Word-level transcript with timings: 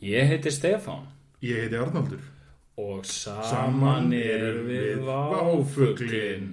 Ég 0.00 0.26
heiti 0.26 0.48
Stefán 0.50 1.06
Ég 1.38 1.56
heiti 1.58 1.74
Arnaldur. 1.74 2.20
og 2.74 3.04
saman 3.04 4.12
erum 4.12 4.66
við 4.66 5.02
Váfuglin. 5.04 6.46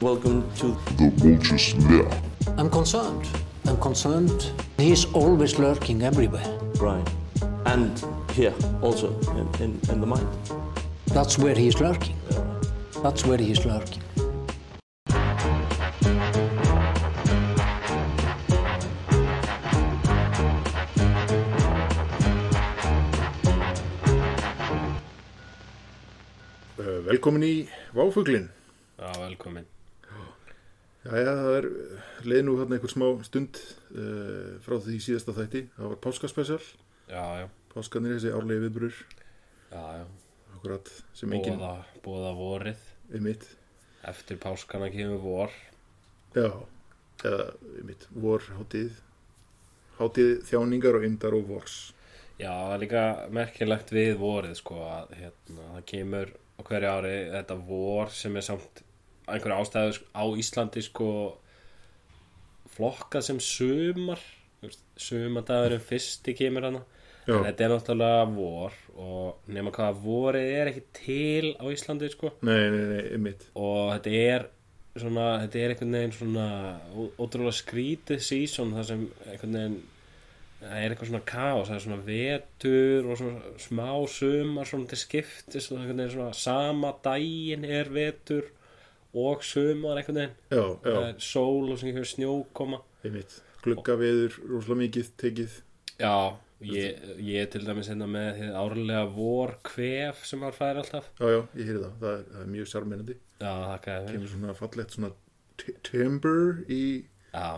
Welcome 0.00 0.42
to 0.56 0.76
The 0.96 1.10
vulture's 1.16 1.74
lair. 1.88 2.10
I'm 2.58 2.68
concerned. 2.68 3.26
I'm 3.66 3.76
concerned. 3.78 4.50
He's 4.76 5.04
always 5.14 5.58
lurking 5.58 6.02
everywhere. 6.02 6.58
Brian. 6.74 7.06
And 7.66 8.04
here 8.32 8.54
also 8.82 9.18
in, 9.30 9.48
in, 9.62 9.80
in 9.90 10.00
the 10.00 10.06
mind. 10.06 10.28
That's 11.06 11.38
where 11.38 11.54
he's 11.54 11.80
lurking. 11.80 12.16
That's 13.02 13.24
where 13.26 13.38
he's 13.38 13.64
lurking. 13.66 14.02
Uh, 26.78 27.00
velkomin 27.06 27.44
í 27.46 27.54
Váfuglin. 27.94 28.48
Já, 28.98 29.10
velkomin. 29.20 29.66
Jæja, 31.02 31.32
það 31.34 31.56
er 31.58 31.66
uh, 31.68 32.02
leið 32.30 32.44
nú 32.46 32.54
hérna 32.60 32.76
einhver 32.78 32.92
smá 32.92 33.06
stund 33.26 33.58
uh, 33.58 34.54
frá 34.64 34.78
því 34.84 34.98
síðasta 35.02 35.34
þætti. 35.36 35.64
Það 35.76 35.90
var 35.92 36.00
páskaspecial. 36.06 36.60
Já, 37.10 37.24
já, 37.42 37.46
Páskanir 37.72 38.14
þessi 38.16 38.32
árlegi 38.36 38.64
viðbrur. 38.66 38.98
já, 39.72 39.82
já. 40.00 40.04
Akkurat 40.56 40.88
sem 41.18 41.32
enginn 41.34 41.58
Bóða, 41.58 41.72
bóða 42.04 42.32
vorið. 42.38 42.82
Er 43.16 43.24
mitt. 43.24 43.46
Eftir 44.08 44.38
páskana 44.42 44.90
kemur 44.92 45.20
vor. 45.22 45.56
Já, 46.34 46.50
eða 47.22 47.48
er 47.78 47.88
mitt. 47.88 48.06
Vor 48.14 48.44
hátíð. 48.58 48.94
Hátíð 49.98 50.32
þjáningar 50.48 50.98
og 50.98 51.06
yndar 51.06 51.36
og 51.38 51.50
vors. 51.50 51.76
Já, 52.40 52.50
það 52.50 52.74
er 52.74 52.82
líka 52.82 53.02
merkilegt 53.30 53.92
við 53.94 54.14
vorið, 54.18 54.56
sko, 54.58 54.80
að 54.88 55.12
hérna, 55.20 55.66
það 55.76 55.84
kemur 55.92 56.32
á 56.32 56.60
hverju 56.66 56.90
ári 56.96 57.16
þetta 57.34 57.58
vor 57.68 58.10
sem 58.16 58.36
er 58.38 58.46
samt 58.46 58.82
einhverju 59.28 59.58
ástæðu 59.60 59.96
sko, 59.98 60.08
á 60.16 60.24
Íslandi, 60.42 60.82
sko, 60.86 61.10
flokkað 62.74 63.28
sem 63.28 63.42
sumar. 63.44 64.24
Sumardagurinn 64.96 65.82
fyrsti 65.82 66.34
kemur 66.38 66.68
hana. 66.68 66.82
Já, 67.26 67.36
En 67.38 67.44
þetta 67.46 67.64
er 67.64 67.70
náttúrulega 67.70 68.24
vor 68.34 68.72
og 68.98 69.52
nema 69.54 69.70
hvað 69.74 70.00
vorið 70.02 70.48
er 70.58 70.70
ekki 70.72 70.82
til 70.98 71.52
á 71.54 71.64
Íslandi, 71.70 72.08
sko. 72.10 72.32
nei, 72.42 72.64
nei, 72.72 72.82
nei, 72.90 73.18
mitt. 73.22 73.44
og 73.54 73.92
þetta 73.94 74.14
er 74.18 74.46
svona, 74.98 75.26
þetta 75.44 75.60
er 75.62 75.72
einhvern 75.74 75.96
veginn 75.96 76.16
svona 76.16 76.46
ótrúlega 77.22 77.54
skrítið 77.56 78.20
sísón 78.26 78.74
þar 78.76 78.88
sem 78.90 79.04
einhvern 79.30 79.54
veginn 79.56 79.78
það 80.62 80.74
er 80.78 80.92
eitthvað 80.92 81.08
svona 81.12 81.22
kaos, 81.26 81.68
það 81.70 81.76
er 81.78 81.84
svona 81.86 82.00
vetur 82.06 83.06
og 83.10 83.16
svona 83.18 83.54
smá 83.64 83.88
sumar 84.16 84.68
svona 84.70 84.90
til 84.90 85.00
skiptis 85.00 85.70
og 85.72 85.78
einhvern 85.78 86.02
veginn 86.02 86.12
svona 86.16 86.36
sama 86.42 86.92
daginn 87.06 87.64
er 87.66 87.90
vetur 87.94 88.50
og 89.14 89.42
sumar 89.46 89.98
einhvern 90.02 90.20
veginn 90.20 90.36
Já, 90.52 90.64
það 90.84 90.94
já, 90.98 91.08
er 91.08 91.18
sól 91.32 91.72
og 91.72 91.80
svona 91.80 92.04
snjókoma 92.12 92.82
er 93.06 93.14
mitt. 93.16 93.38
Glugga 93.62 93.94
veður, 93.98 94.36
rosalega 94.50 94.80
mikið 94.84 95.10
tekið. 95.22 95.52
já, 96.02 96.14
ég, 96.68 97.02
ég 97.26 97.40
er 97.42 97.50
til 97.52 97.64
dæmis 97.66 97.88
hérna 97.90 98.06
með 98.10 98.40
árlega 98.58 99.02
vor 99.16 99.56
kvef 99.66 100.22
sem 100.28 100.40
maður 100.42 100.58
fær 100.60 100.80
alltaf 100.82 101.10
Já, 101.18 101.26
já, 101.34 101.40
ég 101.58 101.66
heyri 101.70 101.82
það. 101.82 101.92
Það 102.02 102.14
er, 102.14 102.24
það 102.32 102.40
er 102.44 102.50
mjög 102.56 102.70
sjarmennandi. 102.72 103.16
já, 103.42 103.52
þér 103.86 104.08
Kemur 104.12 104.32
svona 104.36 104.54
fallegt 104.60 104.96
svona 104.96 105.12
timber 105.86 106.62
í... 106.72 106.82
Já, 107.32 107.48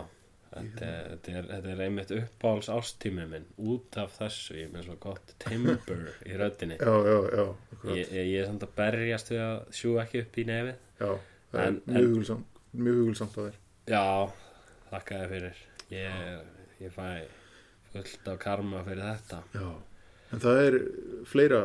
þetta, 0.55 0.87
er- 0.87 1.07
þetta, 1.11 1.31
er, 1.39 1.47
þetta 1.51 1.71
er 1.75 1.83
einmitt 1.85 2.11
uppáhalds 2.15 2.69
ástímið 2.71 3.29
minn 3.33 3.47
út 3.73 3.97
af 3.99 4.13
þessu, 4.19 4.55
ég 4.59 4.69
er 4.69 4.73
með 4.75 4.85
svo 4.89 4.95
gott 5.03 5.33
timber 5.43 6.05
í 6.25 6.37
röddinni 6.39 6.77
Já, 6.85 6.93
já, 7.09 7.17
já, 7.35 7.45
akkurat. 7.75 7.95
ég, 7.99 8.11
ég, 8.15 8.33
er 8.43 8.49
samt 8.49 8.63
að 8.67 8.75
berjast 8.79 9.31
við 9.33 9.43
að 9.45 9.55
sjú 9.81 9.95
ekki 10.03 10.23
upp 10.25 10.39
í 10.41 10.45
nefið 10.47 10.75
Já, 11.01 11.09
það 11.51 11.65
En- 11.65 11.79
er 11.81 11.95
mjög 11.97 12.09
hugulsamt, 12.13 12.61
mjög 12.75 12.99
hugulsamt 13.01 13.39
að 13.41 13.49
þér. 13.49 13.57
Já, 13.95 14.05
þakka 14.91 15.19
þér 15.21 15.33
fyrir 15.35 15.63
ég, 15.91 16.45
ég 16.85 16.95
fæ 16.95 17.09
fullt 17.95 18.29
af 18.31 18.39
karma 18.43 18.83
fyrir 18.85 19.03
þetta. 19.03 19.41
Já, 19.55 19.67
en 20.31 20.43
það 20.43 20.61
er 20.61 20.77
fleira 21.29 21.59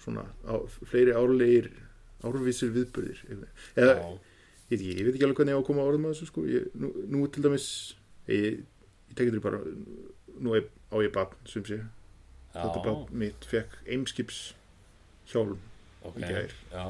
svona, 0.00 0.26
á, 0.46 0.54
fleiri 0.88 1.14
árlegir 1.16 1.70
árvísir 2.26 2.72
viðbörðir 2.74 3.22
eða, 3.80 3.94
ég, 3.96 4.18
ekki, 4.70 4.90
ég 4.92 5.06
veit 5.06 5.14
ekki 5.14 5.26
alveg 5.26 5.40
hvernig 5.40 5.54
ég 5.54 5.60
á 5.60 5.62
að 5.62 5.68
koma 5.70 5.84
á 5.84 5.88
orðum 5.88 6.08
að 6.08 6.14
þessu 6.14 6.28
sko, 6.30 6.44
ég, 6.50 6.68
nú, 6.76 6.92
nú 7.12 7.24
til 7.32 7.44
dæmis 7.46 7.68
ég, 8.28 8.60
ég 9.10 9.16
tekið 9.16 9.38
þér 9.38 9.44
bara 9.46 9.62
nú 10.40 10.54
á 10.56 10.96
ég 11.00 11.14
barn 11.14 11.48
sem 11.48 11.64
sé. 11.68 11.80
Þetta 12.54 12.82
já, 12.82 12.84
barn 12.84 13.20
mitt 13.22 13.48
fekk 13.48 13.78
eimskips 13.88 14.42
hjálm 15.30 15.58
ok 16.04 16.20
í 16.20 16.28
gær. 16.28 16.54
Já, 16.72 16.84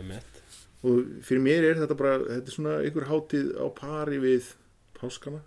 um 0.00 0.10
mitt 0.12 0.42
og 0.86 1.06
fyrir 1.24 1.42
mér 1.42 1.64
er 1.70 1.78
þetta 1.80 1.96
bara 1.98 2.18
þetta 2.20 2.50
er 2.50 2.54
svona 2.54 2.74
einhver 2.84 3.08
hátíð 3.08 3.52
á 3.58 3.66
pari 3.74 4.18
við 4.22 4.52
páskana, 4.96 5.40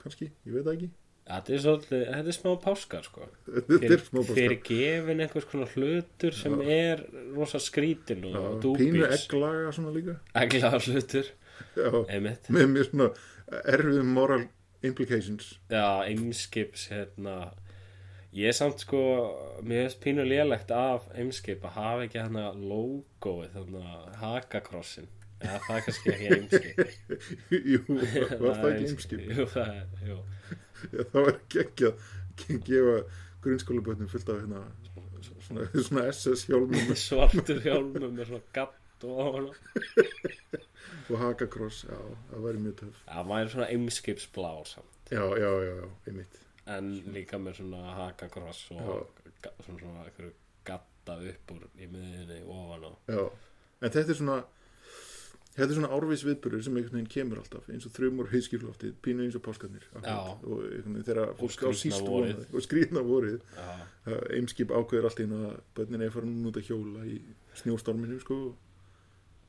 kannski, 0.00 0.30
ég 0.46 0.56
veit 0.56 0.64
það 0.64 0.76
ekki 0.78 0.90
Þetta 1.24 1.54
er 1.56 1.60
svolítið, 1.64 2.02
þetta 2.10 2.30
er 2.32 2.36
smá 2.36 2.50
páskar 2.60 3.06
sko. 3.06 3.26
Þetta 3.48 3.78
er 3.94 4.02
smá 4.04 4.18
Fyrir, 4.20 4.34
fyrir 4.36 4.58
gefin 4.66 5.22
einhvers 5.24 5.46
konar 5.48 5.70
hlutur 5.72 6.36
sem 6.36 6.56
er 6.60 7.00
rosa 7.32 7.60
skrítin 7.64 8.26
og 8.28 8.34
páskana 8.34 8.60
dúbís. 8.66 8.82
pínu 8.92 9.06
egglaga 9.08 9.72
svona 9.72 9.94
líka. 9.94 10.18
Eglaða 10.42 10.82
hlutur, 10.84 11.30
já, 11.80 11.88
einmitt. 12.12 12.50
Með 12.52 12.68
mjög 12.74 12.90
svona 12.90 13.08
erfiðum 13.72 14.12
moral 14.18 14.46
implications. 14.84 15.54
Já, 15.72 15.86
Eimskips 16.10 16.90
hérna. 16.92 17.38
Ég 18.34 18.50
er 18.50 18.56
samt 18.56 18.80
sko 18.82 19.00
Mér 19.62 19.84
finnst 19.86 20.00
pínu 20.02 20.24
lélegt 20.26 20.72
af 20.74 21.04
Eimskip 21.14 21.62
að 21.68 21.76
hafa 21.78 22.06
ekki 22.08 22.18
hérna 22.18 22.48
logoið 22.58 23.52
þannig 23.54 23.84
að 23.94 24.08
hakakrossin 24.24 25.06
Já, 25.38 25.52
það 25.62 25.76
er 25.76 25.84
kannski 25.86 26.10
ekki 26.10 26.26
Eimskip 26.34 26.80
jú, 27.72 27.78
var 27.94 28.58
það 28.58 28.66
ekki 28.72 28.88
eimskip 28.88 29.22
Jú, 29.28 29.46
það 29.54 29.70
er, 29.76 29.86
jú 30.08 30.18
Já, 30.92 31.02
það 31.02 31.20
var 31.20 31.36
ekki 31.64 31.90
að 31.90 32.64
gefa 32.68 32.96
grunnskólabötnum 33.44 34.10
fullt 34.12 34.32
af 34.32 34.40
hérna 34.42 34.62
svona, 35.44 35.66
svona 35.74 36.06
SS 36.12 36.46
hjálmum 36.48 36.94
Svartur 37.06 37.60
hjálmur 37.64 38.08
með 38.10 38.30
svona 38.32 38.46
gatt 38.56 39.04
og 39.04 39.50
og 41.10 41.18
hakakross, 41.20 41.84
já, 41.88 41.98
það 42.30 42.46
væri 42.46 42.62
mjög 42.64 42.78
töf 42.80 43.02
maður 43.28 43.42
er 43.42 43.52
svona 43.52 43.68
Eimskipsblá 43.74 44.52
samt. 44.68 45.12
Já, 45.12 45.24
já, 45.36 45.50
já, 45.50 45.74
já, 45.82 45.88
einmitt. 46.08 46.40
En 46.74 46.94
líka 47.12 47.36
með 47.40 47.58
svona 47.60 47.96
hakakross 47.98 48.62
og 48.72 49.10
svona 49.66 49.82
svona 49.82 50.30
gatta 50.64 51.18
upp 51.20 51.52
úr 51.52 51.66
í 51.76 51.88
miðinni 51.90 52.40
ofan 52.48 52.86
á 52.88 52.92
já, 53.12 53.24
en 53.84 53.92
þetta 53.92 54.14
er 54.14 54.18
svona 54.20 54.36
þetta 55.54 55.68
er 55.68 55.76
svona 55.78 55.90
árvis 55.94 56.24
viðburður 56.26 56.64
sem 56.66 56.76
einhvern 56.76 56.98
veginn 56.98 57.12
kemur 57.14 57.40
alltaf 57.42 57.68
eins 57.70 57.86
og 57.86 57.94
þrjumur 57.94 58.30
heiskifloftið, 58.32 58.96
pínu 59.04 59.26
eins 59.26 59.38
og 59.38 59.44
páskarnir 59.46 59.86
og 59.94 60.64
þegar 61.06 61.34
fólk 61.38 61.64
á 61.66 61.70
síst 61.78 62.08
og 62.10 62.64
skrýðna 62.64 63.04
vorið. 63.06 63.40
Eimskip 64.34 64.74
ákveður 64.74 65.10
allt 65.10 65.22
einu 65.22 65.40
að 65.50 65.60
bönnin 65.78 66.06
er 66.06 66.14
farin 66.14 66.48
út 66.50 66.58
að 66.58 66.70
hjóla 66.72 67.06
í 67.06 67.20
snjóstorminu 67.62 68.18
sko 68.24 68.40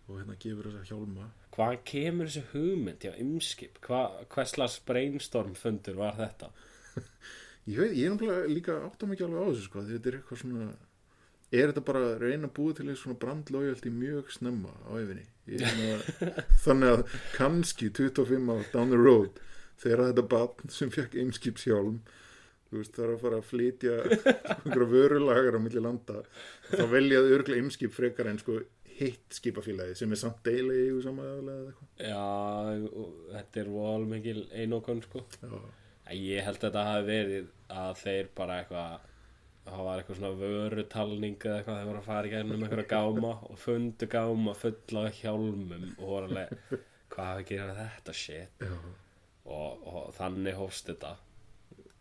og 0.06 0.20
hérna 0.20 0.38
gefur 0.38 0.70
þessa 0.70 0.94
hjálma. 0.94 1.32
Hvaðan 1.56 1.82
kemur 1.90 2.30
þessi 2.30 2.44
hugmynd, 2.52 3.06
já, 3.08 3.14
ymskip? 3.24 3.80
Hva, 3.86 4.02
hvers 4.30 4.54
slags 4.54 4.76
brainstorm 4.86 5.56
fundur 5.58 5.98
var 5.98 6.18
þetta? 6.20 6.52
Ég 7.66 7.80
veit, 7.82 7.96
ég 7.98 8.06
er 8.06 8.12
náttúrulega 8.14 8.50
líka 8.52 8.74
áttam 8.86 9.16
ekki 9.16 9.24
alveg 9.26 9.42
á 9.42 9.50
þessu 9.50 9.64
sko, 9.66 9.82
þetta 9.88 10.12
er 10.12 10.18
eitthvað 10.20 10.42
svona 10.44 10.66
er 11.54 11.72
þetta 11.72 11.86
bara 11.86 12.04
að 12.10 12.26
reyna 12.26 12.50
að 12.50 12.56
búa 12.58 12.74
til 12.76 12.86
eitthvað 12.86 13.02
svona 13.04 13.22
brandlójaldi 13.22 13.94
mjög 13.94 14.32
snemma 14.34 14.74
á 14.86 14.92
efinni 14.98 15.26
þannig 16.66 16.94
að 16.96 17.18
kannski 17.36 17.92
25 17.94 18.52
ár 18.52 18.70
down 18.74 18.94
the 18.94 19.00
road 19.00 19.42
þegar 19.82 20.08
þetta 20.10 20.28
barn 20.36 20.74
sem 20.74 20.94
fekk 20.94 21.18
eimskipshjálm 21.22 22.00
þú 22.66 22.80
veist, 22.80 22.96
það 22.96 23.06
er 23.06 23.12
að 23.14 23.22
fara 23.26 23.42
að 23.42 23.50
flytja 23.52 23.98
einhverja 24.66 24.92
vörulagar 24.96 25.60
á 25.60 25.62
milli 25.62 25.84
landa 25.86 26.24
þá 26.72 26.86
veljaði 26.92 27.36
örglega 27.38 27.62
eimskip 27.62 27.94
frekar 27.94 28.32
en 28.32 28.42
sko 28.42 28.58
hitt 28.96 29.36
skipafélagi 29.36 29.96
sem 30.00 30.12
er 30.16 30.20
samt 30.20 30.44
deili 30.46 30.86
í 30.88 30.92
sama 31.04 31.26
aðlega 31.28 31.56
eða 31.56 31.72
eitthvað. 31.72 31.90
Já, 32.08 32.92
og 33.02 33.18
þetta 33.34 33.62
er 33.62 33.72
vol 33.74 34.06
mikil 34.12 34.38
einokun, 34.56 35.02
sko. 35.04 35.26
Já, 35.42 35.58
Ég 36.16 36.46
held 36.46 36.60
að 36.60 36.66
þetta 36.68 36.86
hafi 36.86 37.06
verið 37.10 37.48
að 37.74 37.96
þeir 38.04 38.28
bara 38.38 38.58
eitthvað, 38.62 39.06
það 39.66 39.84
var 39.88 40.02
eitthvað 40.02 40.20
svona 40.20 40.32
vörutalning 40.42 41.38
eða 41.42 41.58
eitthvað, 41.60 41.80
þeir 41.80 41.90
voru 41.90 42.02
að 42.02 42.10
fara 42.10 42.30
í 42.30 42.34
gænum 42.36 42.64
einhverja 42.66 42.88
gáma 42.92 43.32
og 43.50 43.60
fundu 43.62 44.10
gáma 44.12 44.54
fulla 44.60 45.06
af 45.10 45.20
hjálmum 45.22 45.86
og 45.98 46.06
voru 46.12 46.30
alveg, 46.30 46.54
hvað 47.16 47.44
gerað 47.50 47.82
þetta 47.82 48.16
shit? 48.22 48.66
Og, 49.46 49.84
og 49.86 50.08
þannig 50.18 50.56
hófst 50.58 50.90
þetta. 50.90 51.16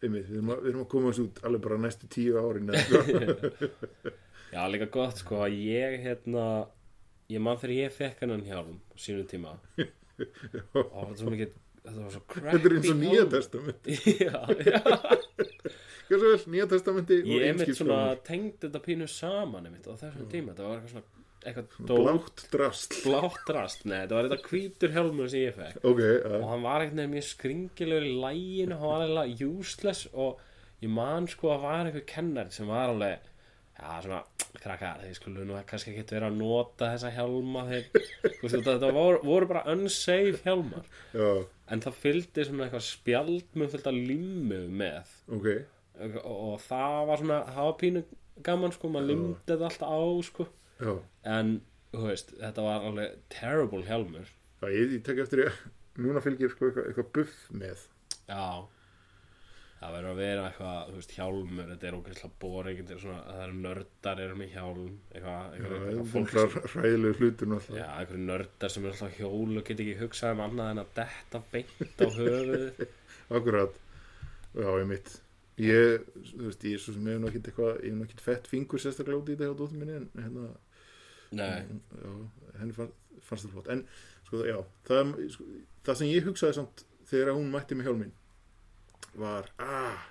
Einmitt, 0.05 0.29
við, 0.29 0.39
erum 0.39 0.53
að, 0.55 0.63
við 0.65 0.71
erum 0.75 0.85
að 0.85 0.89
koma 0.93 1.11
þessu 1.13 1.27
út 1.29 1.43
alveg 1.49 1.65
bara 1.65 1.81
næstu 1.85 2.09
tíu 2.13 2.39
árin 2.41 2.73
eitthvað. 2.77 3.85
Já, 4.55 4.61
líka 4.71 4.87
gott 4.95 5.19
sko 5.19 5.41
að 5.47 5.57
ég 5.65 5.97
hérna 6.05 6.45
ég 7.33 7.41
man 7.43 7.57
þegar 7.59 7.75
ég 7.79 7.95
fekk 7.97 8.21
hennan 8.23 8.45
hjálm 8.47 8.77
á 8.93 8.95
sínum 9.01 9.25
tíma 9.27 9.55
og 10.77 10.91
það 10.93 11.07
var 11.09 11.15
svo 11.19 11.33
mikið 11.33 11.55
þetta 11.85 11.97
var 11.97 12.13
svo 12.15 12.21
crappy 12.31 12.53
Þetta 12.53 12.69
er 12.69 12.77
eins 12.77 12.91
og 12.93 12.99
nýja 13.01 13.15
hjálmur. 13.17 13.33
testamenti 13.33 13.97
já, 14.29 14.37
já 14.69 14.79
Svo 16.15 16.31
vel, 16.31 16.47
nýja 16.55 16.71
testamenti 16.71 17.19
ég 17.21 17.27
einmitt 17.27 17.75
svona 17.75 17.99
einskipsflóðum 17.99 18.25
tengdi 18.29 18.67
þetta 18.69 18.83
pínu 18.85 19.11
saman 19.11 19.69
einmitt 19.69 19.91
á 19.91 19.95
þessum 19.99 20.31
tíma, 20.31 20.55
þetta 20.55 20.69
var 20.69 20.79
eitthvað 20.79 20.95
svona 20.95 21.15
eitthvað 21.45 21.91
Blátt 21.91 22.47
drast 22.53 22.97
blátt 23.05 23.53
rast 23.53 23.85
nei, 23.85 23.99
þetta 24.05 24.17
var 24.17 24.29
þetta 24.31 24.49
hvítur 24.49 24.95
hjálmur 24.95 25.31
sem 25.31 25.45
ég 25.45 25.59
fekk. 25.59 25.83
Ok, 25.83 26.01
og 26.01 26.39
uh, 26.39 26.47
hann 26.51 26.65
var 26.65 26.85
eitthvað 26.85 27.13
mjög 27.13 27.29
skringilegur 27.29 28.09
í 28.09 28.17
læginu, 28.23 28.81
hann 28.81 28.93
var 28.93 29.05
eiginlega 29.05 29.51
useless 29.51 30.09
og 30.13 30.43
ég 30.85 30.93
man 30.93 31.29
sko 31.31 31.53
að 31.55 31.67
var 31.67 31.91
einhver 31.91 32.07
kennar 32.09 32.51
sem 32.55 32.71
var 32.71 32.95
alveg 32.95 33.31
já 33.75 33.95
svona, 34.05 34.21
krakkar, 34.63 35.03
þeir 35.03 35.19
skulle 35.19 35.45
nú 35.45 35.59
kannski 35.67 35.93
ekki 35.93 36.15
vera 36.15 36.31
að 36.31 36.39
nota 36.39 36.93
þessa 36.93 37.11
hjálma 37.17 37.67
þeir, 37.69 37.87
þú 38.39 38.47
veist, 38.47 38.59
þetta 38.71 38.93
voru, 38.95 39.21
voru 39.27 39.51
bara 39.51 39.65
unsafe 39.75 40.41
hjálmar. 40.47 40.89
Já, 41.13 41.31
en 41.75 41.85
það 41.85 42.03
fylgdi 42.07 42.49
svona 42.49 42.69
eitthvað 42.69 42.89
spjald 42.89 43.59
með 43.59 43.75
fylgta 43.75 43.95
limmu 43.95 44.65
með. 44.81 45.17
Ok 45.35 45.49
og, 46.25 46.59
það 46.65 46.99
var 47.11 47.23
svona, 47.23 47.39
það 47.55 47.69
var 47.69 47.79
pínu 47.83 48.05
gaman 48.45 48.75
sko, 48.75 48.91
maður 48.91 49.11
limdi 49.13 49.37
þetta 49.47 49.71
alltaf 49.71 49.95
á 49.95 50.01
sko. 50.27 50.47
Já, 50.83 50.93
en, 51.37 51.57
þú 51.95 52.07
veist, 52.09 52.35
þetta 52.41 52.67
var 52.67 52.87
alveg 52.91 53.17
terrible 53.33 53.85
hjálmur. 53.87 54.31
Já 54.63 54.69
ég, 54.75 54.95
ég 54.99 55.03
tek 55.07 55.21
eftir 55.25 55.47
ég 55.47 55.65
Núna 55.95 56.19
fylgir 56.25 56.51
sko 56.51 56.67
eitthvað, 56.67 56.87
eitthvað 56.91 57.11
buff 57.15 57.35
með. 57.55 57.83
Já. 58.27 58.65
Það 59.85 59.93
verður 59.95 60.11
að 60.11 60.21
vera 60.23 60.45
eitthvað, 60.49 60.79
þú 60.89 60.95
veist, 60.97 61.11
hjálmur 61.13 61.67
Þetta 61.69 61.87
er 61.87 61.97
ógeðslega 61.99 62.39
boring 62.41 62.79
Þetta 62.79 62.95
er 62.95 63.01
svona, 63.03 63.19
það 63.27 63.43
eru 63.45 63.57
nördar 63.67 64.23
eru 64.25 64.37
með 64.39 64.55
hjálm 64.55 64.95
Eitthvað, 65.13 65.35
Já, 65.35 65.51
eitthvað, 65.51 65.75
það 65.75 65.89
eitthvað 65.91 66.05
er 66.05 66.13
fólk 66.15 66.33
sem, 66.33 66.55
hræðilegu 66.73 67.19
hlutur 67.19 67.51
náttúrulega. 67.51 67.83
Já, 67.83 67.99
eitthvað 68.01 68.23
nördar 68.31 68.73
sem 68.73 68.87
er 68.87 68.95
alltaf 68.95 69.19
hjól 69.19 69.61
og 69.61 69.67
get 69.69 69.83
ekki 69.85 69.97
hugsað 70.01 70.33
um 70.39 70.43
annað 70.47 70.71
en 70.73 70.83
að 70.85 70.95
detta 71.01 71.43
beint 71.53 72.01
á 72.01 72.07
höfuð 72.17 72.83
Akkurat. 73.37 73.79
Já, 74.55 74.69
ég 74.81 74.89
mitt 74.95 75.13
Ég, 75.63 76.07
þú 76.33 76.49
veist, 76.49 76.65
ég 76.67 76.75
er 76.75 76.81
svo 76.83 76.93
sem 76.97 77.05
ég 77.07 77.15
hef 77.15 77.21
nokkið 77.23 77.45
eitthvað 77.51 77.77
Ég 77.85 77.93
hef 77.93 77.99
nokkið 78.01 78.23
fett 78.25 78.49
fingur 78.51 78.81
sérstaklega 78.83 79.21
út 79.21 79.29
í 79.31 79.37
þetta 79.37 79.47
hjá 79.47 79.59
dóttur 79.61 79.79
minni 79.79 79.95
En 80.01 80.09
hérna, 80.19 80.49
Nei, 81.35 81.63
já, 81.95 82.11
henni 82.61 82.75
fann, 82.75 82.91
fannst 83.27 83.47
það 83.47 83.53
flott. 83.55 83.71
En, 83.75 83.85
sko, 84.27 84.41
já, 84.49 84.57
það, 84.89 85.13
sko, 85.35 85.47
það 85.87 85.99
sem 86.01 86.11
ég 86.11 86.27
hugsaði 86.29 86.57
samt 86.59 86.85
Þegar 87.11 87.33
hún 87.39 87.53
mætti 87.55 87.79
með 87.79 87.89
hjálminn 87.91 88.13
Var, 89.23 89.51
ah 89.63 90.11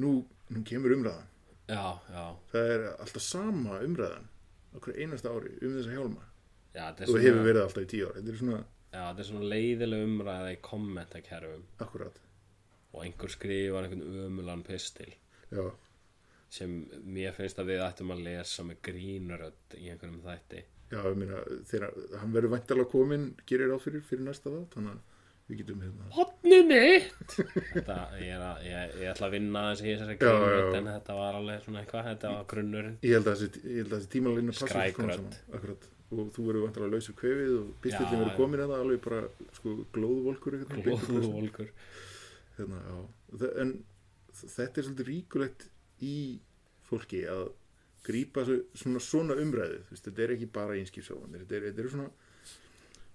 Nú, 0.00 0.14
nú 0.50 0.60
kemur 0.66 0.90
umræðan. 0.96 1.28
Já, 1.70 1.84
já. 2.10 2.24
Það 2.50 2.70
er 2.74 2.86
alltaf 2.96 3.22
sama 3.22 3.76
umræðan 3.84 4.30
Okkur 4.74 4.96
einasta 4.98 5.30
ári 5.30 5.52
um 5.62 5.76
þessa 5.76 5.92
hjálma. 5.94 6.24
Já, 6.74 6.86
þetta 6.88 7.04
Og 7.04 7.12
svona, 7.12 7.24
hefur 7.28 7.44
verið 7.46 7.62
alltaf 7.68 7.84
í 7.84 7.90
tíu 7.92 8.08
ári 8.08 8.18
Þetta 8.22 8.32
er 8.34 8.40
svona, 8.40 8.62
þetta 8.96 9.22
er 9.22 9.28
svona 9.28 9.50
leiðileg 9.52 10.06
umræða 10.08 10.50
í 10.56 10.58
kommentakerfum 10.66 11.62
akkurat 11.84 12.18
og 12.94 13.02
einhver 13.04 13.32
skrifar 13.34 13.88
einhvern 13.88 14.28
ömulan 14.28 14.62
pistil. 14.66 15.10
Já, 15.50 15.64
sem 16.54 16.76
mér 17.02 17.34
finnst 17.34 17.58
að 17.58 17.72
við 17.72 17.82
ættum 17.82 18.12
að 18.14 18.22
lesa 18.28 18.64
með 18.66 18.78
grínurödd 18.86 19.74
í 19.80 19.88
einhverjum 19.90 20.22
þætti. 20.22 20.62
Já, 20.92 21.00
ég 21.08 21.16
meina, 21.18 21.40
þegar 21.66 21.96
hann 22.20 22.34
verður 22.36 22.52
væntalega 22.54 22.90
komin 22.92 23.24
gerir 23.48 23.72
ráð 23.72 23.82
fyrir, 23.88 24.04
fyrir 24.06 24.26
næsta 24.28 24.52
það 24.52 24.66
þannig 24.76 24.92
að 24.94 25.00
við 25.48 25.58
getum 25.60 25.80
hérna 25.84 26.10
Hotni 26.14 26.58
mitt! 26.68 27.34
Þetta, 27.72 27.96
ég, 28.20 28.36
að, 28.38 28.62
ég, 28.68 28.94
ég 29.00 29.10
ætla 29.10 29.28
að 29.28 29.34
vinna 29.34 29.64
í 29.74 29.80
þessari 29.80 30.14
Já, 30.14 30.20
já, 30.20 30.36
grínrödd 30.36 30.68
já. 30.70 30.78
en 30.78 30.90
þetta 30.92 31.18
var 31.18 31.40
alveg 31.40 31.66
svona 31.66 31.82
eitthvað, 31.82 32.06
þetta 32.12 32.32
var 32.36 32.46
grunnurinn. 32.52 32.94
Ég 33.04 33.16
held 33.18 33.32
að 33.32 33.42
þessi, 33.42 33.64
ég 33.74 33.90
að 33.98 34.38
koma 34.38 34.56
Skrækrödd. 34.60 35.36
akkurat. 35.58 35.90
Og 36.14 36.28
þú 36.30 36.46
verður 36.46 36.66
væntalega 36.68 36.94
lausur 36.94 37.18
kvefið 37.18 37.54
og 37.58 37.70
pistillin 37.82 38.20
verður 38.22 38.36
komin 38.38 38.62
að 38.62 38.72
það 38.74 38.82
alveg 38.84 39.04
bara 39.08 39.20
sko 39.58 39.76
glóðvolkur 39.96 40.58
glösum. 40.60 41.16
Glóðvolkur 41.18 41.72
hérna, 42.58 42.80
en 43.62 43.74
þetta 44.34 44.80
er 44.80 44.86
svolítið 44.88 45.08
ríkulegt 45.10 45.68
í 46.04 46.16
fólki 46.88 47.24
að 47.30 47.48
grípa 48.04 48.44
svo- 48.44 48.64
svona, 48.76 49.00
svona 49.00 49.36
umræðu 49.40 49.80
veist, 49.90 50.04
þetta 50.04 50.22
er 50.26 50.34
ekki 50.36 50.50
bara 50.52 50.76
einskipsóðan 50.76 51.38
þetta 51.38 51.60
þetta 51.68 51.84
er 51.84 51.92
svona 51.94 52.10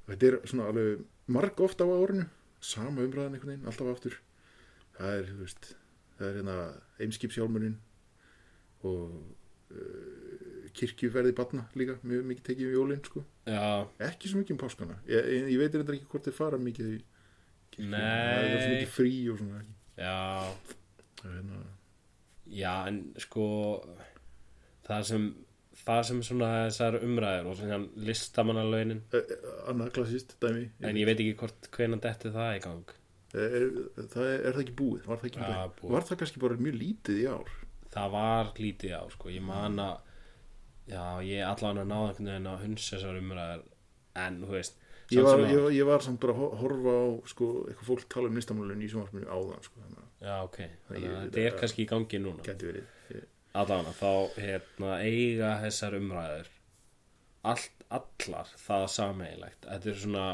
þetta 0.09 0.29
er 0.31 0.39
svona 0.49 0.69
alveg 0.71 1.03
marg 1.29 1.61
ofta 1.61 1.85
á 1.85 1.89
árinu 1.93 2.25
sama 2.59 3.03
umræðan 3.05 3.35
einhvern 3.37 3.53
veginn, 3.53 3.67
alltaf 3.69 3.87
aftur. 3.93 4.15
Það 4.97 5.11
er, 5.19 5.27
veist 5.39 5.67
það 6.17 6.25
er 6.27 6.39
hérna 6.39 6.55
einskipshjálmurinn 7.05 7.77
og 8.83 9.13
uh, 9.71 10.65
kirkjuferði 10.75 11.31
batna 11.37 11.63
líka 11.79 11.95
mjög 12.03 12.25
mikið 12.31 12.47
tekið 12.49 12.67
um 12.67 12.75
jólinn 12.75 13.05
sko. 13.07 13.23
Ekki 14.09 14.31
svo 14.31 14.41
mikið 14.41 14.55
um 14.57 14.61
páskana. 14.65 14.97
Ég, 15.07 15.29
ég, 15.37 15.47
ég 15.53 15.61
veit 15.61 15.71
þetta 15.77 15.95
ekki 15.95 16.09
hvort 16.11 16.27
þeir 16.27 16.37
fara 16.41 16.59
mikið 16.61 16.91
í 16.97 16.99
kirkju, 17.79 17.91
það 17.95 18.45
er 18.45 18.53
svo 18.53 18.69
Nei. 18.69 18.75
mikið 18.75 18.93
frí 18.95 19.13
og 19.33 19.39
svona 19.41 19.61
já, 19.99 20.15
er 21.23 21.33
hérna, 21.35 21.59
já, 22.59 22.73
en 22.91 22.99
sko 23.25 23.45
það 24.89 25.03
sem 25.11 25.27
það 25.79 26.01
sem 26.09 26.21
svona 26.27 26.47
þessar 26.67 26.97
umræður 27.05 27.47
og 27.51 27.57
svona 27.59 27.77
listamannalaunin. 28.09 28.99
Annað 29.69 29.91
klassist 29.95 30.35
dæmi 30.43 30.65
en 30.83 30.99
ég 30.99 31.07
veit 31.07 31.21
ekki. 31.23 31.35
hvort 31.39 31.69
hvenan 31.75 32.01
detti 32.03 32.31
það 32.35 32.57
í 32.57 32.61
gang. 32.65 32.91
Er, 33.29 33.55
er, 33.59 33.65
það 34.09 34.25
er, 34.25 34.39
er 34.49 34.55
það 34.57 34.63
ekki 34.65 34.75
búið? 34.79 35.03
Var 35.07 35.19
það, 35.21 35.29
ekki 35.29 35.41
Ja, 35.45 35.63
búið. 35.79 35.91
var 35.93 36.07
það 36.09 36.19
kannski 36.23 36.41
bara 36.43 36.57
mjög 36.65 36.77
lítið 36.81 37.19
í 37.21 37.25
ár? 37.29 37.51
Það 37.93 38.11
var 38.17 38.51
lítið 38.57 38.93
á 38.97 39.03
sko, 39.13 39.29
ég 39.33 39.45
man 39.45 39.79
að 39.83 39.95
já, 40.89 41.03
ég 41.29 41.45
allan 41.45 41.81
að 41.83 41.89
náða 41.93 42.07
einhvern 42.09 42.29
veginn 42.33 42.49
að 42.51 42.63
hunsa 42.65 42.95
þessar 42.97 43.19
umræður. 43.21 43.63
En, 44.19 44.39
þú 44.43 44.51
veist 44.57 44.79
ég 45.11 45.23
var, 45.25 45.39
ég, 45.49 45.59
var- 45.63 45.71
ég 45.79 45.85
var 45.89 45.99
samt 46.05 46.19
bara 46.21 46.33
að 46.33 46.39
ho- 46.43 46.55
horfa 46.61 46.93
á 46.93 47.05
sko, 47.31 47.47
eitthvað 47.69 47.87
fólk 47.89 48.05
tala 48.13 48.27
um 48.29 48.35
listamálun 48.39 48.83
í 48.85 48.89
sjónvarpinu 48.91 49.27
áðan 49.29 49.63
sko, 49.65 49.81
já, 50.21 50.35
ok, 50.43 50.57
þetta 50.89 51.43
er 51.45 51.57
kannski 51.59 51.85
í 51.85 51.89
gangi 51.89 52.19
núna. 52.21 52.43
allan 53.53 53.85
þá 53.97 54.11
hérna, 54.37 54.91
eiga 55.01 55.53
þessar 55.63 55.95
umræður 55.97 56.49
allt, 57.49 57.71
allar 57.89 58.45
það 58.67 58.85
sameigilegt 58.93 59.65
þetta 59.65 59.89
er 59.89 59.99
svona 60.03 60.25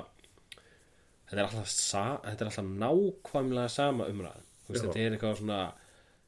þetta 1.30 1.40
er 1.40 1.46
alltaf, 1.48 1.70
sa, 1.72 2.04
þetta 2.26 2.46
er 2.46 2.50
alltaf 2.52 2.70
nákvæmlega 2.84 3.70
sama 3.72 4.10
umræðan 4.12 4.44
Þú 4.66 4.74
veist, 4.74 4.86
þetta 4.88 5.00
er 5.06 5.14
eitthvað 5.16 5.36
svona 5.40 5.60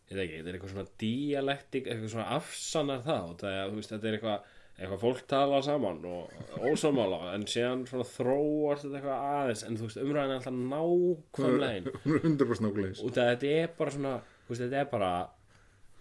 þetta 0.07 0.21
er 0.21 0.53
eitthvað 0.55 0.71
svona 0.75 0.87
dialektik 1.01 1.87
eitthvað 1.89 2.11
svona 2.13 2.27
afsannar 2.37 2.99
það. 3.03 3.31
Það 3.41 3.71
veist, 3.75 3.91
þetta 3.95 4.07
er 4.11 4.17
eitthvað 4.19 4.43
eitthvað 4.77 5.01
fólk 5.01 5.21
tala 5.29 5.61
saman 5.65 6.03
og 6.05 6.59
ósámála 6.61 7.31
en 7.33 7.47
síðan 7.49 7.85
svona 7.89 8.05
þróast 8.11 8.83
þetta 8.85 8.99
eitthvað 8.99 9.23
aðeins 9.37 9.63
en 9.65 9.79
þú 9.79 9.87
veist, 9.87 10.01
umræðan 10.03 10.33
er 10.33 10.37
alltaf 10.37 10.53
er 10.53 11.87
100% 12.27 12.67
nákvæmlega. 12.67 12.91
Eins 12.91 13.01
út 13.07 13.17
af 13.17 13.31
þetta 13.31 13.55
er 13.63 13.73
bara 13.79 13.95
svona 13.95 14.13
veist, 14.47 14.61
þetta 14.61 14.79
er 14.83 14.89
bara 14.91 15.11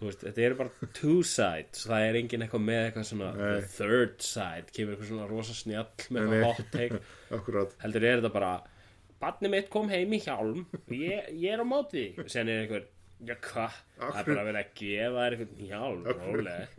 veist, 0.03 0.25
þetta 0.27 0.45
er 0.45 0.55
bara 0.59 0.89
two 0.99 1.17
sides 1.25 1.87
það 1.89 2.05
er 2.05 2.19
engin 2.21 2.45
eitthvað 2.45 2.65
með 2.67 2.81
eitthvað 2.83 3.07
svona 3.09 3.31
Nei. 3.39 3.61
third 3.79 4.17
side, 4.27 4.69
kemur 4.75 4.93
eitthvað 4.93 5.11
svona 5.13 5.29
rosa 5.31 5.57
snjall 5.57 5.87
með 6.13 6.27
Nei, 6.29 6.37
eitthvað 6.37 6.61
hot 6.61 6.73
take. 6.77 7.01
Akkurat 7.39 7.73
heldur 7.81 8.05
er 8.11 8.21
þetta 8.21 8.33
bara 8.37 8.51
barnið 9.17 9.53
mitt 9.55 9.73
kom 9.73 9.89
heim 9.89 10.13
í 10.13 10.21
hjálm 10.21 10.61
og 10.69 10.93
ég, 10.93 11.33
ég 11.33 11.55
er 11.55 11.65
á 11.65 11.67
móti 11.67 12.11
því 12.13 12.29
sen 12.29 12.53
er 12.53 12.61
einhver 12.67 12.85
Já, 13.25 13.33
hvað? 13.41 13.77
Það 13.97 14.17
er 14.19 14.27
bara 14.27 14.41
að 14.43 14.47
vera 14.47 14.59
að 14.61 14.67
gefa 14.77 15.21
þér 15.23 15.35
eitthvað 15.35 15.61
hjálm, 15.71 16.03
róleg 16.19 16.75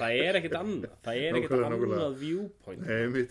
Það 0.00 0.14
er 0.24 0.38
ekkert 0.38 0.54
annað. 0.62 0.94
Það 1.04 1.18
er 1.20 1.36
ekkert 1.38 1.52
Nákvæmlega, 1.52 1.74
nákvæmlega. 1.74 1.98
annað 1.98 2.14
viewpoint. 2.22 2.86
Nei, 2.88 3.24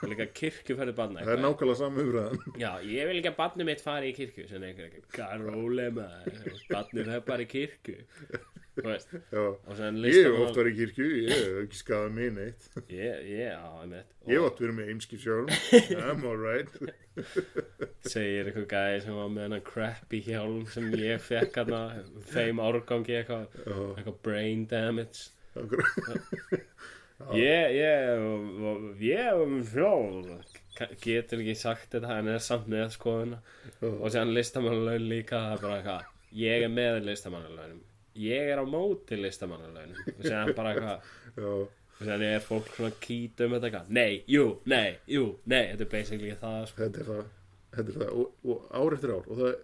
Og 0.00 0.08
líka 0.14 0.26
kirkjuferði 0.40 0.94
barna 0.96 1.26
það 1.26 1.34
er 1.34 1.42
nákvæmlega 1.44 1.78
sama 1.82 2.06
umræðan. 2.06 2.40
Já, 2.64 2.70
ég 2.88 3.10
vil 3.10 3.18
ekki 3.20 3.32
að 3.34 3.38
barnið 3.42 3.68
mitt 3.68 3.84
fari 3.84 4.10
í 4.14 4.16
kirkju 4.16 4.46
sem 4.48 4.64
einhver 4.70 4.88
ekki, 4.88 5.04
hvað 5.18 5.44
róleg 5.50 5.98
maður? 6.00 6.58
Barnið 6.72 7.12
fer 7.12 7.26
bara 7.28 7.44
í 7.44 7.50
kirkju 7.52 7.98
Ég 10.10 10.24
hef 10.26 10.40
oft 10.42 10.56
verið 10.58 10.72
í 10.72 10.78
kirkju, 10.80 11.04
ég 11.22 11.30
hef 11.30 11.58
ekki 11.62 11.78
skadað 11.78 12.16
mig 12.16 12.32
neitt. 12.34 12.64
Ég, 12.90 13.20
hef 14.26 14.46
oft 14.48 14.62
verið 14.64 14.78
með 14.80 14.90
einskipsjálm 14.94 15.52
I'm 16.08 16.24
alright 16.26 16.72
segir 18.14 18.50
einhver 18.50 18.66
gæði 18.70 19.04
sem 19.04 19.18
var 19.20 19.30
með 19.30 19.46
hennan 19.46 19.64
crappy 19.68 20.20
hjálm 20.26 20.64
sem 20.74 20.90
ég 20.98 21.22
fekk 21.22 21.60
þeim 22.32 22.62
árgangi 22.64 23.18
eitthvað 23.20 23.46
eitthvað 23.62 24.20
brain 24.26 24.66
damage. 24.70 25.30
Ég, 27.30 27.70
ég 27.78 28.08
sjálf 29.70 30.50
getur 31.00 31.38
ekki 31.44 31.54
sagt 31.56 31.94
þetta 31.94 32.16
en 32.18 32.32
er 32.32 32.42
samt 32.42 32.66
með 32.68 32.88
skoðuna 32.96 33.38
og 33.86 34.10
líka 35.06 35.38
það 35.38 35.54
er 35.54 35.62
bara 35.62 35.76
eitthvað 35.78 36.08
ég 36.42 36.66
er 36.66 36.72
með 36.74 36.98
listamannalaunum 37.06 37.84
ég 38.18 38.50
er 38.52 38.60
á 38.62 38.64
móti 38.66 39.18
listamannalaunum. 39.18 39.98
Og 40.14 40.24
séðan 40.24 40.54
bara 40.56 40.74
eitthvað. 40.74 41.10
Og 41.94 42.00
séðan 42.02 42.24
er 42.26 42.42
fólk 42.42 42.72
svona 42.74 42.90
kýt 43.02 43.44
um 43.44 43.54
þetta 43.54 43.68
eitthvað? 43.68 43.92
Nei, 43.94 44.24
jú, 44.30 44.48
nei, 44.70 44.96
jú, 45.10 45.28
nei 45.50 45.62
þetta 45.70 45.86
er 45.86 45.92
basically 45.92 46.34
það 46.40 46.58
sko. 46.70 46.82
þetta 46.82 47.00
er 47.02 47.08
það, 47.10 47.30
þetta 47.76 47.94
er 47.94 48.00
það. 48.00 48.18
Og, 48.18 48.50
og 48.50 48.66
ár 48.80 48.96
eftir 48.98 49.14
ár. 49.14 49.30
Og 49.30 49.40
það, 49.40 49.54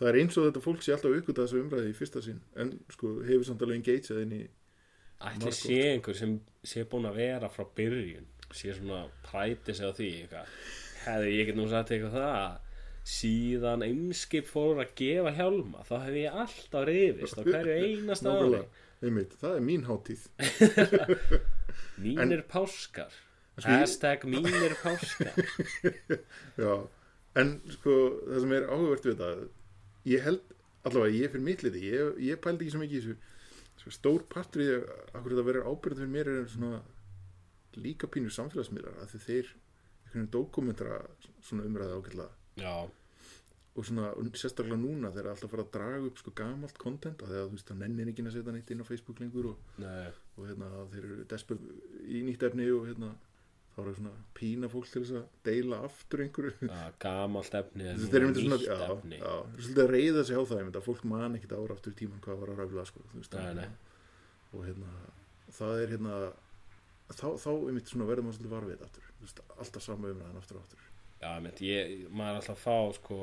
það 0.00 0.10
er 0.10 0.18
eins 0.22 0.40
og 0.40 0.48
þetta 0.48 0.64
fólk 0.64 0.84
sé 0.86 0.96
alltaf 0.96 1.16
aukvitað 1.18 1.44
þessu 1.44 1.62
umræði 1.62 1.92
í 1.92 1.96
fyrsta 2.00 2.24
sinn. 2.24 2.42
En 2.56 2.74
sko 2.96 3.14
hefur 3.28 3.48
samt 3.48 3.64
alveg 3.66 3.82
engageað 3.82 4.24
inn 4.24 4.36
í 4.38 4.42
ætli 5.22 5.54
sé 5.54 5.80
einhver 5.92 6.18
sem 6.18 6.36
sé 6.66 6.86
búin 6.88 7.06
að 7.06 7.20
vera 7.20 7.50
frá 7.52 7.66
byrjun 7.76 8.28
sé 8.52 8.72
svona 8.76 9.04
præti 9.24 9.76
sig 9.76 9.88
á 9.88 9.92
því 9.96 10.10
eitthvað. 10.22 10.56
Hefði 11.02 11.36
ég 11.36 11.48
get 11.48 11.58
nú 11.58 11.68
sagt 11.70 11.92
eitthvað 11.94 12.16
það 12.16 12.71
síðan 13.08 13.82
einskip 13.86 14.46
fór 14.46 14.80
að 14.82 14.94
gefa 15.00 15.32
hjálma 15.34 15.82
þá 15.88 15.94
hef 16.04 16.16
ég 16.20 16.38
alltaf 16.44 16.86
rifist 16.86 17.38
á 17.38 17.42
hverju 17.42 17.76
einasta 17.82 18.34
ári. 18.38 18.62
Einmitt, 19.02 19.34
það 19.40 19.56
er 19.58 19.64
mín 19.66 19.86
hátíð. 19.88 20.26
Mínir 22.04 22.44
páskar. 22.50 23.14
Sko, 23.56 23.68
hashtag 23.68 24.22
mínir 24.30 24.76
páskar. 24.80 25.34
Já, 26.62 26.76
en 27.42 27.56
sko 27.74 27.96
það 28.28 28.40
sem 28.44 28.54
er 28.56 28.68
áhugavert 28.70 29.08
við 29.08 29.18
þetta 29.18 29.50
ég 30.12 30.24
held, 30.26 30.54
allavega 30.86 31.18
ég 31.18 31.32
fyrir 31.34 31.46
mitt 31.46 31.64
liti 31.66 31.82
ég, 31.90 32.16
ég 32.22 32.40
pældi 32.42 32.66
ekki 32.66 32.74
svo 32.74 32.82
mikið 32.82 33.10
svo 33.82 33.92
stór 33.94 34.24
partur 34.30 34.62
í 34.62 34.68
því 34.68 34.76
að 34.78 34.86
akkur 35.18 35.34
þetta 35.34 35.46
verður 35.48 35.68
ábyrgð 35.70 36.02
fyrir 36.02 36.12
mér 36.12 36.30
er 36.32 36.46
svona 36.52 36.80
líka 37.82 38.08
pínur 38.12 38.34
samfélagsmiðlar 38.34 39.02
að 39.02 39.16
þeir 39.16 39.50
einhvern 39.50 40.12
veginn 40.12 40.32
dokumentara 40.34 40.98
svona 41.42 41.66
umræða 41.68 41.98
ágætlega 41.98 42.41
já, 42.60 42.74
og 43.72 43.86
svona 43.88 44.10
sérstaklega 44.36 44.76
núna 44.76 45.10
þeir 45.14 45.24
eru 45.24 45.32
alltaf 45.32 45.48
að 45.48 45.52
fara 45.54 45.64
að 45.64 45.74
draga 45.76 46.06
upp 46.10 46.18
sko 46.20 46.32
gamalt 46.36 46.78
content 46.80 47.22
að 47.24 47.36
veist 47.54 47.68
það 47.70 47.82
nennir 47.82 48.12
ekki 48.12 48.24
að 48.26 48.34
setja 48.36 48.52
neitt 48.52 48.72
inn 48.74 48.84
á 48.84 48.86
Facebook 48.88 49.22
lengur 49.22 49.52
og, 49.54 49.76
og 50.36 50.48
hérna 50.48 50.70
þeir 50.92 51.06
eru 51.08 51.28
desperate 51.30 51.76
í 52.04 52.24
nýtt 52.26 52.44
efni 52.50 52.68
og 52.74 52.88
hérna 52.90 53.14
þá 53.72 53.78
eru 53.86 53.94
svona 53.96 54.12
pína 54.36 54.68
fólk 54.68 54.90
til 54.92 55.00
þess 55.00 55.16
að 55.16 55.28
deila 55.48 55.78
aftur 55.86 56.22
einhverju. 56.26 56.68
Já, 56.68 56.82
gamalt 57.00 57.56
efni 57.62 57.88
er 57.88 58.02
þeir 58.02 58.18
eru 58.18 58.28
myndið 58.28 58.48
svona, 58.50 58.58
að 59.86 59.94
reyða 59.94 60.26
sig 60.28 60.36
á 60.36 60.42
það 60.50 60.68
að 60.68 60.84
fólk 60.90 61.06
man 61.08 61.38
ekkit 61.38 61.56
ára 61.56 61.76
aftur 61.78 61.96
tíman 61.96 62.20
hvað 62.26 62.42
var 62.42 62.52
að 62.52 62.60
ræfla 62.66 62.84
sko, 62.90 63.06
og 64.52 64.66
hérna 64.66 64.92
það 65.56 65.80
er 65.80 65.94
hérna 65.96 66.18
þá, 67.16 67.28
þá 67.40 67.50
einmitt 67.54 67.88
svona 67.88 68.08
verður 68.08 68.28
maður 68.28 68.38
svolítið 68.38 68.56
varfið 68.58 68.84
aftur, 68.86 69.12
alltaf 69.56 69.84
sama 69.88 70.12
umræðan 70.12 70.40
aftur 70.42 70.60
og 70.60 70.66
aftur 70.66 70.91
Já, 71.22 71.30
mynd, 71.38 71.62
ég, 71.62 71.92
maður 72.10 72.32
er 72.32 72.40
alltaf 72.40 72.56
að 72.56 72.62
fá 72.64 72.96
sko, 72.98 73.18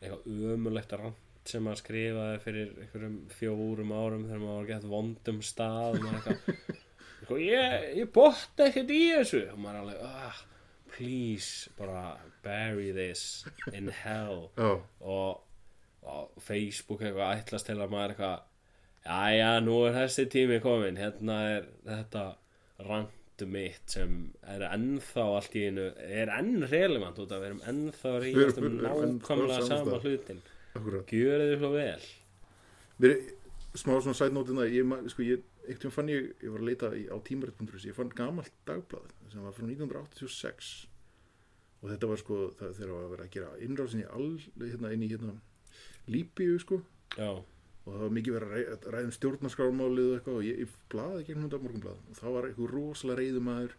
eitthvað 0.00 0.50
ömulegt 0.56 0.96
rant 0.98 1.22
sem 1.46 1.62
maður 1.62 1.78
skrifaði 1.84 2.40
fyrir 2.42 2.72
einhverjum 2.82 3.16
fjórum 3.30 3.92
árum 3.94 4.24
þegar 4.26 4.42
maður 4.42 4.56
var 4.58 4.68
gett 4.72 4.88
vondum 4.90 5.38
stað 5.46 6.00
og 6.00 6.00
maður 6.02 6.16
eitthvað 6.18 6.82
sko, 7.20 7.38
ég, 7.38 7.86
ég 8.00 8.10
bótt 8.16 8.62
ekkert 8.66 8.90
í 8.90 9.00
þessu. 9.14 9.44
Og 9.52 9.62
maður 9.62 9.78
er 9.78 9.84
alveg, 9.84 10.02
ah, 10.10 10.42
please 10.96 11.70
bara 11.78 12.02
bury 12.42 12.90
this 12.96 13.46
in 13.70 13.92
hell. 14.02 14.48
Já, 14.58 14.72
og, 15.06 15.46
og 16.06 16.42
Facebook 16.42 17.06
eitthvað 17.06 17.38
ætlast 17.38 17.70
til 17.70 17.78
að 17.78 17.94
maður 17.94 18.16
eitthvað 18.16 18.44
jæja, 19.06 19.52
nú 19.62 19.76
er 19.86 19.94
þessi 20.00 20.26
tími 20.30 20.58
komin 20.64 20.98
hérna 20.98 21.38
er 21.54 21.68
þetta 21.86 22.24
rantu 22.86 23.15
mitt 23.44 23.92
sem 23.92 24.14
er 24.48 24.62
ennþá 24.70 25.24
allt 25.36 25.56
í 25.58 25.66
einu, 25.68 25.90
er 26.00 26.30
enn 26.38 26.64
relevant 26.70 27.18
út 27.20 27.32
af 27.36 27.42
við 27.42 27.50
erum 27.50 27.60
ennþá 27.68 28.12
að 28.14 28.22
ríðast 28.24 28.60
um 28.62 28.78
nákvæmlega 28.80 29.66
sama 29.68 29.98
hlutin 30.00 30.40
gjörið 31.10 31.50
þið 31.52 31.58
svo 31.60 31.70
vel. 31.74 32.06
Mér, 33.04 33.14
smá 33.76 33.92
svona 34.00 34.16
sætnótina 34.16 34.64
ég, 34.72 34.84
ma- 34.88 35.02
sko, 35.12 35.22
ég, 35.26 35.42
einhvern 35.68 35.92
fann 35.92 36.08
ég, 36.08 36.30
ég 36.40 36.52
var 36.54 36.60
að 36.64 36.68
leita 36.70 36.90
á 36.92 37.16
tímarit.is, 37.28 37.84
ég 37.90 37.96
fann 37.96 38.12
gamalt 38.16 38.52
dagblað 38.68 39.10
sem 39.32 39.42
var 39.44 39.52
frá 39.56 39.66
1986 39.68 40.86
og 41.82 41.90
þetta 41.92 42.08
var 42.08 42.22
sko 42.22 42.38
það, 42.56 42.72
þegar 42.78 42.94
var 42.96 43.04
að 43.04 43.12
vera 43.16 43.26
að 43.28 43.34
gera 43.36 43.50
innrásin 43.66 44.00
í 44.00 44.08
all 44.08 44.30
hérna, 44.64 44.92
inn 44.96 45.04
í 45.04 45.10
hérna 45.12 45.34
Líbíu 46.06 46.56
sko. 46.62 46.78
Já, 47.18 47.32
og 47.86 47.92
það 47.94 48.04
var 48.04 48.14
mikið 48.18 48.36
verið 48.36 48.52
að 48.52 48.54
ræ- 48.56 48.92
ræða 48.96 49.06
um 49.06 49.16
stjórnarskrármálið 49.16 50.06
og 50.10 50.14
eitthvað 50.18 50.38
og 50.40 50.46
ég, 50.46 50.62
ég 50.64 50.78
blaði 50.92 51.20
ekki 51.22 51.36
hérna 51.36 51.60
morgunblað 51.62 51.98
og 52.10 52.20
það 52.20 52.36
var 52.36 52.48
eitthvað 52.50 52.72
rosalega 52.76 53.20
reyðumæður 53.22 53.76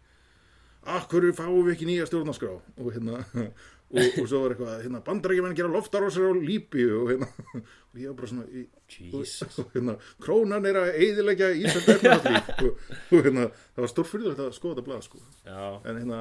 Akkur 0.88 1.24
fáum 1.34 1.64
við 1.66 1.74
ekki 1.74 1.86
nýja 1.88 2.06
stjórnarskrá? 2.06 2.52
Og 2.78 2.92
hérna 2.94 3.18
og, 3.88 4.18
og 4.22 4.26
svo 4.30 4.40
var 4.44 4.54
eitthvað, 4.54 4.74
hérna, 4.84 5.00
bandarækjumenn 5.04 5.56
gera 5.58 5.72
loftarósir 5.72 6.28
á 6.28 6.32
Líbíu 6.38 7.00
og 7.02 7.10
hérna 7.12 7.28
og 7.90 7.98
ég 7.98 8.10
var 8.10 8.16
bara 8.20 8.30
svona, 8.30 8.44
í, 8.52 8.62
Jesus. 8.94 9.58
og 9.62 9.72
hérna, 9.74 9.96
krónan 10.22 10.68
er 10.68 10.78
að 10.80 10.90
eyðilegja 11.02 11.50
Ísland 11.58 12.06
og, 12.68 12.82
og 13.10 13.26
hérna, 13.26 13.48
það 13.74 13.84
var 13.84 13.92
stórfyrðulegt 13.94 14.44
að 14.44 14.52
skoða 14.56 14.76
þetta 14.78 14.86
blað 14.88 15.04
sko. 15.08 15.22
já, 15.48 15.62
en 15.82 16.00
hérna 16.02 16.20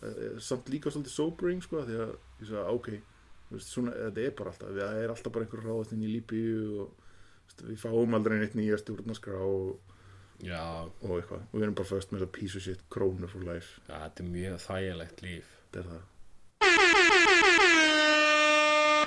e, 0.00 0.12
samt 0.48 0.70
líka 0.72 0.94
svolítið 0.94 1.14
sobering 1.18 1.62
sko, 1.66 1.82
því 1.86 1.98
að 2.06 2.14
ég 2.14 2.50
sagði, 2.50 2.66
ok 2.78 2.90
veist, 3.52 3.70
svona, 3.74 3.94
þetta 4.06 4.24
er 4.24 4.36
bara 4.40 4.54
alltaf, 4.54 4.74
það 4.80 5.00
er 5.04 5.14
alltaf 5.16 5.34
bara 5.36 5.46
einhver 5.48 5.66
ráðastinn 5.68 6.06
í 6.06 6.12
Líbíu 6.14 6.84
og 6.86 7.03
við 7.62 7.78
fáum 7.82 8.16
aldrei 8.16 8.38
neitt 8.40 8.56
nýja 8.58 8.78
stjórnarskrá 8.80 9.38
og, 9.44 9.76
og 10.44 11.12
eitthvað. 11.18 11.44
Og 11.50 11.54
við 11.54 11.66
erum 11.66 11.76
bara 11.78 11.90
först 11.90 12.10
með 12.10 12.18
þess 12.20 12.28
að 12.28 12.34
piece 12.38 12.58
of 12.58 12.64
shit 12.66 12.82
krónu 12.92 13.30
for 13.30 13.46
life, 13.46 13.80
já, 13.88 13.94
þetta 13.94 14.24
er 14.24 14.28
mjög 14.34 14.58
þægilegt 14.64 15.24
líf. 15.24 15.54
Þetta 15.64 15.82
er 15.82 15.86
það. 15.92 16.02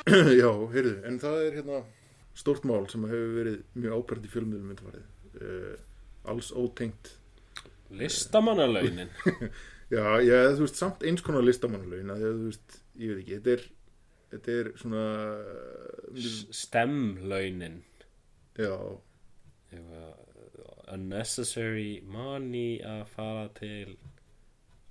Já, 0.42 0.52
heyrðu, 0.72 0.92
en 1.04 1.18
það 1.20 1.38
er 1.44 1.56
hérna 1.58 1.78
stórt 2.38 2.64
mál 2.70 2.86
sem 2.88 3.04
hefur 3.10 3.32
verið 3.36 3.58
mjög 3.76 3.92
ábært 3.98 4.24
í 4.24 4.30
fjölmiðlum 4.32 4.70
myndvarið 4.72 5.42
uh, 5.42 5.74
alls 6.32 6.54
ótengt. 6.56 7.10
Listamannalaunin. 7.92 9.12
Já, 9.92 10.20
já, 10.20 10.52
þú 10.52 10.66
veist, 10.66 10.76
samt 10.80 11.04
eins 11.08 11.22
konar 11.24 11.46
listamannalaun 11.48 12.10
að 12.12 12.24
þú 12.26 12.48
veist, 12.50 12.74
ég 13.00 13.12
veit 13.14 13.22
ekki, 13.22 13.36
þetta 13.38 13.54
er 13.54 13.62
þetta 14.32 14.56
er 14.60 14.70
svona 14.80 15.04
stemlaunin 16.56 17.80
unnecessary 20.94 22.02
money 22.08 22.78
að 22.86 23.04
fara 23.14 23.48
til 23.58 23.98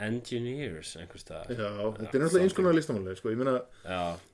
engineers 0.03 0.93
einhvers 1.01 1.25
staðar. 1.25 1.57
Já, 1.57 1.71
þetta 1.97 2.19
er 2.19 2.23
náttúrulega 2.23 2.45
eins 2.45 2.57
konar 2.57 2.77
listamannalaun, 2.77 3.19
sko, 3.21 3.33
ég 3.33 3.41
meina 3.41 3.57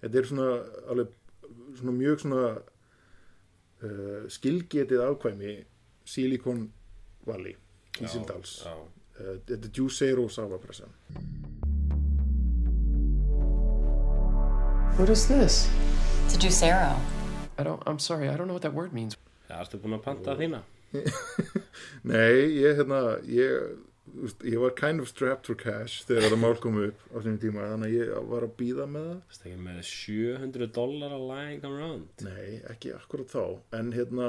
þetta 0.03 0.19
er 0.19 0.31
svona 0.31 0.49
alveg 0.91 1.13
svona 1.79 1.95
mjög 1.97 2.25
svona 2.25 2.43
uh, 3.87 4.25
skilgetið 4.33 5.05
ákvæmi 5.07 5.55
Silicon 6.09 6.67
Valley 7.29 7.55
Ísildals, 8.03 8.57
já, 8.67 8.75
uh, 8.75 9.35
þetta 9.47 9.71
er 9.71 9.73
Juicero 9.79 10.27
Sávapressan 10.27 10.99
What 14.99 15.09
is 15.09 15.27
this? 15.27 15.71
It's 16.27 16.37
a 16.37 16.39
Juicero. 16.39 17.22
I 17.59 17.63
don't. 17.65 17.83
I'm 17.87 17.99
sorry. 17.99 18.29
I 18.29 18.37
don't 18.37 18.47
know 18.49 18.55
what 18.55 18.63
that 18.63 18.75
word 18.75 18.93
means. 18.93 19.17
já, 19.49 19.59
erstu 19.61 19.79
búin 19.83 19.99
að 19.99 20.05
panta 20.07 20.33
þína 20.39 20.63
Nei, 22.09 22.53
ég 22.57 22.77
hérna 22.79 23.01
ég, 23.29 23.75
ég 24.45 24.59
var 24.61 24.73
kind 24.77 25.01
of 25.01 25.09
strapped 25.11 25.49
for 25.49 25.57
cash 25.61 26.03
þegar 26.09 26.27
þetta 26.27 26.39
mál 26.41 26.57
kom 26.61 26.79
upp 26.83 27.03
á 27.13 27.17
þessum 27.19 27.39
tíma 27.43 27.67
þannig 27.71 27.91
að 27.91 27.97
ég 27.99 28.31
var 28.31 28.47
að 28.47 28.55
býða 28.61 28.87
með 28.93 29.09
það 29.09 29.49
ekki 29.49 29.61
með 29.67 29.81
700 29.91 30.71
dólar 30.79 31.15
að 31.17 31.27
lying 31.33 31.67
around 31.69 32.25
Nei, 32.27 32.61
ekki 32.73 32.95
akkurat 32.97 33.33
þá 33.33 33.45
en 33.81 33.93
hérna, 33.97 34.29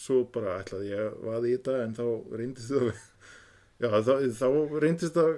svo 0.00 0.22
bara 0.34 0.58
ætlaði 0.62 0.92
ég 0.92 1.06
að 1.06 1.16
vaði 1.28 1.52
í 1.52 1.56
þetta 1.58 1.78
en 1.86 1.96
þá 2.00 2.04
reyndist 2.40 2.72
það 2.72 2.90
já, 3.82 3.88
þá, 4.08 4.12
þá 4.42 4.48
reyndist 4.86 5.16
það 5.20 5.32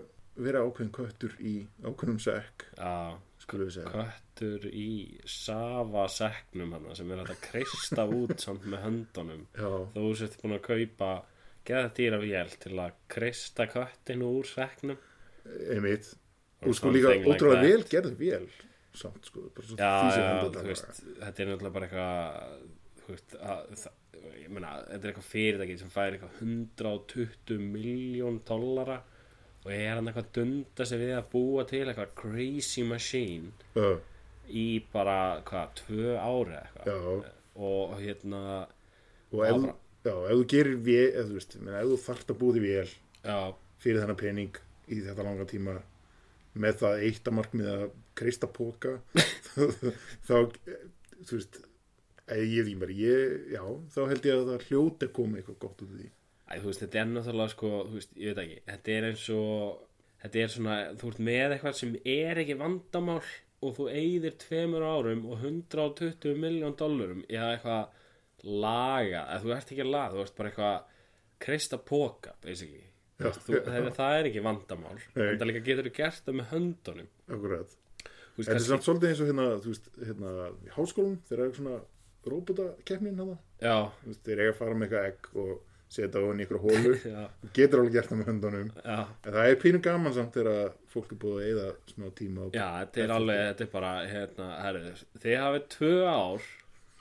vera 0.48 0.64
ákveðin 0.66 0.94
köttur 0.96 1.34
í 1.38 1.56
ákveðnum 1.86 2.18
sekk, 2.22 2.66
Já, 2.78 3.14
skulum 3.44 3.66
við 3.68 3.76
segja. 3.76 3.92
Köttur 3.94 4.60
í 4.70 4.88
safa 5.28 6.04
seknum 6.12 6.74
hann 6.76 6.90
sem 6.98 7.08
er 7.14 7.18
hægt 7.22 7.34
að 7.36 7.44
kreista 7.46 8.02
út 8.20 8.36
samt 8.42 8.64
með 8.66 8.80
höndunum. 8.88 9.42
Þú 9.94 10.04
sért 10.20 10.34
búin 10.42 10.58
að 10.58 10.66
kaupa 10.68 11.10
geða 11.64 11.88
dýra 11.96 12.18
vél 12.20 12.50
til 12.60 12.74
að 12.76 12.90
kreista 13.14 13.62
köttinu 13.70 14.26
úr 14.40 14.46
seknum 14.48 14.98
einmitt. 15.72 16.06
Og 16.64 16.72
sko 16.76 16.88
líka 16.92 17.08
ótrúlega 17.20 17.64
vel 17.64 17.84
gerð 17.88 18.14
vél 18.20 18.48
samt 18.94 19.26
sko, 19.26 19.40
Já, 19.74 20.06
já, 20.14 20.46
veist, 20.62 20.86
þetta 21.18 21.42
er 21.42 21.48
náttúrulega 21.50 21.74
bara 21.74 21.86
eitthvað 21.88 22.04
ég 24.38 24.50
meina, 24.52 24.70
þetta 24.86 25.00
er 25.00 25.10
eitthvað 25.10 25.28
fyrirtæki 25.28 25.76
sem 25.80 25.90
fær 25.92 26.14
eitthvað 26.14 26.38
120 26.44 27.58
miljón 27.74 28.38
dollara 28.46 28.96
og 29.64 29.70
ég 29.72 29.84
er 29.88 29.94
hann 29.96 30.08
eitthvað 30.10 30.26
að 30.26 30.34
dunda 30.38 30.86
sig 30.90 31.00
við 31.00 31.12
að 31.18 31.28
búa 31.32 31.64
til 31.70 31.84
eitthvað 31.88 32.14
crazy 32.20 32.84
machine 32.84 33.52
Já, 33.76 33.86
í 34.52 34.66
bara, 34.92 35.18
hvað, 35.48 35.72
tvö 35.80 36.16
ári 36.20 36.58
eitthvað? 36.60 36.90
Já, 36.92 37.32
og 37.64 37.94
hérna, 38.02 38.42
og 39.32 39.44
ef, 39.48 39.56
bara- 39.62 39.76
já, 40.04 40.14
ef 40.28 40.36
þú 40.36 40.46
gerir 40.52 40.78
vél, 40.84 41.08
ef 41.22 41.28
þú 41.30 41.38
veist, 41.38 41.56
menn, 41.62 41.78
ef 41.80 41.88
þú 41.94 41.98
þarft 42.04 42.32
að 42.34 42.40
búið 42.42 42.60
í 42.60 42.64
vél 42.68 42.92
já, 43.24 43.38
fyrir 43.84 44.02
þennan 44.04 44.20
pening 44.20 44.58
í 44.92 45.00
þetta 45.00 45.24
langa 45.30 45.46
tíma 45.48 45.78
með 46.54 46.76
það 46.84 47.04
eitt 47.08 47.28
að 47.30 47.36
markmið 47.38 47.70
að 47.72 47.86
kreista 48.20 48.46
póka 48.52 48.98
þá, 50.28 50.36
þú 51.24 51.38
veist 51.38 51.56
ég 52.34 52.64
því 52.68 52.74
mér, 52.80 52.92
ég, 52.96 53.32
já 53.56 53.62
þá 53.94 53.98
held 54.12 54.28
ég 54.28 54.36
að 54.38 54.46
það 54.52 54.68
hljóti 54.68 55.08
að 55.08 55.14
koma 55.16 55.40
eitthvað 55.40 55.58
gott 55.64 55.82
út 55.84 55.88
úr 55.88 55.98
því 55.98 56.10
Æ, 56.44 56.60
veist, 56.60 56.82
þetta 56.82 57.00
er 57.00 57.10
náttúrulega 57.10 57.52
sko, 57.54 57.72
veist, 57.94 58.14
ég 58.20 58.34
veit 58.34 58.42
ekki, 58.44 58.60
þetta 58.68 58.94
er 58.94 59.08
eins 59.08 59.24
og, 59.32 59.84
þetta 60.24 60.42
er 60.42 60.52
svona, 60.52 60.78
þú 61.00 61.12
ert 61.12 61.20
með 61.28 61.54
eitthvað 61.56 61.78
sem 61.78 61.94
er 62.14 62.40
ekki 62.42 62.56
vandamál 62.60 63.20
og 63.64 63.76
þú 63.78 63.86
eyðir 63.92 64.36
tveimur 64.42 64.84
árum 64.84 65.22
og 65.30 65.38
120 65.40 66.34
miljón 66.40 66.76
dollurum 66.80 67.22
í 67.30 67.38
að 67.40 67.54
eitthvað 67.54 68.02
laga, 68.44 69.22
eða 69.22 69.40
þú 69.40 69.54
ert 69.56 69.72
ekki 69.72 69.86
að 69.86 69.94
laga, 69.94 70.12
þú 70.12 70.24
ert 70.26 70.36
bara 70.40 70.52
eitthvað 70.52 70.90
kreista 71.44 71.80
póka, 71.80 72.36
basically, 72.44 72.84
Já, 73.14 73.30
þú, 73.30 73.60
það, 73.94 74.18
er 74.18 74.28
ekki 74.28 74.44
vandamál 74.44 74.98
en 74.98 75.36
það 75.38 75.48
líka 75.48 75.64
getur 75.64 75.88
þú 75.88 75.96
gert 75.96 76.24
það 76.26 76.38
með 76.40 76.48
höndunum. 76.50 77.10
Akkurat. 77.30 77.76
Þetta 78.34 78.56
er 78.56 78.64
samt 78.66 78.86
svolítið 78.86 79.12
eins 79.12 79.20
og 79.22 79.28
hérna, 79.30 79.44
veist, 79.62 79.92
hérna 80.00 80.30
í 80.50 80.72
háskólum, 80.74 81.18
þeir 81.28 81.42
eru 81.44 81.56
svona 81.58 81.76
þú 84.02 84.10
veist, 84.10 84.24
þeir 84.26 84.42
eiga 84.42 84.54
að 84.54 84.58
fara 84.58 84.78
með 84.80 84.88
eitthvað 84.88 85.08
egg 85.12 85.28
og 85.44 85.52
setja 85.92 86.20
á 86.20 86.26
hann 86.26 86.40
í 86.42 86.46
ykkur 86.46 86.60
hólu 86.62 86.94
getur 87.56 87.82
alveg 87.82 87.94
gert 87.98 88.10
það 88.10 88.20
með 88.20 88.30
höndunum. 88.32 88.72
Já. 88.80 88.98
En 89.04 89.36
það 89.36 89.50
er 89.50 89.60
pínu 89.62 89.82
gaman 89.84 90.16
samt 90.16 90.36
þegar 90.38 90.74
fólk 90.94 91.14
er 91.14 91.22
búið 91.22 91.38
að 91.38 91.46
eyða 91.50 91.70
smá 91.92 92.10
tíma 92.18 92.50
Já, 92.50 92.66
þetta 92.80 93.04
er 93.04 93.14
alveg, 93.18 93.40
þetta 93.50 93.66
er 93.66 93.72
bara, 93.76 93.94
hérna, 94.10 94.50
herri, 94.64 94.92
þið 95.22 95.40
hafið 95.44 95.70
tvö 95.76 95.94
ár 96.08 96.52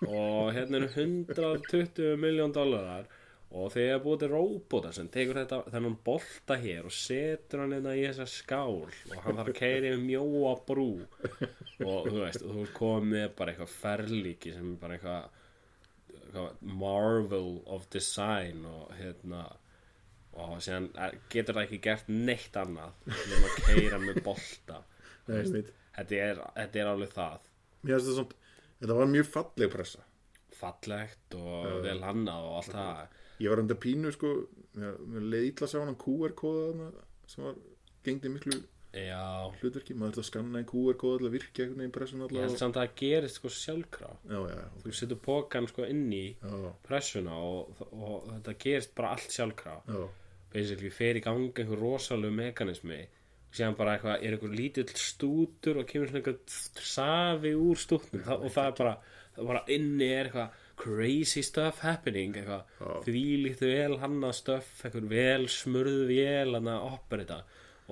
og 0.04 0.54
hérna 0.56 0.80
eru 0.80 0.90
120 0.92 2.16
miljón 2.20 2.56
dólarar 2.56 3.12
og 3.54 3.70
þið 3.74 3.92
er 3.94 4.02
búið 4.02 4.24
til 4.24 4.30
róbóta 4.32 4.92
sem 4.96 5.10
tekur 5.13 5.40
þetta, 5.44 5.60
þennan 5.70 5.98
bolta 6.06 6.58
hér 6.58 6.88
og 6.90 6.96
setur 6.98 7.62
hann 7.63 7.75
hérna 7.75 7.94
í 7.94 8.02
þessa 8.08 8.25
skál 8.30 8.82
og 8.82 9.13
hann 9.25 9.38
þarf 9.38 9.52
að 9.52 9.60
keiri 9.60 9.92
um 9.94 10.06
mjóa 10.08 10.56
brú 10.66 10.90
og 11.04 12.10
þú 12.10 12.18
veist, 12.18 12.42
þú 12.42 12.66
komið 12.74 13.28
bara 13.38 13.54
eitthvað 13.54 13.75
ferlíki 13.78 14.56
sem 14.56 14.74
bara 14.82 14.98
eitthvað 14.98 15.42
marvel 16.62 17.62
of 17.66 17.86
design 17.94 18.66
og 18.70 18.92
hérna 19.00 19.44
og 20.34 20.56
síðan 20.66 20.88
er- 20.98 21.18
getur 21.30 21.54
það 21.60 21.68
ekki 21.68 21.80
gert 21.86 22.08
neitt 22.10 22.56
annað 22.58 22.96
nema 23.12 23.50
að 23.52 23.60
keira 23.68 24.00
með 24.02 24.22
bolta. 24.25 24.80
Þetta 25.94 26.16
er, 26.18 26.40
þetta 26.58 26.80
er 26.82 26.88
alveg 26.90 27.12
það. 27.13 27.44
Þetta 27.86 28.24
þetta 28.82 28.96
var 28.98 29.12
mjög 29.12 29.28
falleg 29.30 29.70
pressa. 29.72 30.02
Fallegt 30.58 31.36
og 31.38 31.84
vel 31.86 32.00
hannað 32.02 32.48
og 32.50 32.56
allt 32.62 32.74
það. 32.74 33.20
Ég 33.44 33.54
var 33.54 33.62
enda 33.62 33.78
pínu 33.84 34.12
sko, 34.16 34.32
leið 34.74 35.46
illa 35.52 35.68
að 35.68 35.72
sjá 35.75 35.80
hann 35.84 36.00
QR-kóða 36.02 36.90
sem 37.30 37.46
var 37.46 37.62
gengdi 38.08 38.32
miklu 38.34 38.58
já, 38.93 39.21
hlutverki, 39.62 39.95
maður 39.97 40.17
þurfti 40.19 40.23
að 40.23 40.27
skanna 40.29 40.59
einn 40.62 40.67
QR-kóða 40.69 41.17
til 41.21 41.27
að 41.29 41.33
virka 41.38 41.63
einhvern 41.63 41.81
veginn 41.81 41.93
pressun 41.95 42.19
ég 42.21 42.27
allavega. 42.27 42.50
held 42.50 42.59
samt 42.62 42.77
að 42.77 42.83
það 42.83 42.95
gerist 43.01 43.39
sko 43.39 43.51
sjálfkrá 43.57 44.12
Já, 44.29 44.39
já, 44.53 44.59
ok. 44.67 44.83
þú 44.83 44.93
setur 45.00 45.19
pókan 45.27 45.69
sko 45.71 45.88
inn 45.89 46.03
í 46.13 46.23
pressuna 46.85 47.38
og, 47.41 47.81
og 47.91 48.27
þetta 48.29 48.55
gerist 48.65 48.93
bara 48.97 49.13
allt 49.17 49.33
sjálfkrá 49.33 49.75
já, 49.89 50.03
basically 50.53 50.91
fer 50.93 51.17
í 51.17 51.23
gangi 51.25 51.50
einhver 51.63 51.81
rosalegu 51.81 52.35
mekanismi. 52.38 53.00
Og 53.53 53.57
síðan 53.57 53.75
bara 53.77 53.95
eitthvað, 53.97 54.21
er 54.25 54.35
einhver 54.38 54.53
lítill 54.57 54.85
stútur 54.97 55.79
og 55.81 55.88
kemur 55.89 56.09
svona 56.09 56.21
einhver 56.21 56.85
safi 56.93 57.51
úr 57.57 57.77
stútnum. 57.81 58.23
Og 58.39 58.47
það 58.53 58.69
er 58.71 58.77
bara, 58.79 58.93
bara 59.50 59.63
inni 59.73 60.07
er 60.13 60.29
eitthvað 60.29 60.59
crazy 60.83 61.41
stuff 61.45 61.81
happening 61.85 62.33
eitthvað, 62.38 62.63
því 63.05 63.25
líkt 63.43 63.62
vel 63.65 63.97
hannað 64.01 64.33
stuff 64.39 64.71
eitthvað 64.85 65.09
vel 65.12 65.45
smurð 65.53 66.00
vel 66.09 66.55
hann 66.57 66.69
að 66.73 66.88
operita 66.95 67.41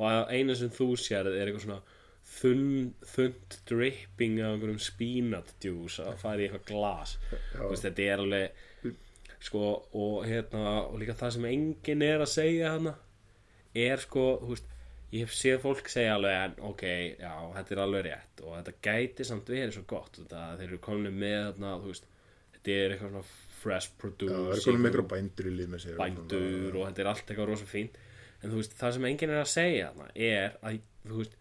og 0.02 0.32
eina 0.34 0.56
sem 0.58 0.72
þú 0.74 0.88
sér 1.00 1.30
er 1.30 1.46
eitthvað 1.46 1.66
svona 1.66 1.82
þunn, 2.32 2.92
þund 3.14 3.58
dripping 3.70 4.40
af 4.42 4.56
einhverjum 4.56 4.82
spínat 4.82 5.54
juice 5.64 6.04
að 6.06 6.20
fara 6.22 6.42
í 6.42 6.48
eitthvað 6.48 6.68
glas. 6.72 7.16
Veist, 7.58 7.86
þetta 7.86 8.08
er 8.08 8.26
alveg 8.26 8.60
sko 9.42 9.64
og 9.98 10.28
hérna 10.30 10.76
og 10.84 11.00
líka 11.02 11.18
það 11.18 11.34
sem 11.38 11.48
enginn 11.50 12.06
er 12.06 12.22
að 12.22 12.30
segja 12.30 12.76
hana 12.76 12.94
er 13.74 14.04
sko 14.04 14.26
þú 14.44 14.52
veist, 14.54 14.68
ég 15.12 15.26
hef 15.26 15.34
séð 15.36 15.64
fólk 15.64 15.90
segja 15.92 16.16
alveg 16.18 16.38
en 16.46 16.58
ok, 16.70 16.84
já, 17.20 17.34
þetta 17.58 17.76
er 17.76 17.84
alveg 17.86 18.06
rétt. 18.08 18.44
Og 18.46 18.58
þetta 18.60 18.76
gæti 18.88 19.28
samt 19.28 19.50
verið 19.52 19.76
svo 19.78 19.86
gott 19.90 20.22
þeir 20.22 20.68
eru 20.68 20.82
komin 20.84 21.18
með 21.18 21.40
þarna 21.50 21.74
þú 21.82 21.94
veist, 21.94 22.12
þetta 22.58 22.78
er 22.78 22.96
eitthvað 22.96 23.16
svona 23.16 23.50
fresh 23.62 23.90
já, 23.90 23.98
produce 24.02 24.38
það 24.38 24.56
er 24.56 24.64
konum 24.66 24.82
með 24.82 24.90
einhverja 24.92 25.12
bændur 25.16 25.50
í 25.50 25.54
lið 25.58 25.70
með 25.74 25.84
sér 25.84 26.00
bændur 26.00 26.78
og 26.80 26.88
þetta 26.88 27.04
er 27.04 27.10
allt 27.12 27.28
eitthvað 27.28 27.50
rosa 27.52 27.68
fínt 27.70 28.00
en 28.42 28.52
þú 28.52 28.60
veist, 28.60 28.76
það 28.80 28.96
sem 28.98 29.08
enginn 29.12 29.34
er 29.34 29.42
að 29.42 29.52
segja 29.54 29.90
þarna 29.92 30.08
er 30.28 30.58
að, 30.68 30.78
þú 31.08 31.22
veist, 31.22 31.40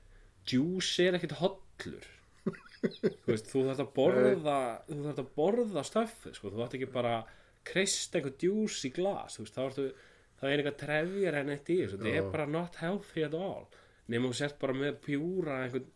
juice 0.50 1.06
er 1.06 1.18
ekkit 1.18 1.36
hollur. 1.40 2.08
Þú 2.80 3.28
veist, 3.28 3.50
þú 3.50 3.64
þarft 3.66 3.82
að 3.84 3.92
borða 3.96 4.58
þú 4.86 5.00
þarft 5.04 5.22
að 5.22 5.32
borða 5.36 5.84
stöfið 5.84 6.36
sko, 6.38 6.52
þú 6.52 6.62
þarft 6.62 6.76
ekki 6.78 6.90
bara 6.94 7.14
kreist 7.68 8.14
eitthvað 8.16 8.46
juice 8.46 8.88
í 8.88 8.92
glas, 8.96 9.36
þú 9.36 9.44
veist, 9.44 9.58
þá 9.58 9.62
ertu 9.66 9.86
það 10.40 10.50
er 10.50 10.62
eitthvað 10.62 10.78
trefjar 10.80 11.38
en 11.42 11.54
eitt 11.54 11.68
í 11.68 11.78
þessu. 11.82 12.00
Þetta 12.00 12.20
er 12.22 12.30
bara 12.32 12.46
not 12.48 12.78
healthy 12.80 13.24
at 13.26 13.36
all. 13.36 13.66
Nema 14.10 14.30
þú 14.30 14.38
sért 14.38 14.56
bara 14.62 14.76
með 14.80 14.96
pjúra 15.04 15.58
einhvern 15.66 15.90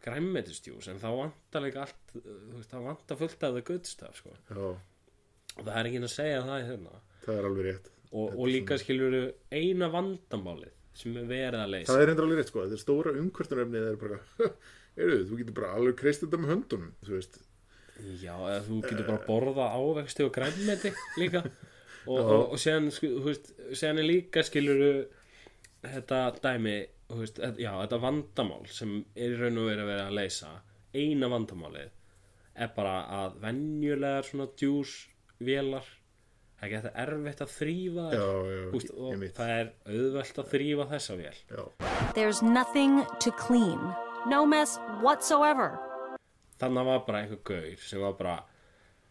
græmmetistjús 0.00 0.88
en 0.88 1.00
þá 1.02 1.10
vantar 1.12 1.64
líka 1.66 1.84
allt 1.84 2.14
þú 2.14 2.22
veist, 2.56 2.72
þá 2.72 2.78
vantar 2.86 3.20
fullt 3.20 3.44
af 3.44 3.56
það 3.58 3.66
guðstaf 3.68 4.16
sko. 4.16 4.32
Já, 4.48 4.70
og 5.58 5.64
það 5.66 5.74
er 5.76 5.88
ekki 5.90 6.00
að 6.00 6.12
segja 6.14 6.44
það 6.46 6.62
í 6.62 6.68
þarna 6.70 7.00
það 7.26 7.34
er 7.40 7.48
alveg 7.50 7.66
rétt 7.68 7.90
og, 8.10 8.34
og 8.34 8.50
líka 8.50 8.78
skilur 8.80 9.16
eina 9.54 9.90
vandamálið 9.92 10.74
sem 11.00 11.14
er 11.16 11.28
verið 11.30 11.62
að 11.62 11.72
leysa. 11.76 11.92
Það 11.92 12.02
er 12.02 12.12
endur 12.12 12.26
alveg 12.26 12.40
rétt 12.40 12.50
sko, 12.50 12.64
þetta 12.64 12.76
er 12.76 12.82
stóra 12.82 13.14
umkvörtunarefni 13.20 13.84
það 13.84 13.92
er 13.92 14.00
bara, 14.00 14.20
heyrðu, 14.98 15.20
þú 15.28 15.40
getur 15.40 15.56
bara 15.60 15.72
alveg 15.78 15.96
kreist 16.00 16.24
þetta 16.24 16.40
með 16.42 16.52
höndunum, 16.54 16.92
þú 17.06 17.16
veist. 17.16 17.40
Já, 18.20 18.34
eða 18.34 18.60
þú 18.66 18.80
getur 18.86 19.08
bara 19.10 19.26
borða 19.26 19.70
ávexti 19.76 20.26
og 20.26 20.32
grænmeti 20.36 20.94
líka. 21.20 21.44
Og, 22.08 22.16
og, 22.16 22.52
og 22.54 22.56
séðan, 22.56 22.86
sko, 22.96 23.10
þú 23.20 23.26
veist, 23.26 23.50
séðan 23.76 23.98
er 24.00 24.06
líka 24.08 24.40
skilur 24.40 24.78
þetta 25.84 26.20
dæmi 26.40 26.78
þú 27.10 27.18
veist, 27.22 27.40
já, 27.60 27.70
þetta 27.74 27.98
vandamál 28.02 28.66
sem 28.70 28.98
er 29.14 29.34
í 29.34 29.38
raun 29.40 29.58
og 29.60 29.70
verið 29.70 29.84
að 29.84 29.90
vera 29.90 30.06
að 30.08 30.16
leysa 30.18 30.50
eina 30.94 31.30
vandamálið 31.30 31.90
er 32.60 32.72
bara 32.76 32.94
að 33.20 33.38
venjulegar 33.44 34.26
svona 34.26 34.48
djús 34.58 34.94
vélar 35.40 35.86
það 36.60 36.66
er 36.66 36.68
ekki 36.68 36.80
þetta 36.84 36.92
erfitt 37.06 37.40
að 37.46 37.52
þrýfa 37.56 38.06
veist, 38.74 38.90
og 38.92 39.24
það 39.38 39.52
er 39.56 39.70
auðvelt 39.94 40.40
að 40.42 40.50
þrýfa 40.54 40.86
þessa 40.90 41.16
vél 41.20 41.38
Já, 41.56 41.64
There's 42.14 42.42
nothing 42.42 43.00
to 43.24 43.30
clean. 43.32 43.80
No 44.28 44.44
mess 44.46 44.76
whatsoever. 45.00 45.78
þannig 46.60 46.88
var 46.90 47.04
bara 47.06 47.20
einhver 47.24 47.38
gaur 47.48 47.84
sem 47.88 48.00
var 48.04 48.16
bara 48.18 48.34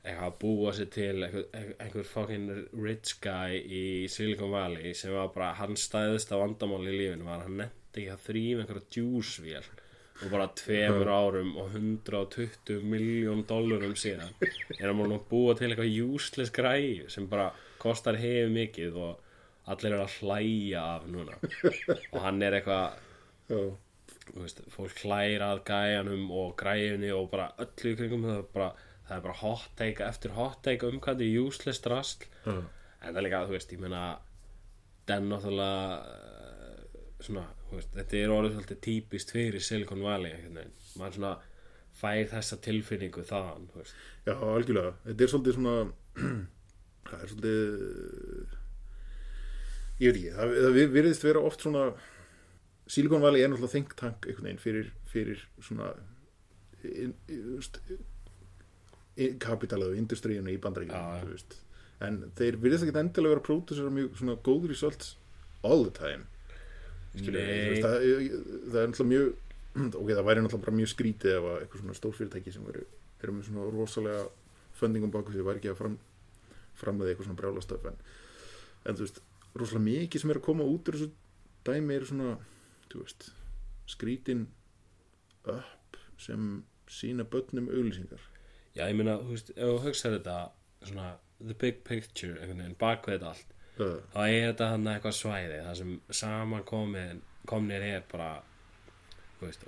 eitthvað 0.03 0.27
að 0.27 0.35
búa 0.43 0.73
sér 0.77 0.89
til 0.93 1.23
einhver, 1.25 1.47
einhver, 1.81 2.05
fucking 2.05 2.51
rich 2.85 3.15
guy 3.23 3.57
í 3.57 3.81
Silicon 4.13 4.53
Valley 4.53 4.93
sem 4.95 5.11
var 5.15 5.31
bara 5.33 5.55
hans 5.57 5.87
stæðista 5.89 6.37
vandamál 6.39 6.85
í 6.87 6.93
lífinu 6.93 7.25
var 7.25 7.41
að 7.41 7.47
hann 7.47 7.57
nefndi 7.63 8.03
ekki 8.05 8.13
að 8.13 8.25
þrýfa 8.27 8.61
einhverja 8.63 8.85
djúsvél 8.95 9.71
og 10.19 10.31
bara 10.33 10.49
tveimur 10.59 11.07
árum 11.07 11.53
og 11.61 11.73
120 11.75 12.81
miljón 12.83 13.45
dólarum 13.47 13.95
síðan 13.95 14.33
er 14.43 14.85
hann 14.89 14.97
múin 14.99 15.15
að 15.15 15.27
búa 15.29 15.55
til 15.55 15.69
eitthvað 15.69 15.95
useless 16.15 16.51
græi 16.51 17.05
sem 17.11 17.27
bara 17.31 17.51
kostar 17.79 18.19
hefur 18.19 18.51
mikið 18.51 18.97
og 18.99 19.25
allir 19.69 19.93
eru 19.93 20.03
að 20.03 20.17
hlæja 20.19 20.81
af 20.97 21.05
núna. 21.07 21.37
Og 22.11 22.19
hann 22.23 22.41
er 22.43 22.57
eitthvað 22.59 22.97
þú 23.49 24.43
veist, 24.43 24.61
fólk 24.73 25.03
hlægir 25.03 25.45
að 25.45 25.63
gæjanum 25.69 26.31
og 26.35 26.55
græjunni 26.59 27.11
og 27.15 27.29
bara 27.31 27.51
öllu 27.61 27.95
kringum 27.97 28.25
það 28.27 28.41
er 28.41 28.47
bara, 28.53 28.69
það 29.07 29.15
er 29.17 29.23
bara 29.27 29.37
hot 29.43 29.69
take 29.79 30.05
eftir 30.05 30.35
hot 30.37 30.59
take 30.65 30.89
um 30.89 30.99
hvað 30.99 31.21
þetta 31.21 31.29
er 31.29 31.47
useless 31.47 31.83
drasl. 31.85 32.27
Já, 32.45 32.57
en 32.59 33.13
það 33.13 33.21
er 33.21 33.25
líka, 33.27 33.45
þú 33.47 33.55
veist, 33.55 33.73
ég 33.73 33.81
meina 33.83 34.03
den 35.09 35.29
náttúrulega 35.31 35.85
svona, 37.25 37.45
veist, 37.77 37.91
þetta 37.95 38.19
er 38.19 38.33
orðið 38.33 38.55
svolítið 38.55 38.79
típist 38.85 39.33
fyrir 39.35 39.63
Silicon 39.63 40.05
Valley 40.05 40.35
maður 40.99 41.17
svona 41.17 41.33
fær 41.99 42.29
þessa 42.31 42.57
tilfinningu 42.63 43.25
þaðan, 43.27 43.65
já, 44.25 44.33
algjörlega. 44.33 44.93
Þetta 45.05 45.25
er 45.25 45.31
svolítið 45.33 45.57
svona 45.57 45.75
það 47.09 47.25
er 47.25 47.33
svolítið 47.33 47.57
ég 49.99 50.13
veit 50.13 50.21
ekki, 50.21 50.35
það, 50.37 50.55
það 50.63 50.79
virðist 50.95 51.27
vera 51.27 51.45
oft 51.49 51.65
svona 51.65 51.83
Silicon 52.89 53.21
Valley 53.21 53.43
er 53.43 53.51
náttúrulega 53.51 53.75
think 53.75 53.91
tank 53.99 54.25
veginn 54.25 54.61
fyrir, 54.61 54.87
fyrir 55.11 55.41
svona 55.61 55.91
in, 56.87 57.11
in, 57.29 57.59
kapitalið 59.43 59.93
og 59.93 59.99
industríuna 59.99 60.53
í 60.53 60.61
bandaríkjum 60.63 61.35
en 62.07 62.21
þeir 62.39 62.57
virðist 62.63 62.87
ekki 62.87 63.01
endilega 63.01 63.35
vera 63.35 63.45
pródusera 63.45 63.91
mjög 63.91 64.15
svona 64.21 64.37
góð 64.45 64.69
results 64.71 65.17
all 65.67 65.83
the 65.83 65.93
time 65.93 66.23
Skilur, 67.19 67.79
það, 67.83 67.95
það 68.71 68.81
er 68.81 68.91
náttúrulega 68.91 69.11
mjög 69.13 69.29
ok, 70.01 70.11
það 70.11 70.27
væri 70.29 70.43
náttúrulega 70.45 70.77
mjög 70.79 70.91
skrítið 70.93 71.35
ef 71.37 71.47
að 71.49 71.57
eitthvað 71.63 71.83
svona 71.83 71.97
stórfyrirtæki 71.99 72.53
sem 72.55 72.69
eru, 72.73 72.85
eru 73.21 73.35
með 73.35 73.49
svona 73.49 73.65
rosalega 73.73 74.23
fundingum 74.79 75.13
baku 75.13 75.35
því 75.35 75.45
væri 75.47 75.61
ekki 75.61 75.73
að 75.73 75.81
fram, 75.81 75.97
framleiða 76.79 77.13
eitthvað 77.13 77.29
svona 77.29 77.41
brjálastöf 77.41 77.89
en, 77.91 77.99
en 78.85 78.99
þú 78.99 79.05
veist, 79.05 79.21
rosalega 79.59 79.85
mikið 79.89 80.23
sem 80.23 80.33
er 80.33 80.39
að 80.39 80.47
koma 80.47 80.69
út 80.69 80.89
úr 80.89 80.97
þessu 80.97 81.11
dæmi 81.67 81.97
eru 81.97 82.09
svona 82.09 82.33
veist, 82.95 83.29
skrítin 83.89 84.47
upp 85.49 85.99
sem 86.19 86.63
sína 86.89 87.23
börnum 87.23 87.69
auglýsingar. 87.69 88.21
Já, 88.75 88.87
ég 88.89 88.97
meina, 88.97 89.17
þú 89.21 89.35
veist, 89.35 89.53
ef 89.55 89.69
þú 89.69 89.77
hugsaður 89.85 90.17
þetta 90.17 90.37
svona, 90.89 91.07
the 91.39 91.55
big 91.55 91.83
picture 91.87 92.39
einhvern 92.39 92.63
veginn, 92.63 92.77
bak 92.79 93.07
við 93.07 93.17
þetta 93.19 93.33
allt 93.33 93.55
uh, 93.79 93.97
þá 94.13 94.21
er 94.27 94.47
þetta 94.51 94.71
hann 94.73 94.87
eitthvað 94.93 95.17
svæði 95.17 95.59
það 95.65 95.77
sem 95.81 95.93
saman 96.21 96.65
komnir 97.49 97.85
er 97.89 98.07
bara 98.11 98.31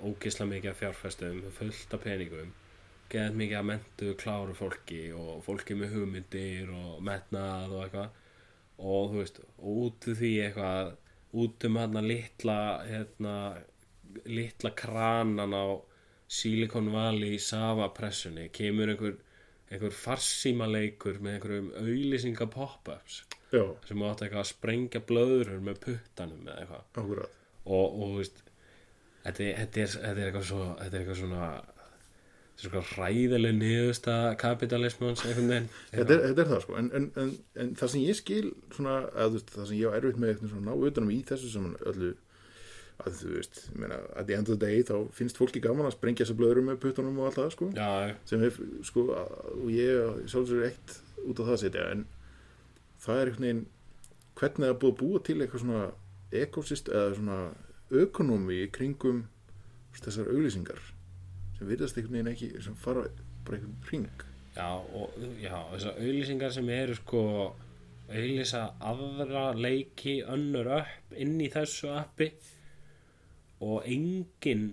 ógisla 0.04 0.46
mikið 0.48 0.72
af 0.72 0.82
fjárfestum 0.82 1.40
fullt 1.56 1.94
af 1.96 2.02
peningum 2.04 2.50
geðað 3.12 3.38
mikið 3.40 3.58
af 3.58 3.66
mentu 3.68 4.12
kláru 4.20 4.56
fólki 4.56 5.00
og 5.16 5.42
fólki 5.44 5.76
með 5.76 5.96
hugmyndir 5.96 6.70
og 6.72 7.00
metnað 7.04 7.74
og 7.76 7.84
eitthvað. 7.84 8.20
Og 8.82 9.10
þú 9.12 9.18
veist, 9.20 9.40
út 9.72 10.08
því 10.20 10.30
eitthvað 10.46 10.94
út 11.42 11.66
um 11.68 11.78
hann 11.80 11.98
litla 12.06 12.58
hérna, 12.88 13.34
litla 14.28 14.72
kranan 14.76 15.56
á 15.56 15.64
Silicon 16.32 16.88
Valley 16.92 17.36
Sava-pressunni 17.40 18.48
kemur 18.56 18.92
einhver, 18.92 19.18
einhver 19.68 19.92
farsímaleikur 19.96 21.20
með 21.20 21.36
einhverjum 21.36 21.70
auðlýsinga 21.82 22.48
pop-ups 22.52 23.22
já, 23.52 23.64
sem 23.88 24.02
átti 24.08 24.26
eitthvað 24.26 24.42
að 24.44 24.50
sprengja 24.52 25.02
blöður 25.08 25.52
með 25.68 25.80
puttanum 25.86 26.48
eða 26.48 26.62
eitthvað. 26.64 26.86
Akkurat. 27.02 27.36
Og, 27.64 28.00
og 28.02 28.16
veist 28.18 28.42
þetta, 29.26 29.44
er- 29.44 29.60
þetta, 29.60 29.84
er, 29.84 29.94
þetta 29.98 30.10
er 30.16 30.26
eitthvað 30.30 30.48
svo 30.50 30.64
þetta 30.80 30.96
er 30.96 31.00
eitthvað 31.04 31.20
svona 31.22 31.52
svona 32.62 32.82
hræðileg 32.92 33.54
niðursta 33.58 34.14
kapitalismans 34.38 35.22
einhvern 35.26 35.48
veginn. 35.50 35.68
Þetta 35.90 36.14
er, 36.14 36.20
þetta 36.28 36.42
er 36.44 36.50
það 36.52 36.60
sko. 36.62 36.74
En, 36.78 36.90
en, 36.94 37.06
en, 37.18 37.30
en 37.58 37.70
það 37.80 37.90
sem 37.94 38.02
ég 38.04 38.18
skil 38.18 38.50
svona, 38.76 38.92
að, 39.18 39.32
veist, 39.38 39.50
það 39.56 39.66
sem 39.70 39.78
ég 39.80 39.88
á 39.90 39.96
erfitt 39.98 40.20
með 40.22 40.44
ná 40.62 40.70
utanum 40.76 41.10
í 41.10 41.16
þessu 41.26 41.50
sem 41.54 41.70
öllu 41.90 42.10
að 43.02 43.16
þú 43.18 43.30
veist, 43.34 43.58
ég 43.72 43.80
meina, 43.82 43.96
at 44.20 44.28
the 44.28 44.36
end 44.36 44.52
of 44.52 44.60
the 44.60 44.66
day 44.68 44.84
þá 44.86 44.94
finnst 45.16 45.40
fólki 45.40 45.62
gaman 45.64 45.88
að 45.88 45.96
sprengja 45.96 46.22
þessa 46.26 46.36
blöðurum 46.38 46.68
með 46.70 46.78
puttunum 46.84 47.18
og 47.18 47.30
allt 47.30 47.40
það 47.40 47.50
sko. 47.56 47.70
Já, 47.74 47.88
sem 48.30 48.44
er 48.46 48.60
sko 48.86 49.06
að- 49.16 49.32
og 49.56 49.68
ég 49.74 50.20
sjálfsögur 50.30 50.68
eitt 50.68 50.94
út 51.24 51.40
á 51.40 51.42
það 51.48 51.54
að 51.56 51.62
setja. 51.64 51.86
En 51.96 52.04
það 53.02 53.20
er 53.20 53.32
einhvern 53.32 53.46
veginn 53.46 53.64
hvernig 54.38 54.64
það 54.64 54.72
er 54.72 54.80
búið 54.82 54.92
að 54.92 55.00
búa 55.02 55.22
til 55.26 55.38
eitthvað 55.40 55.64
svona 55.64 55.84
ekosist 56.42 56.90
eða 56.92 57.14
svona 57.18 57.38
ökonomi 58.02 58.60
kringum 58.72 59.24
þessar 59.98 60.30
auglýsingar 60.32 60.80
sem 61.58 61.68
virðast 61.68 61.98
einhvern 61.98 62.18
veginn 62.18 62.32
ekki 62.32 62.64
sem 62.64 62.78
fara 62.78 63.08
bara 63.46 63.58
einhvern 63.58 63.90
ring 63.90 64.24
já, 64.56 64.68
og 64.76 65.18
já, 65.40 65.56
þessar 65.74 66.00
auðlýsingar 66.00 66.54
sem 66.54 66.72
eru 66.72 66.96
sko 66.98 67.22
auðlýsa 68.12 68.62
aðra 68.92 69.44
leiki 69.56 70.20
önnur 70.28 70.72
upp 70.78 71.16
inn 71.16 71.38
í 71.40 71.48
þessu 71.52 71.92
appi 71.96 72.32
og 73.62 73.86
enginn 73.86 74.72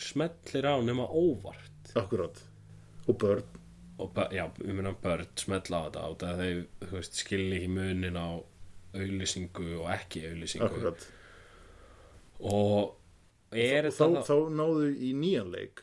smellir 0.00 0.66
á 0.66 0.80
nema 0.82 1.04
óvart. 1.06 1.92
Akkurat. 1.94 2.38
Og 3.06 3.18
börn 3.18 3.61
og 4.02 4.18
já, 4.34 4.44
við 4.58 4.74
munum 4.78 4.98
börn 5.02 5.30
smetla 5.38 5.82
á 5.82 5.86
þetta 5.86 6.06
át 6.08 6.24
að 6.28 6.42
þau, 6.42 6.64
þú 6.86 6.96
veist, 6.96 7.20
skilja 7.22 7.58
ekki 7.60 7.70
munin 7.76 8.18
á 8.18 8.28
auðlýsingu 8.92 9.68
og 9.80 9.88
ekki 9.94 10.26
auðlýsingu 10.28 10.68
akkurat. 10.68 11.06
Og 12.42 12.98
er 13.52 13.88
og 13.88 13.96
þá, 13.96 14.04
þetta 14.04 14.26
þá 14.28 14.36
náðu 14.58 14.92
í 14.92 15.12
nýjan 15.16 15.50
leik 15.52 15.82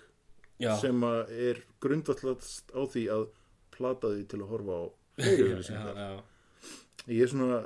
já, 0.60 0.74
sem 0.82 1.04
er 1.06 1.62
grundvallast 1.84 2.74
á 2.76 2.82
því 2.84 3.06
að 3.16 3.28
plata 3.76 4.14
því 4.14 4.26
til 4.30 4.42
að 4.42 4.50
horfa 4.54 4.80
á 4.80 4.84
já, 5.20 6.10
ég 7.10 7.22
er 7.24 7.32
svona 7.32 7.60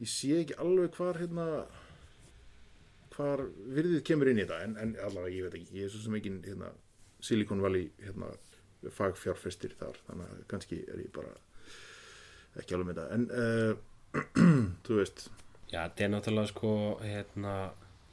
ég 0.00 0.10
sé 0.10 0.38
ekki 0.40 0.56
alveg 0.60 0.94
hvar 0.96 1.20
hérna 1.20 1.48
hvar 3.14 3.44
virðið 3.76 4.02
kemur 4.08 4.30
inn 4.30 4.40
í 4.40 4.46
þetta 4.46 4.62
en, 4.66 4.78
en 4.80 4.96
allavega 5.06 5.36
ég 5.36 5.46
veit 5.46 5.60
ekki, 5.60 5.78
ég 5.78 5.86
er 5.86 5.92
svo 5.92 6.02
sem 6.02 6.16
ekki 6.18 6.32
hérna, 6.48 6.72
Silicon 7.24 7.62
Valley 7.62 7.90
hérna, 8.02 8.32
fagfjárfestir 8.92 9.74
þar 9.80 9.98
þannig 10.08 10.32
að 10.34 10.44
kannski 10.50 10.80
er 10.84 11.02
ég 11.04 11.12
bara 11.14 11.32
ekki 12.60 12.76
alveg 12.76 12.90
með 12.90 13.00
þetta 13.00 13.16
en 13.16 13.26
uh, 13.34 13.92
þú 14.86 15.00
veist. 15.00 15.28
Já, 15.72 15.80
þetta 15.80 16.04
er 16.06 16.10
náttúrulega 16.12 16.50
sko 16.52 16.72
hérna, 17.02 17.54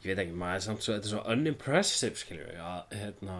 ég 0.02 0.12
veit 0.12 0.24
ekki, 0.24 0.38
maður 0.42 0.60
er 0.60 0.66
samt 0.66 0.86
svo 0.86 0.96
þetta 0.96 1.10
er 1.10 1.14
svo 1.14 1.24
unimpressive, 1.36 2.22
skiljum 2.22 2.50
við 2.50 2.64
að, 2.66 2.96
hérna, 3.02 3.40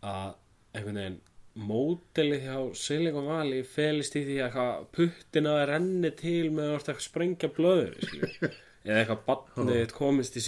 að 0.00 0.32
einhvern 0.74 1.00
veginn 1.02 1.20
mótelið 1.60 2.44
hjá 2.46 2.58
Silicon 2.78 3.26
Valley 3.26 3.64
felist 3.66 4.14
í 4.18 4.22
því 4.26 4.36
að 4.38 4.44
eitthvað 4.46 4.84
puttina 4.96 5.54
renni 5.68 6.10
til 6.18 6.50
með 6.54 6.68
að 6.76 6.76
að 6.94 7.00
sprengja 7.04 7.50
blöður 7.54 7.96
eða 8.86 9.00
eitthvað 9.00 9.24
badnið 9.26 9.94
komist 9.96 10.38
í 10.38 10.44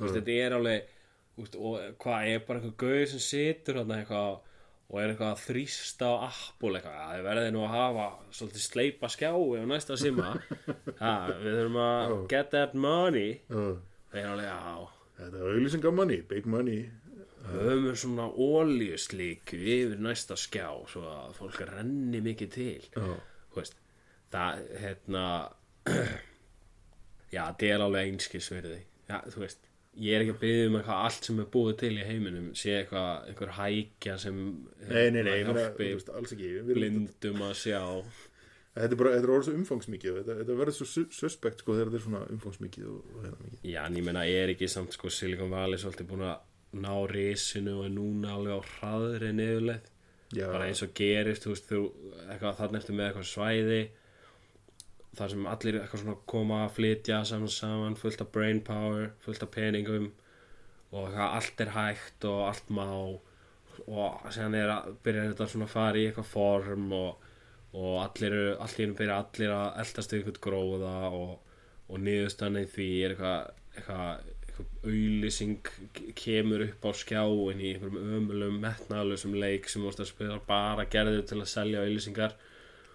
veist, 0.00 0.16
þetta 0.16 0.34
er 0.34 0.56
alveg 0.58 0.90
og 1.38 1.78
hvað 2.02 2.28
er 2.30 2.42
bara 2.46 2.60
eitthvað 2.60 2.76
gauður 2.82 3.08
sem 3.14 3.22
situr 3.22 3.80
þarna 3.80 4.00
eitthvað 4.02 4.34
og 4.90 4.98
er 5.00 5.12
eitthvað 5.12 5.30
að 5.32 5.44
þrýsta 5.46 6.10
á 6.10 6.14
Apple 6.28 6.78
eitthvað, 6.78 6.98
að 7.00 7.14
þið 7.14 7.28
verðið 7.28 7.48
nú 7.54 7.62
að 7.64 7.72
hafa 7.74 8.08
svolítið 8.38 8.64
sleipa 8.64 9.10
skjái 9.12 9.30
á 9.32 9.64
næsta 9.70 9.96
síma 10.00 10.34
ha, 11.02 11.14
við 11.40 11.56
þurfum 11.58 11.78
að 11.84 12.16
get 12.32 12.50
that 12.54 12.76
money. 12.78 13.38
Uh, 13.48 13.78
það 14.12 14.20
er 14.20 14.28
alveg, 14.32 14.50
já, 14.50 15.08
þetta 15.20 15.40
er 15.40 15.54
auglýsingar 15.54 15.96
money, 16.00 16.20
big 16.34 16.50
money. 16.50 16.84
Höfum 17.44 17.88
við 17.88 17.96
svona 18.00 18.28
ólíuslík 18.40 19.52
yfir 19.56 19.98
næsta 20.00 20.36
skjá 20.40 20.68
svo 20.88 21.02
að 21.10 21.34
fólk 21.36 21.58
renni 21.68 22.22
mikið 22.24 22.54
til. 22.54 22.84
Þú 22.94 23.58
veist 23.58 23.76
það, 24.32 24.64
hérna 24.80 25.24
já, 27.34 27.42
þetta 27.50 27.68
er 27.68 27.84
alveg 27.84 28.10
einskisverði 28.10 28.80
já, 29.08 29.18
þú 29.30 29.44
veist 29.44 29.70
ég 30.00 30.14
er 30.16 30.22
ekki 30.24 30.34
að 30.34 30.40
byggja 30.44 30.68
um 30.68 30.76
eitthvað 30.80 31.00
allt 31.06 31.26
sem 31.28 31.40
er 31.42 31.48
búið 31.54 31.74
til 31.84 31.90
í 32.00 32.04
heiminum 32.08 32.46
sé 32.58 32.72
eitthvað, 32.80 33.28
einhver 33.30 33.52
hækja 33.58 34.14
sem 34.18 34.38
nei, 34.88 35.10
nei, 35.14 35.22
nei, 35.22 35.34
ég 35.40 35.46
meina, 35.48 35.66
hjálpi 35.68 35.90
blindum 36.74 37.42
að 37.46 37.52
sjá. 37.62 37.82
Þetta 38.74 38.90
er 38.90 38.98
bara, 38.98 39.10
þetta 39.14 39.28
er 39.28 39.32
orðið 39.36 39.46
svo 39.46 39.54
umfangsmikið 39.60 40.16
þetta, 40.18 40.34
þetta 40.40 40.56
verður 40.58 40.74
svo 40.80 40.86
su- 40.90 41.10
suspekt 41.14 41.60
sko 41.62 41.76
þegar 41.76 41.92
þetta 41.92 42.00
er 42.00 42.06
svona 42.08 42.22
umfangsmikið 42.34 42.88
og, 42.90 43.04
og 43.14 43.20
hérna 43.22 43.44
mikið. 43.44 43.60
Já, 43.70 43.80
en 43.86 43.98
ég 44.00 44.06
meina, 44.08 44.24
er 44.26 44.52
ekki 44.56 44.68
samt 44.72 44.96
sko 44.96 45.12
Silicon 45.14 45.52
Valley 45.54 45.78
svolítið 45.78 46.08
búin 46.10 46.24
að 46.26 46.80
ná 46.82 46.94
risinu 47.12 47.76
og 47.78 47.84
er 47.86 47.92
núna 47.94 48.32
alveg 48.34 48.56
á 48.58 48.60
hraðri 48.72 49.30
niðurleið. 49.38 49.92
Já, 50.34 50.48
bara 50.50 50.66
eins 50.66 50.82
og 50.82 50.90
gerist, 50.98 51.44
þú 51.46 51.52
veist, 51.54 51.68
þú 51.70 51.82
eitthvað 52.32 52.58
þannig 52.58 52.80
eftir 52.82 52.96
með 52.98 53.06
eitthvað 53.12 53.28
svæði 53.30 53.78
þar 55.18 55.32
sem 55.34 55.46
allir 55.50 55.78
eitthvað 55.80 56.02
svona 56.02 56.16
koma 56.30 56.60
að 56.64 56.74
flytja 56.78 57.22
saman 57.28 57.52
saman, 57.52 57.96
fullt 57.98 58.24
af 58.24 58.32
brain 58.34 58.60
power 58.64 59.10
fullt 59.24 59.46
af 59.46 59.52
peningum 59.54 60.10
og 60.94 61.16
allt 61.18 61.60
er 61.60 61.72
hægt 61.74 62.26
og 62.30 62.48
allt 62.48 62.70
má 62.70 62.86
og 63.90 64.28
séðan 64.30 64.58
er 64.58 64.70
að 64.70 64.92
byrja 65.04 65.30
þetta 65.30 65.48
svona 65.50 65.66
að 65.66 65.74
fara 65.74 65.98
í 65.98 66.04
eitthvað 66.08 66.30
form 66.30 66.92
og, 66.94 67.26
og 67.74 67.96
allir 68.04 68.36
einu 68.60 68.94
byrja 69.00 69.18
allir 69.18 69.54
að 69.56 69.82
eldast 69.82 70.14
við 70.14 70.20
eitthvað 70.22 70.40
gróða 70.46 70.94
og, 71.10 71.34
og 71.88 72.00
niðurstanni 72.04 72.64
því 72.70 72.88
er 73.02 73.16
eitthvað 73.16 73.52
eitthvað, 73.74 74.32
eitthvað 74.46 74.72
auðlýsing 74.86 75.70
kemur 76.18 76.62
upp 76.68 76.86
á 76.86 76.90
skjáin 76.94 77.62
í 77.62 77.72
einhverjum 77.74 78.18
ömulum 78.20 78.58
metnaðalusum 78.62 79.34
leik 79.40 79.66
sem 79.70 79.84
bara 80.46 80.86
gerður 80.90 81.24
til 81.26 81.40
að 81.40 81.50
selja 81.50 81.82
auðlýsingar 81.82 82.36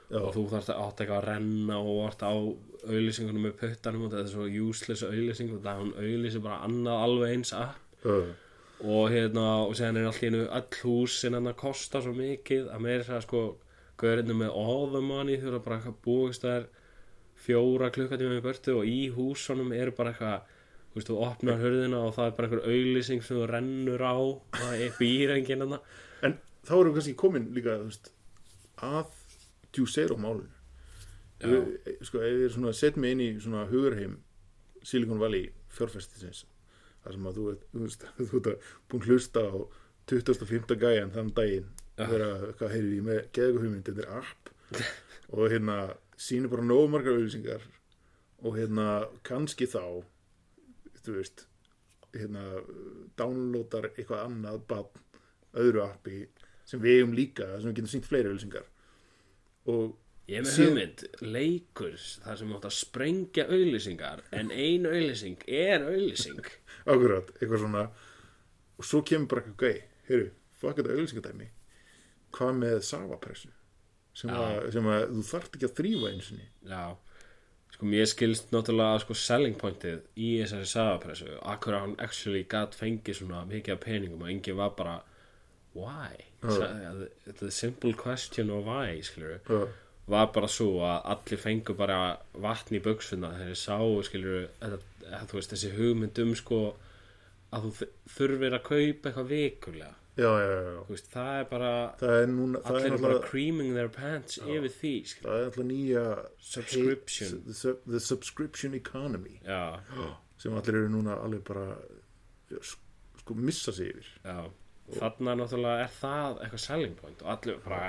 Já. 0.09 0.19
og 0.23 0.31
þú 0.33 0.43
þarft 0.49 0.71
að 0.73 0.83
átt 0.83 1.01
eitthvað 1.03 1.19
að 1.19 1.27
renna 1.27 1.79
og 1.79 1.97
vart 1.99 2.23
á 2.25 2.33
auðlýsingunum 2.33 3.43
með 3.45 3.57
puttanum 3.59 4.05
og 4.07 4.13
þetta 4.13 4.23
er 4.25 4.31
svo 4.31 4.47
useless 4.69 5.05
auðlýsing 5.05 5.51
það 5.53 5.71
er 5.71 5.81
hún 5.83 5.91
auðlýsing 6.01 6.45
bara 6.45 6.61
annað 6.65 7.03
alveg 7.05 7.33
eins 7.35 7.51
app. 7.53 7.83
Uh, 8.01 8.31
og 8.79 9.09
hérna 9.11 9.45
og 9.67 9.75
séðan 9.77 9.99
er 9.99 10.07
allt 10.09 10.23
í 10.23 10.29
einu 10.31 10.45
öll 10.47 10.79
húsin 10.81 11.35
hann 11.35 11.51
að 11.51 11.59
kosta 11.59 12.01
svo 12.01 12.13
mikið 12.15 12.69
að 12.73 12.85
meira 12.85 13.05
það 13.05 13.25
sko 13.27 13.43
gaurinu 13.99 14.37
með 14.39 14.55
all 14.55 14.87
the 14.93 15.01
money 15.03 15.39
þurfa 15.41 15.63
bara 15.65 15.79
eitthvað 15.79 15.99
búist 16.05 16.45
það 16.45 16.55
er 16.61 16.69
fjóra 17.39 17.91
klukkatíma 17.95 18.39
í 18.39 18.45
börtu 18.45 18.77
og 18.79 18.87
í 18.87 18.99
húsunum 19.13 19.73
eru 19.75 19.93
bara 19.95 20.13
eitthvað 20.13 20.55
þú 20.89 20.97
veist, 20.97 21.11
þú 21.11 21.17
opnar 21.27 21.61
hurðina 21.61 22.01
og 22.07 22.15
það 22.15 22.31
er 22.31 22.35
bara 22.37 22.49
einhver 22.49 22.65
auðlýsing 22.71 23.23
sem 23.25 23.37
þú 23.37 23.49
rennur 23.51 24.03
á 24.03 24.15
og 24.15 24.57
það 24.57 24.85
er 24.87 24.97
býrengin 24.97 25.65
hann 25.65 25.77
en 26.25 26.37
þá 26.65 26.73
erum 26.79 26.89
við 26.89 26.99
kannski 26.99 27.17
komin 27.19 27.49
líka 27.55 27.77
djúseir 29.75 30.13
á 30.13 30.17
málun 30.19 30.49
sko, 32.03 32.19
ef 32.19 32.53
svona 32.55 32.73
setjum 32.75 33.01
mig 33.05 33.13
inn 33.15 33.21
í 33.23 33.29
svona 33.39 33.65
hugurheim 33.69 34.17
Silicon 34.83 35.19
Valley 35.21 35.49
fjárfestisins 35.71 36.45
þar 37.03 37.15
sem 37.15 37.27
að 37.29 37.37
þú, 37.39 37.45
ert- 37.53 37.67
búin 38.89 39.03
að 39.03 39.09
hlusta 39.11 39.43
á 39.47 39.55
25. 40.09 40.75
gæjan 40.81 41.11
þann 41.15 41.29
daginn 41.37 41.67
vera, 41.99 42.29
hvað 42.59 42.73
heyrðu 42.75 42.95
ég 42.97 43.05
með 43.07 43.19
geðgu 43.35 43.61
hugmynd 43.63 43.87
þetta 43.87 44.05
er 44.05 44.13
app 44.19 44.53
og 45.35 45.45
hérna 45.53 45.75
sýnir 46.19 46.51
bara 46.51 46.65
nógu 46.65 46.89
margar 46.91 47.15
auðlýsingar 47.15 47.63
og 48.43 48.55
hérna 48.59 48.87
kannski 49.27 49.67
þá 49.69 49.83
þú 51.03 51.15
veist 51.17 51.45
hérna 52.15 52.43
downloadar 53.19 53.89
eitthvað 53.93 54.25
annað 54.25 54.59
bann 54.69 55.03
öðru 55.59 55.83
appi 55.85 56.23
sem 56.69 56.81
við 56.83 56.99
eigum 56.99 57.15
líka 57.17 57.47
sem 57.59 57.69
við 57.69 57.79
getum 57.79 57.91
sýnt 57.93 58.09
fleiri 58.09 58.31
auðlýsingar 58.31 58.67
og 59.69 59.97
Ég 60.29 60.43
með 60.45 60.57
hugmynd, 60.61 61.03
leikur 61.25 61.95
þar 62.21 62.35
sem 62.37 62.51
átt 62.53 62.65
að 62.69 62.75
sprengja 62.77 63.45
auðlýsingar 63.49 64.19
en 64.37 64.51
ein 64.53 64.85
auðlýsing 64.85 65.41
er 65.47 65.85
auðlýsing 65.87 66.43
akkurat, 66.91 67.31
eitthvað 67.39 67.63
svona 67.63 67.85
og 68.77 68.85
svo 68.85 69.01
kemur 69.09 69.31
bara 69.31 69.43
eitthvað 69.47 69.63
gæi 69.63 70.09
heyrðu, 70.09 70.27
fuck 70.61 70.77
þetta 70.77 70.93
auðlýsingadæmi 70.93 71.49
hvað 72.37 72.59
með 72.59 72.77
savapressu? 72.85 73.51
Sem, 74.19 74.33
sem 74.73 74.89
að 74.91 75.05
þú 75.15 75.25
þarft 75.31 75.57
ekki 75.57 75.69
að 75.69 75.77
þrýfa 75.79 76.11
eins 76.11 76.29
og 76.33 76.69
Já, 76.69 76.83
sko 77.73 77.89
mér 77.89 78.09
skilst 78.11 78.53
náttúrulega 78.53 79.01
sko 79.01 79.17
selling 79.17 79.57
pointið 79.57 80.03
í 80.13 80.31
þessari 80.43 80.69
sagapressu 80.69 81.39
akkur 81.55 81.77
að 81.77 81.85
hann 81.87 81.99
actually 82.05 82.45
gat 82.51 82.77
fengið 82.77 83.23
svona 83.23 83.45
mikið 83.49 83.77
af 83.79 83.81
peningum 83.87 84.25
og 84.25 84.33
enginn 84.33 84.59
var 84.61 84.75
bara 84.77 84.99
why? 85.73 86.15
Uh. 86.43 87.05
The 87.39 87.51
simple 87.51 87.93
question 87.93 88.49
of 88.49 88.65
why 88.65 88.99
skilur 89.05 89.39
uh, 89.49 89.67
var 90.09 90.31
bara 90.33 90.47
svo 90.49 90.79
að 90.81 91.05
allir 91.13 91.37
fengu 91.43 91.75
bara 91.77 91.97
vatn 92.33 92.79
í 92.79 92.81
buksuna 92.81 93.29
þegar 93.35 93.51
þeir 93.51 93.59
sáu 93.61 93.99
skilur 94.07 94.47
veist, 95.33 95.51
þessi 95.53 95.69
hugmynd 95.75 96.17
um 96.23 96.31
sko 96.39 96.61
að 97.53 97.67
þú 97.67 97.87
þurfir 98.15 98.55
að 98.57 98.63
kaupa 98.65 99.09
eitthvað 99.11 99.29
vikulega 99.33 99.93
já, 100.19 100.29
já, 100.41 100.47
já, 100.49 100.79
veist, 100.89 101.11
það 101.13 101.29
er 101.41 101.45
bara 101.51 101.69
það 102.01 102.15
er 102.23 102.31
núna 102.33 102.61
það 102.65 102.71
allir 102.79 102.85
er 102.85 102.89
bara 102.89 102.99
náttúrulega 103.13 103.29
creaming 103.29 103.73
their 103.77 103.91
pants 103.99 104.39
yfir 104.41 104.73
því 104.79 104.93
skilur. 105.11 105.29
það 105.29 105.39
er 105.39 105.45
náttúrulega 105.49 105.69
nýja 105.73 106.03
Subscription. 106.49 107.43
the, 107.45 107.53
sub- 107.61 107.85
the 107.85 108.01
subscription 108.03 108.73
economy 108.79 109.37
sem 110.39 110.55
allir 110.57 110.81
eru 110.81 110.89
núna 110.95 111.19
alveg 111.23 111.43
bara 111.47 111.67
sk- 112.57 113.21
sko 113.21 113.37
missa 113.37 113.71
sig 113.75 113.93
yfir 113.93 114.09
já 114.25 114.39
þarna 114.97 115.35
náttúrulega 115.39 115.83
er 115.85 115.93
það 115.99 116.39
eitthvað 116.45 116.63
selling 116.65 116.95
point. 116.99 117.21
Og 117.25 117.31
allir 117.35 117.59
bara 117.65 117.83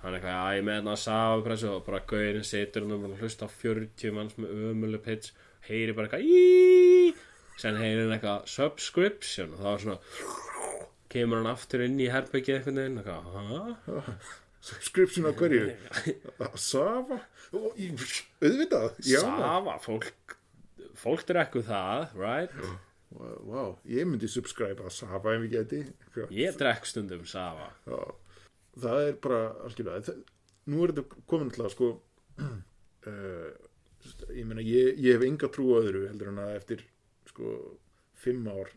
hann 0.00 0.14
er 0.14 0.18
eitthvað, 0.18 0.36
að 0.40 0.56
ég 0.58 0.66
með 0.68 0.78
hann 0.80 0.92
að 0.94 1.00
safapressu 1.04 1.70
og 1.74 1.82
bara 1.86 2.02
gauðin 2.12 2.46
situr 2.50 2.86
hann 2.88 3.08
og 3.10 3.18
hlusta 3.20 3.46
á 3.46 3.50
40 3.52 4.14
manns 4.16 4.36
með 4.40 4.54
ömuleg 4.70 5.02
pitch 5.04 5.32
heyri 5.68 5.92
bara 5.96 6.08
eitthvað 6.08 6.24
í! 6.24 7.14
Sen 7.60 7.76
heyri 7.76 8.04
hann 8.06 8.14
eitthvað 8.16 8.46
subscription. 8.48 9.52
Og 9.56 9.64
þá 9.64 9.70
er 9.74 9.82
svona 9.84 9.98
kemur 11.10 11.42
hann 11.42 11.50
aftur 11.52 11.84
inn 11.84 11.98
í 12.00 12.08
herbyggið 12.12 12.60
einhvern 12.60 12.80
veginn 12.80 13.02
eitthvað, 13.02 13.24
hæ? 13.34 14.14
subscription 14.60 15.28
á 15.28 15.32
hverju? 15.36 15.64
Að 16.44 16.56
í- 17.80 17.90
auðvitað 18.44 19.00
já. 19.08 19.20
Safa, 19.24 19.76
fólk 19.84 20.36
fólk 21.00 21.22
drekku 21.28 21.62
það, 21.64 22.10
right? 22.20 22.52
Vá, 23.10 23.62
ég 23.90 24.06
myndi 24.06 24.28
subscribe 24.30 24.84
að 24.86 24.94
Safa 24.94 25.34
ef 25.34 25.46
ég 25.48 25.54
geti 25.56 25.80
Ég 26.36 26.58
drekk 26.58 26.86
stundum 26.86 27.24
Safa 27.26 27.70
já. 27.88 27.98
Það 28.84 29.06
er 29.08 29.16
bara 29.24 29.40
algjörlega 29.66 30.14
Nú 30.70 30.84
er 30.84 30.94
þetta 30.94 31.24
komin 31.30 31.50
alltaf 31.50 31.74
sko 31.74 31.90
uh, 33.10 33.48
Ég 34.30 34.46
meina 34.46 34.62
ég, 34.62 34.94
ég 35.02 35.18
hef 35.18 35.26
enga 35.26 35.50
trú 35.52 35.72
á 35.74 35.82
öðru 35.82 36.06
heldur 36.06 36.30
en 36.30 36.44
að 36.44 36.54
eftir 36.60 36.86
sko 37.28 37.56
fimm 38.20 38.46
ár 38.48 38.70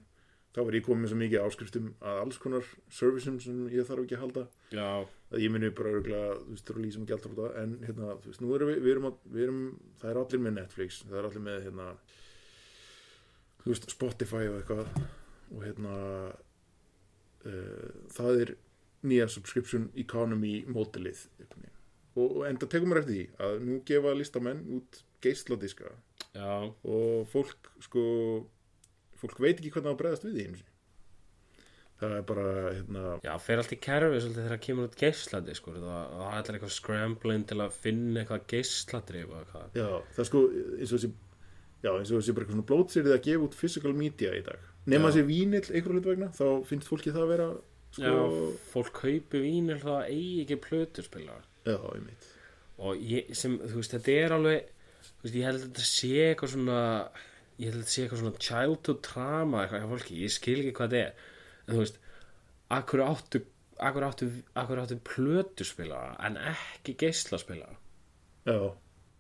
þá 0.54 0.60
verð 0.62 0.78
ég 0.78 0.86
komið 0.86 1.12
svo 1.12 1.18
mikið 1.18 1.46
áskriftum 1.48 1.86
að 2.06 2.20
alls 2.22 2.40
konar 2.42 2.68
servicum 2.94 3.40
sem 3.42 3.62
ég 3.74 3.88
þarf 3.88 4.04
ekki 4.04 4.18
að 4.18 4.24
halda. 4.24 4.44
Já, 4.74 4.90
að 5.34 5.42
ég 5.42 5.54
muni 5.54 5.72
bara 5.74 5.94
örgulega, 5.98 6.36
þú 6.44 6.54
veist, 6.54 6.66
þú 6.68 6.76
eru 6.76 6.84
lýsum 6.84 7.06
ekki 7.06 7.16
alltaf 7.16 7.34
á 7.34 7.38
það, 7.40 7.56
en 7.64 7.74
hérna, 7.88 8.10
þú 8.22 8.30
veist, 8.30 8.44
nú 8.44 8.52
erum 8.58 8.70
við, 8.70 8.78
við 8.84 8.94
erum, 8.94 9.08
að, 9.10 9.18
við 9.34 9.46
erum, 9.48 9.64
það 10.02 10.12
er 10.12 10.20
allir 10.22 10.44
með 10.44 10.56
Netflix, 10.60 11.00
það 11.08 11.20
er 11.20 11.30
allir 11.30 11.46
með, 11.48 11.58
hérna, 11.66 11.88
veist, 13.72 13.88
Spotify 13.94 14.50
og 14.50 14.60
eitthvað, 14.60 14.90
og 15.54 15.64
hérna, 15.64 15.96
uh, 17.48 17.88
það 18.16 18.42
er 18.44 18.56
nýja 19.04 19.30
subscription 19.32 19.90
economy 20.00 20.62
mótilið, 20.70 21.26
og, 22.16 22.28
og 22.28 22.44
enda 22.48 22.70
tekum 22.70 22.92
mér 22.92 23.04
eftir 23.04 23.16
því 23.16 23.48
að 23.48 23.64
nú 23.68 23.80
gefa 23.88 24.14
listamenn 24.18 24.62
út 24.78 25.02
geisladiska 25.24 25.90
já, 26.36 26.52
og 26.68 27.26
fólk, 27.32 27.72
sko, 27.84 28.04
fólk 29.20 29.42
veit 29.44 29.58
ekki 29.58 29.74
hvernig 29.74 29.92
það 29.92 30.00
bregðast 30.02 30.28
við 30.28 30.40
því. 30.40 30.70
Það 32.04 32.14
er 32.18 32.24
bara, 32.28 32.46
hérna, 32.74 33.02
já, 33.24 33.34
fer 33.40 33.62
allt 33.62 33.74
í 33.76 33.80
kerfi 33.80 34.18
svolítið 34.20 34.40
þegar 34.42 34.54
það 34.54 34.64
kemur 34.66 34.88
út 34.90 34.98
geislandi 35.00 35.54
sko, 35.56 35.76
það, 35.78 36.00
er 36.18 36.40
allir 36.40 36.58
eitthvað 36.58 36.74
scrambling 36.76 37.46
til 37.48 37.60
að 37.64 37.78
finna 37.78 38.24
eitthvað 38.24 38.48
eitthvað. 39.44 39.78
Já, 39.78 39.88
það 40.16 40.24
er 40.24 40.30
sko 40.30 40.42
eins 40.50 40.90
og 40.90 40.98
þessi 40.98 41.12
Já, 41.84 41.92
eins 41.92 42.12
og 42.12 42.22
þessi 42.22 42.36
bara 42.36 42.46
eitthvað 42.46 42.58
svona 42.58 42.70
blótsýrið 42.70 43.16
að 43.16 43.26
gefa 43.28 43.48
út 43.48 43.58
physical 43.60 43.94
media 43.98 44.34
í 44.38 44.44
dag. 44.46 44.70
Já. 44.84 45.00
þessi 45.00 45.24
vínill 45.28 45.64
einhverju 45.64 45.98
hlut 45.98 46.10
vegna 46.12 46.30
þá 46.36 46.46
finnst 46.68 46.90
fólki 46.90 47.12
það 47.14 47.26
að 47.26 47.34
vera 47.34 47.50
sko, 47.94 48.04
Já, 48.04 48.24
fólk 48.74 48.94
kaupi 49.00 49.42
vínil 49.44 49.80
þá 49.84 49.94
eigi 50.08 50.44
ekki 50.44 50.58
plötuspilar 50.66 51.44
já, 51.68 51.78
einmitt. 51.94 52.30
Og 52.84 53.04
ég, 53.08 53.30
sem, 53.38 53.60
þú 53.62 53.80
veist, 53.80 53.96
þetta 53.96 54.18
er 54.20 54.36
alveg 54.38 54.72
þú 55.04 55.28
veist, 55.28 55.38
ég 55.38 55.48
held 55.48 55.60
að 55.60 55.68
þetta 55.68 55.88
sé 55.88 56.12
eitthvað 56.26 56.54
svona 56.56 56.82
ég 57.54 57.70
held 57.70 57.78
að 57.78 57.84
þetta 57.84 57.94
sé 57.94 58.04
eitthvað 58.04 58.24
svona 58.24 58.44
childhood 58.48 59.02
trauma 59.08 59.62
eitthvað 59.64 59.84
hjá 59.84 59.92
fólki, 59.94 60.20
ég 60.24 60.36
skil 60.36 60.60
ekki 60.60 60.76
hvað 60.80 60.96
þetta 60.98 61.04
er. 61.04 61.32
En 61.64 61.76
þú 61.76 61.84
veist, 61.84 62.00
akkur 62.80 63.06
áttu 63.06 63.44
akkur 63.84 64.06
áttu, 64.08 64.30
akkur 64.60 64.82
áttu 64.84 65.00
plötuspilara 65.08 66.16
en 66.28 66.38
ekki 66.54 66.96
geislaspilara 67.00 67.76
Já, 68.46 68.74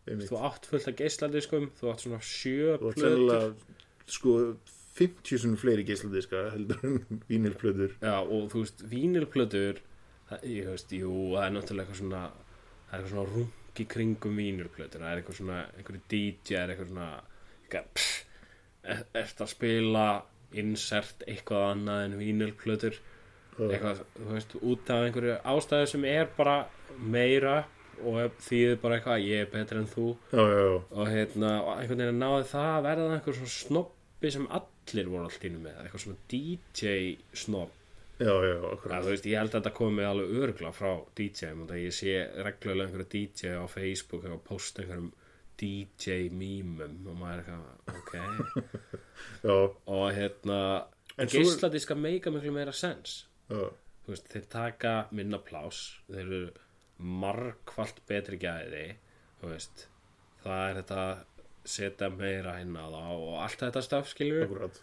þú 0.07 0.39
átt 0.49 0.65
fullt 0.69 0.87
af 0.91 0.95
geisladiskum, 0.99 1.69
þú 1.79 1.91
átt 1.93 2.03
svona 2.05 2.19
sjö 2.27 2.77
Þú 2.81 2.89
ert 2.89 2.97
plötur. 2.97 3.09
sennilega 3.09 4.09
sko 4.13 4.33
50 4.99 5.39
svona 5.41 5.57
fleiri 5.61 5.85
geisladiska 5.87 6.41
heldur 6.53 6.81
en 6.85 7.21
vínilplöður 7.29 7.95
Já, 8.03 8.17
og 8.21 8.49
þú 8.51 8.63
veist, 8.65 8.83
vínilplötur 8.91 9.79
það, 10.29 10.43
ég 10.51 10.67
veist, 10.73 10.91
jú, 10.93 11.13
það 11.33 11.45
er 11.47 11.55
náttúrulega 11.55 11.85
eitthvað 11.87 12.01
svona 12.01 12.23
það 12.27 12.93
er 12.93 12.99
eitthvað 12.99 13.13
svona 13.15 13.29
rungi 13.37 13.85
kringum 13.95 14.35
vínilplötur, 14.43 15.01
það 15.01 15.09
er 15.15 15.21
eitthvað 15.23 15.39
svona 15.39 15.61
einhverju 15.79 16.03
DJ, 16.13 16.59
er 16.59 16.73
eitthvað 16.75 16.91
svona 16.91 17.07
eitthvað, 17.63 17.87
pff, 17.97 18.19
er, 18.83 19.01
ert 19.23 19.41
að 19.47 19.51
spila 19.55 20.05
insert 20.61 21.23
eitthvað 21.25 21.63
annað 21.71 22.03
en 22.09 22.17
vínilplötur? 22.19 22.99
Eitthvað, 23.53 24.03
þú 24.19 24.27
veist, 24.35 24.53
út 24.61 24.91
af 24.93 25.07
einhverju 25.07 25.39
ástæðu 25.55 25.89
sem 25.95 26.05
er 26.09 26.29
bara 26.37 26.59
meira 27.01 27.63
og 28.01 28.37
þýðir 28.43 28.79
bara 28.81 28.97
eitthvað 28.97 29.25
ég 29.27 29.43
er 29.43 29.51
betri 29.51 29.79
en 29.81 29.89
þú. 29.91 30.07
Já, 30.33 30.43
já, 30.43 30.65
og 30.79 31.11
hérna, 31.11 31.51
einhvern 31.75 32.03
veginn 32.03 32.21
náði 32.23 32.47
það 32.51 32.69
að 32.71 32.87
verða 32.87 33.09
einhver 33.17 33.37
svona 33.39 33.53
snobbi 33.57 34.33
sem 34.33 34.47
allir 34.59 35.11
voru 35.11 35.29
allt 35.29 35.47
ínu 35.49 35.61
með, 35.63 35.79
eitthvað 35.83 36.05
svona 36.05 36.23
DJ 36.31 36.93
þú 39.03 39.09
veist, 39.09 39.25
ég 39.27 39.39
held 39.39 39.49
að 39.49 39.57
þetta 39.57 39.73
komi 39.75 40.05
alveg 40.05 40.37
örgla 40.45 40.71
frá 40.75 40.91
DJ-um 41.17 41.63
og 41.63 41.71
það 41.71 41.81
ég 41.81 41.95
sé 41.97 42.15
reglulega 42.45 42.87
einhverju 42.87 43.09
DJ 43.11 43.55
á 43.57 43.65
Facebook 43.71 44.27
og 44.29 44.43
posta 44.45 44.83
einhverjum 44.83 45.11
DJ 45.59 46.29
mýmum 46.33 47.09
og 47.09 47.17
maður 47.19 47.41
er 47.41 47.43
eitthvað, 47.43 47.69
ok. 47.99 48.13
Og 49.97 50.07
hérna, 50.15 50.59
geisladiska 51.17 51.97
meika 51.99 52.31
miklu 52.33 52.53
meira 52.55 52.73
sens 52.75 53.23
þeir 54.07 54.47
taka 54.51 54.93
minna 55.15 55.39
plás 55.39 55.83
þeir 56.09 56.23
eru 56.23 56.41
margfalt 56.97 58.01
betri 58.07 58.37
gæði 58.41 58.85
veist, 59.43 59.87
það 60.43 60.63
er 60.69 60.79
þetta 60.81 61.03
setja 61.63 62.09
meira 62.11 62.57
það 62.59 63.13
og 63.17 63.37
allt 63.43 63.61
þetta 63.65 63.83
staf 63.83 64.09
skilur 64.11 64.47
akkurat. 64.47 64.81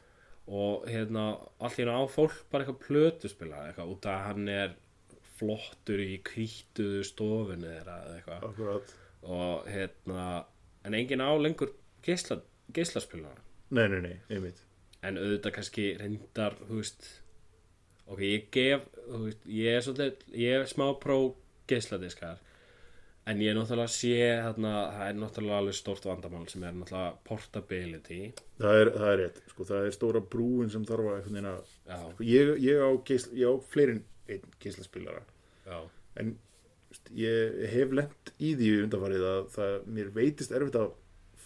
Og 0.50 0.86
hérna 0.90 1.24
allt 1.60 1.78
hérna 1.78 1.98
á 2.00 2.04
fólk 2.10 2.38
bara 2.50 2.64
eitthvað 2.64 2.86
plötuspila 2.86 3.66
eitthvað 3.68 3.92
út 3.94 4.08
að 4.10 4.24
hann 4.26 4.48
er 4.52 4.72
flottur 5.38 6.00
í 6.02 6.18
kvítuðu 6.26 7.04
stofunni 7.06 7.68
þeirra 7.68 7.98
eitthvað. 8.16 8.48
Akkurat. 8.50 8.94
Og 9.22 9.68
hérna 9.70 10.26
en 10.84 10.96
enginn 10.96 11.24
á 11.24 11.30
lengur 11.36 11.74
geisla, 12.04 12.40
geislaspila 12.72 13.32
Nei, 13.70 13.86
nei, 13.86 14.00
nei, 14.02 14.16
einmitt. 14.32 14.64
En 15.06 15.20
auðvitað 15.20 15.54
kannski 15.60 15.84
reyndar 16.00 16.56
þú 16.64 16.80
veist 16.80 17.06
ok, 18.10 18.22
ég 18.24 18.48
gef 18.52 18.88
þú 18.96 19.20
veist, 19.28 19.44
ég 19.46 19.76
er 19.76 19.84
svolítið, 19.86 20.24
ég 20.40 20.56
er 20.56 20.66
smá 20.68 20.88
pró 21.00 21.20
geisladiskar. 21.70 22.40
En 23.30 23.40
ég 23.44 23.54
náttúrulega 23.54 23.92
sé 23.92 24.14
þarna, 24.42 24.70
það 24.96 25.08
er 25.10 25.18
náttúrulega 25.20 25.58
alveg 25.60 25.76
stórt 25.76 26.06
vandamál 26.08 26.46
sem 26.50 26.62
er 26.64 26.76
náttúrulega 26.76 27.10
portability. 27.28 28.20
Það 28.58 28.78
er, 28.80 28.92
það 28.96 29.10
er 29.10 29.20
rétt, 29.20 29.42
sko, 29.52 29.66
það 29.68 29.88
er 29.88 29.96
stóra 29.96 30.22
brúin 30.34 30.72
sem 30.72 30.86
þarf 30.88 31.10
að 31.12 31.18
að 31.44 32.06
sko, 32.14 32.26
ég, 32.26 32.54
ég 32.64 32.80
á, 32.80 32.90
á 32.90 33.52
fleirin 33.70 34.02
einn 34.30 34.56
geislaspilara 34.62 35.22
já, 35.66 35.78
en 36.22 36.34
ég 37.18 37.60
hef 37.70 37.94
lent 37.94 38.32
í 38.38 38.54
því 38.58 38.70
undanfarið 38.86 39.26
að 39.30 39.40
það, 39.54 39.74
mér 39.98 40.12
veitist 40.14 40.54
erfitt 40.54 40.78
að 40.80 40.92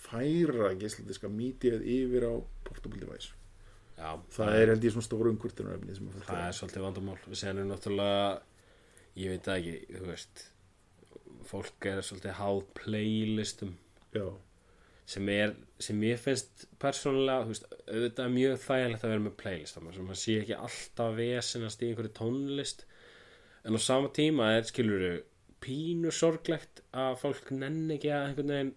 færa 0.04 0.72
geisladiska 0.78 1.30
mítið 1.32 1.84
yfir 1.84 2.28
á 2.28 2.34
portable 2.64 3.00
device. 3.00 3.34
Já. 3.94 4.10
Það 4.34 4.58
er 4.58 4.72
held 4.72 4.84
ég 4.84 4.94
svona 4.94 5.06
stóru 5.06 5.32
að 5.32 6.16
fólk 6.16 6.26
það 6.28 6.42
er 6.48 6.56
svolítið 6.58 6.84
vandamál. 6.84 7.18
Við 7.28 7.40
segjum 7.40 7.70
náttúrulega 7.70 8.24
ég 9.18 9.34
veit 9.34 9.46
það 9.46 9.60
ekki, 9.60 9.98
þú 9.98 10.08
veist 10.10 10.44
fólk 11.44 11.88
er 11.90 12.02
svolítið 12.04 12.38
háð 12.38 12.60
playlistum. 12.78 13.74
Já, 14.14 14.26
sem 15.10 15.28
er, 15.28 15.54
sem 15.82 16.00
ég 16.06 16.20
finnst 16.22 16.64
persónulega, 16.80 17.44
þú 17.44 17.52
veist, 17.52 17.68
auðvitað 17.84 18.34
mjög 18.38 18.56
þægilegt 18.64 19.04
að 19.04 19.14
vera 19.14 19.24
með 19.26 19.36
playlist 19.42 19.76
þannig 19.76 19.98
að 19.98 20.08
maður 20.08 20.20
sé 20.22 20.38
ekki 20.40 20.58
alltaf 20.68 21.18
vesinast 21.18 21.82
í 21.82 21.90
einhverju 21.90 22.14
tónlist. 22.20 22.86
En 23.64 23.76
á 23.76 23.80
sama 23.80 24.12
tíma 24.14 24.50
er 24.56 24.68
skilur 24.68 25.04
pínu 25.64 26.12
sorglegt 26.12 26.82
að 26.92 27.18
fólk 27.22 27.52
nenni 27.56 27.96
ekki 27.96 28.10
að 28.12 28.26
einhvern 28.28 28.52
veginn 28.52 28.72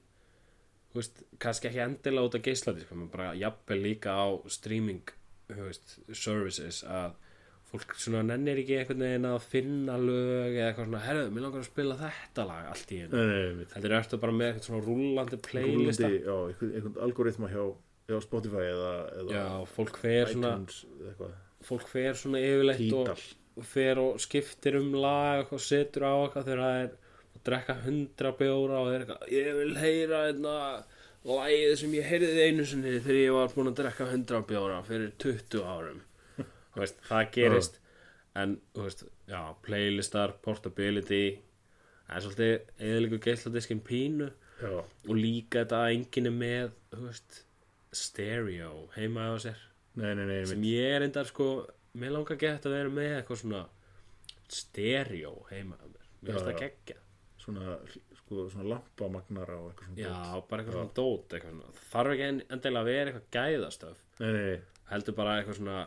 þú 0.92 1.02
veist, 1.02 1.24
kannski 1.44 1.70
ekki 1.70 1.84
endilega 1.84 2.30
út 2.30 2.38
af 2.38 2.44
geisladi 2.46 2.84
sko, 2.84 2.98
maður 2.98 3.14
bara 3.16 3.32
jafnvel 3.38 3.80
líka 3.84 4.16
á 4.16 4.28
streaming 4.52 5.12
þú 5.50 5.66
veist, 5.68 5.98
services 6.16 6.84
að 6.88 7.18
fólk 7.68 7.96
svona 8.00 8.22
nennir 8.24 8.62
ekki 8.62 8.78
einhvern 8.80 9.04
veginn 9.04 9.28
að 9.28 9.48
finna 9.52 9.98
lög 10.00 10.54
eða 10.54 10.70
eitthvað 10.70 10.88
svona, 10.88 11.02
herðu, 11.04 11.32
mér 11.36 11.44
langar 11.46 11.64
að 11.64 11.68
spila 11.68 11.98
þetta 12.00 12.46
lag 12.48 12.70
allt 12.72 12.94
í 12.96 13.00
nei, 13.12 13.18
nei, 13.32 13.66
Heldur 13.74 13.96
ertu 13.98 14.20
bara 14.22 14.36
með 14.38 14.52
eitthvað 14.52 14.70
svona 14.70 14.86
rúllandi 14.86 15.40
playlista? 15.48 16.08
Rúlandi, 16.08 16.22
já, 16.24 16.38
einhvern, 16.38 16.72
einhvern 16.78 17.02
algoritma 17.08 17.52
hjá, 17.52 17.66
hjá 18.08 18.22
Spotify 18.24 18.64
eða, 18.70 18.94
eða 19.24 19.36
Já, 19.36 19.50
fólk 19.74 20.00
fer 20.04 20.32
svona 20.32 20.54
iTunes 20.54 20.80
eitthvað, 21.10 21.36
fólk 21.72 21.92
fer 21.92 22.22
svona 22.22 22.44
yfirleitt 22.48 22.84
Tidal. 22.86 23.18
og, 23.58 23.68
fer 23.74 24.04
og 24.06 24.24
skiptir 24.24 24.80
um 24.80 24.96
lag 25.04 25.52
og 25.52 25.64
setur 25.64 26.08
á 26.08 26.14
eitthvað 26.16 26.52
þegar 26.52 26.64
það 26.64 26.80
er 26.86 26.88
að 26.88 27.48
drekka 27.48 27.80
hundra 27.84 28.36
bjóra 28.40 28.80
og 28.84 28.94
er 28.94 29.04
eitthvað, 29.04 29.28
ég 29.36 29.52
vil 29.60 29.74
heyra 29.82 30.28
einna 30.32 30.60
Lægið 31.28 31.74
sem 31.82 31.96
ég 31.98 32.06
heyrði 32.08 32.44
einu 32.46 32.64
sinni 32.64 33.00
þegar 33.04 33.18
ég 33.20 33.34
var 33.36 33.50
búinn 33.52 33.68
að 33.74 33.80
drekka 33.82 34.06
100 34.08 34.46
bjóra 34.48 34.78
fyrir 34.88 35.10
20 35.20 35.66
árum 35.68 35.98
veist, 36.78 37.00
það 37.10 37.30
gerist. 37.36 37.80
En, 38.38 38.58
veist, 38.78 39.04
já, 39.28 39.42
playlistar 39.66 40.36
portability 40.46 41.24
það 42.08 42.18
er 42.20 42.26
svolítið 42.26 42.84
eðliku 42.92 43.20
geisladiskin 43.26 43.80
pínu. 43.84 44.30
Já, 44.62 44.74
og 44.82 45.16
líka 45.18 45.64
þetta 45.64 45.80
að 45.86 45.96
enginn 45.96 46.30
er 46.32 46.36
með 46.38 46.70
veist, 47.08 47.42
stereo 47.94 48.88
heima 48.96 49.28
á 49.30 49.36
sér. 49.42 49.60
Nei, 49.98 50.12
nei, 50.18 50.26
nei, 50.30 50.44
sem 50.46 50.62
ég 50.70 50.96
er 50.98 51.06
endar 51.08 51.26
sko 51.30 51.66
mér 51.98 52.14
langar 52.14 52.38
gett 52.42 52.66
að 52.70 52.76
vera 52.78 52.94
með 52.94 53.16
eitthvað 53.20 53.42
svona 53.42 53.64
stereo 54.50 55.34
heima 55.52 55.78
á 55.82 55.86
mér. 55.90 56.06
Mér 56.22 56.32
Já, 56.32 56.38
finnst 56.38 56.48
það 56.48 56.54
já. 56.54 56.60
geggja 56.64 56.98
svona, 57.42 57.76
sko, 58.22 58.46
svona 58.52 58.70
lampamagnara 58.74 59.58
og 59.62 59.70
eitthvað 59.72 59.90
svona 59.92 60.06
já, 60.06 60.42
bara 60.50 60.64
eitthvað 60.64 60.78
svona 60.78 60.96
dót 60.98 61.36
eitthvað 61.38 61.54
svona. 61.54 61.76
Þarf 61.92 62.14
ekki 62.16 62.26
en- 62.28 62.44
endilega 62.56 62.82
að 62.82 62.90
vera 62.92 63.12
eitthvað 63.12 63.30
gæðastöf 63.38 64.02
nei, 64.20 64.32
nei, 64.32 64.44
nei, 64.52 64.60
heldur 64.92 65.16
bara 65.18 65.36
eitthvað 65.42 65.60
svona 65.62 65.78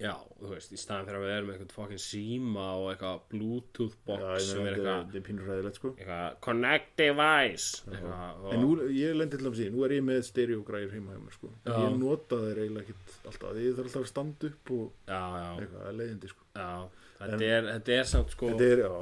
já, 0.00 0.14
þú 0.40 0.48
veist, 0.54 0.70
í 0.72 0.78
staðan 0.80 1.06
fyrir 1.08 1.18
að 1.20 1.24
við 1.26 1.32
erum 1.36 1.48
með 1.50 1.56
eitthvað 1.58 1.74
fucking 1.76 2.00
síma 2.04 2.66
og 2.80 2.86
eitthvað 2.94 3.18
bluetooth 3.34 3.96
já, 3.96 4.04
box 4.06 4.22
ég 4.30 4.46
sem 4.46 4.60
er 4.60 4.70
er- 4.70 4.78
eitthvað 4.80 5.16
er 5.20 5.24
pínur 5.26 5.50
ræðilegt 5.50 5.76
sko. 5.80 5.90
eitthvað 5.98 6.38
connect 6.46 6.88
device 6.96 7.82
eitthvað, 7.90 8.46
En 8.54 8.64
nú, 8.64 8.70
ég 8.96 9.14
lendi 9.18 9.36
til 9.36 9.44
dæmis 9.46 9.60
í, 9.60 9.68
nú 9.74 9.84
er 9.84 9.94
ég 9.98 10.06
með 10.08 10.22
stereogræður 10.30 10.94
heima 10.96 11.12
hjá 11.16 11.20
mér 11.26 11.36
sko. 11.36 11.52
Já. 11.66 11.74
Ég 11.84 11.98
nota 12.00 12.40
þeir 12.46 12.62
eiginlega 12.64 12.86
ekkit 12.88 13.28
alltaf 13.30 13.52
Því 13.54 13.66
ég 13.68 13.76
þarf 13.76 13.90
alltaf 13.90 14.02
að 14.06 14.10
standa 14.14 14.50
upp 14.50 14.72
og 14.78 14.86
já, 15.06 15.20
já, 15.20 15.50
eitthvað, 15.60 15.76
það 15.84 15.92
er 15.92 15.98
leiðindi 16.00 16.32
sko. 16.32 16.48
Já 16.56 16.72
þetta 17.20 17.44
er, 17.52 17.70
þetta 17.74 17.96
er 18.00 18.10
samt 18.14 18.30
sko 18.34 18.50
Þetta 18.54 18.70
er, 18.72 18.82
já, 18.86 18.92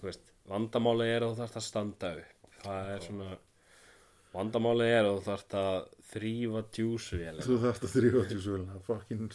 þú 0.00 0.08
veist, 0.08 0.26
vandamáli 0.50 1.08
er 1.12 1.22
að 1.26 1.30
þú 1.34 1.40
þarfst 1.42 1.60
að 1.60 1.66
standa 1.68 2.12
upp. 2.16 2.36
Það 2.64 2.92
er 2.96 3.00
svona 3.10 3.30
vandamáli 4.34 4.86
er 4.88 5.04
að 5.08 5.16
þú 5.18 5.22
þarfst 5.26 5.54
að 5.60 5.78
þrýfa 6.10 6.60
djúsvél 6.76 7.40
þú 7.44 7.56
þarfst 7.64 7.86
að 7.86 7.94
þrýfa 7.96 8.22
djúsvélina 8.30 8.80
Fucking 8.86 9.32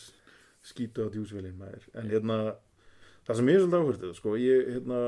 skýta 0.65 1.05
á 1.05 1.13
djúsvélin 1.13 1.57
maður. 1.59 1.87
En 1.93 2.11
hérna, 2.11 2.37
það 3.27 3.39
sem 3.39 3.49
ég 3.51 3.57
er 3.57 3.63
svolítið 3.63 3.79
áhvertið 3.79 4.13
sko 4.19 4.35
Ég, 4.41 4.67
hérna, 4.75 4.99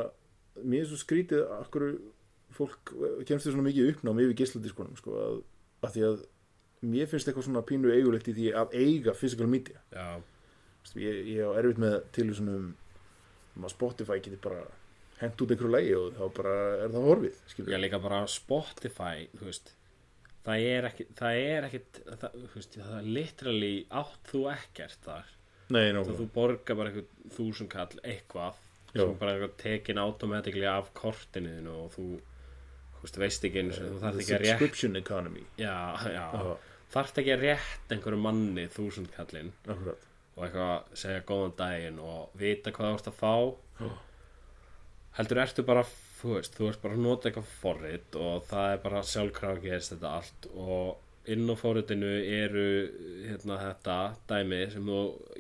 mér 0.64 0.86
er 0.86 0.90
svo 0.92 1.02
skrítið 1.02 1.44
Akkur 1.58 1.86
fólk 2.58 2.94
kemst 3.28 3.48
þér 3.48 3.58
svona 3.58 3.68
mikið 3.68 3.92
uppnám 3.92 4.24
yfir 4.24 4.40
gisladiskunum 4.42 4.98
sko 4.98 5.20
að, 5.22 5.38
að 5.86 5.96
því 5.96 6.08
að 6.08 6.26
mér 6.88 7.10
finnst 7.10 7.30
eitthvað 7.30 7.48
svona 7.50 7.66
pínu 7.68 7.94
eigulegt 7.94 8.30
í 8.32 8.36
því 8.38 8.50
að 8.62 8.76
eiga 8.78 9.14
physical 9.18 9.50
media. 9.50 9.82
Já, 9.92 10.22
Veistu, 10.88 11.02
ég, 11.04 11.24
ég 11.36 11.44
á 11.44 11.52
erfitt 11.60 11.82
með 11.84 11.96
tilvísunum 12.16 12.68
um 13.58 13.66
að 13.66 13.74
Spotify 13.74 14.22
geti 14.24 14.38
bara 14.42 14.62
hent 15.22 15.42
út 15.42 15.52
einhverju 15.52 15.74
lægi 15.74 15.96
og 15.98 16.14
þá 16.16 16.24
bara 16.38 16.56
er 16.84 16.94
það 16.94 17.08
horfið 17.10 17.42
skilur 17.52 17.74
ég 17.74 17.82
líka 17.82 18.00
bara 18.04 18.22
Spotify 18.30 19.26
þú 19.34 19.50
veist 19.50 19.74
það 20.46 20.68
er 20.72 20.90
ekki 20.92 21.08
það 21.18 21.40
er 21.42 21.68
ekki 21.68 21.82
það, 22.06 22.38
það 22.76 22.94
er 23.00 23.10
literally 23.18 23.74
átt 24.02 24.32
þú 24.32 24.44
ekkert 24.54 25.10
þar 25.10 25.34
Nei, 25.76 25.90
þú, 25.92 26.30
borgar 26.34 26.78
bara 26.80 26.92
eitthvað 26.94 27.36
þúsund 27.36 27.70
kall 27.74 28.00
eitthvað 28.04 28.56
Já. 28.94 29.02
sem 29.04 29.14
bara 29.20 29.34
eitthvað 29.36 29.56
tekin 29.62 30.00
automatically 30.00 30.66
af 30.72 30.90
kortinu 30.96 31.58
og 31.74 31.92
þú 31.98 32.08
veist, 33.02 33.20
veist 33.20 33.48
ekki 33.50 33.62
einu 33.64 33.76
sinni, 33.76 33.92
þú 33.94 34.02
þarft 34.04 34.18
The 34.18 34.24
ekki 34.24 34.36
að 34.38 34.44
rétt 34.44 34.52
subscription 34.54 34.96
economy. 35.02 35.44
Já, 35.60 35.76
já, 36.08 36.26
Já. 36.34 36.58
þarft 36.96 37.22
ekki 37.22 37.34
að 37.36 37.44
rétt 37.46 37.94
einhverju 37.98 38.22
manni 38.24 38.68
þúsund 38.74 39.12
kallinn 39.16 39.52
Akkurat. 39.68 40.08
og 40.38 40.44
eitthvað 40.48 40.98
segja 41.04 41.26
góðan 41.28 41.56
daginn 41.60 42.00
og 42.00 42.38
vita 42.40 42.72
hvað 42.72 42.94
þú 42.94 43.00
ert 43.02 43.12
að 43.12 43.20
fá. 43.22 43.34
Heldur 45.18 45.42
ertu 45.42 45.66
bara 45.66 45.84
þú 46.22 46.36
veist, 46.38 46.56
þú 46.58 46.70
ert 46.72 46.82
bara 46.82 46.96
að 46.98 47.04
nota 47.04 47.30
eitthvað 47.30 47.52
forrit 47.62 48.18
og 48.22 48.48
það 48.50 48.72
er 48.74 48.82
bara 48.88 49.04
sjálfkrafa 49.06 49.62
gerist 49.64 49.94
þetta 49.94 50.14
allt 50.20 50.48
og 50.54 51.04
inn 51.34 51.50
á 51.52 51.56
forritinu 51.60 52.10
eru 52.24 52.66
hérna 53.28 53.58
þetta 53.66 53.98
dæmi 54.30 54.62
sem 54.74 54.88
þú 54.88 55.00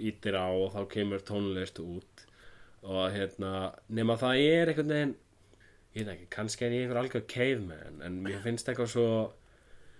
ítir 0.09 0.35
á 0.39 0.47
og 0.51 0.73
þá 0.75 0.81
kemur 0.95 1.23
tónlist 1.27 1.79
út. 1.83 2.25
Og 2.87 3.07
hérna 3.15 3.53
nema 3.89 4.15
það 4.19 4.41
er 4.47 4.71
einhvern 4.73 4.93
veginn 4.93 5.15
ég 5.97 6.05
veit 6.05 6.13
ekki, 6.13 6.27
kannski 6.35 6.65
er 6.67 6.75
ég 6.75 6.83
einhver 6.85 6.99
algjör 7.01 7.23
caveman 7.31 8.01
en 8.05 8.19
mér 8.23 8.41
finnst 8.43 8.67
eitthvað 8.69 8.91
svo 8.93 9.07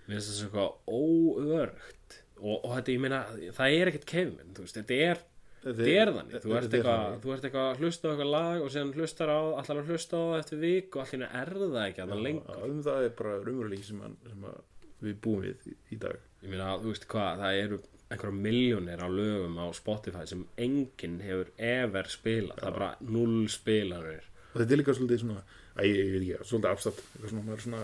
mér 0.06 0.14
finnst 0.18 0.28
það 0.30 0.36
svo 0.38 0.46
eitthvað 0.46 0.70
óörgt 0.94 2.18
og, 2.38 2.54
og 2.62 2.70
þetta, 2.76 2.92
ég 2.94 3.02
meina, 3.02 3.18
það 3.56 3.74
er 3.80 3.90
ekkert 3.90 4.06
caveman, 4.12 4.52
þú 4.54 4.64
veist, 4.66 4.78
þetta 4.78 4.98
er 5.08 5.22
þetta 5.64 5.88
er 5.90 6.12
þannig, 6.14 6.36
þú 6.44 6.52
ert, 6.54 6.68
er 6.68 6.78
eitthvað, 6.78 7.34
eitthvað 7.34 7.64
að 7.72 7.80
hlusta 7.82 8.06
á 8.06 8.10
eitthvað 8.12 8.30
lag 8.36 8.62
og 8.62 8.70
síðan 8.74 8.92
hlustar 8.94 9.32
á, 9.34 9.40
allar 9.58 9.80
að 9.82 9.90
hlusta 9.90 10.20
á 10.20 10.22
það 10.28 10.38
eftir 10.44 10.60
vik 10.62 10.94
og 11.00 11.02
allir 11.02 11.26
er 11.42 11.50
það 11.64 11.78
ekki 11.88 12.04
að 12.04 12.12
það 12.14 12.22
lengur. 12.28 12.60
um 12.68 12.82
það 12.86 13.06
er 13.08 13.14
bara 13.18 13.34
að- 13.40 13.82
sem 13.88 14.04
að 14.52 14.60
við 15.04 15.20
búum 15.24 15.44
við 15.44 15.68
í, 15.72 15.98
dag. 16.00 16.18
Ég 16.42 16.52
meina, 16.52 16.72
þú 16.82 16.92
veist 16.92 17.06
hvað, 17.10 17.42
það 17.42 17.60
eru 17.62 17.78
einhverja 18.08 18.42
miljónir 18.48 19.04
á 19.04 19.08
lögum 19.12 19.58
á 19.60 19.66
Spotify 19.76 20.24
sem 20.28 20.46
enginn 20.56 21.18
hefur 21.20 21.52
ever 21.60 22.08
spilað, 22.08 22.60
það 22.62 22.70
er 22.70 22.76
bara 22.78 22.90
null 23.04 23.48
spilanir. 23.52 24.28
Og 24.52 24.60
þetta 24.62 24.74
er 24.74 24.80
líka 24.80 24.96
svolítið 24.96 25.24
svona 25.24 25.42
að 25.78 25.88
ég, 25.90 26.12
veit 26.14 26.22
ekki, 26.22 26.48
svolítið 26.48 26.70
afstætt 26.72 27.02
eitthvað 27.04 27.32
svona, 27.32 27.44
maður 27.46 27.58
er 27.58 27.66
svona 27.66 27.82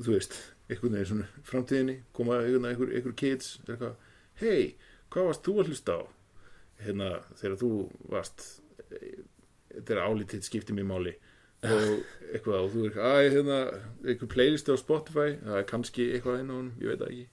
þú 0.00 0.16
veist, 0.16 0.38
einhvern 0.68 0.96
veginn 0.96 1.10
svona 1.10 1.44
framtíðinni 1.50 1.96
koma 2.16 2.40
einhvern 2.40 2.68
einhver, 2.70 2.92
einhver 2.96 3.16
kids 3.18 3.58
eitthvað, 3.66 3.94
hei, 4.40 4.74
hvað 5.12 5.28
varst 5.30 5.46
þú 5.46 5.56
að 5.60 5.70
hlusta 5.70 5.98
á? 6.00 6.02
Hérna, 6.84 7.10
þegar 7.38 7.60
þú 7.60 7.70
varst 8.10 8.46
eh, 8.88 9.20
þetta 9.76 9.94
er 9.94 10.02
álítið 10.08 10.46
skipti 10.48 10.76
mér 10.76 10.88
máli 10.88 11.14
og 11.64 12.32
eitthvað, 12.34 12.58
og 12.58 12.72
þú 12.72 12.82
er 12.82 12.88
eitthvað, 12.90 13.10
að 13.10 13.36
hérna 13.36 13.58
einhver 14.04 14.30
playlist 14.34 14.70
á 14.70 14.74
Spotify, 14.80 15.36
það 15.42 15.60
er 15.60 15.68
kannski 15.70 16.08
eitthvað 16.12 16.40
inn 16.42 16.52
á 16.52 16.56
honum, 16.56 16.72
ég 16.82 16.92
veit 16.92 17.04
ekki. 17.08 17.26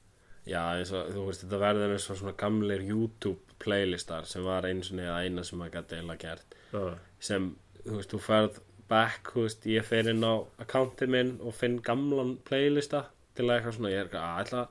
Já, 0.50 0.62
eins 0.74 0.92
og, 0.98 1.12
þú 1.14 1.28
veist, 1.28 1.46
þetta 1.46 1.62
verður 1.62 1.96
eins 1.96 2.10
og 2.10 2.20
svona 2.20 2.36
gamlir 2.42 2.84
YouTube 2.86 3.58
playlistar 3.62 4.26
sem 4.30 4.46
var 4.46 4.66
eins 4.70 4.90
og 4.90 4.98
neða 4.98 5.20
eina 5.22 5.46
sem 5.46 5.62
maður 5.62 5.80
gæti 5.80 6.00
eila 6.02 6.18
gert. 6.22 6.58
Já, 6.74 6.86
sem, 7.22 7.52
þú 7.86 7.98
veist, 8.00 8.14
þú 8.14 8.22
ferð 8.26 8.62
back, 8.92 9.34
þú 9.34 9.46
veist, 9.46 9.68
ég 9.70 9.86
fer 9.88 10.10
inn 10.12 10.26
á 10.26 10.34
akkantið 10.64 11.14
minn 11.14 11.36
og 11.46 11.56
finn 11.56 11.78
gamlan 11.86 12.38
playlista 12.48 13.06
til 13.38 13.48
að 13.48 13.58
eitthvað 13.58 13.78
svona, 13.78 13.92
ég 13.94 14.02
er 14.02 14.10
eitthvað 14.10 14.26
að 14.28 14.42
ætla 14.46 14.64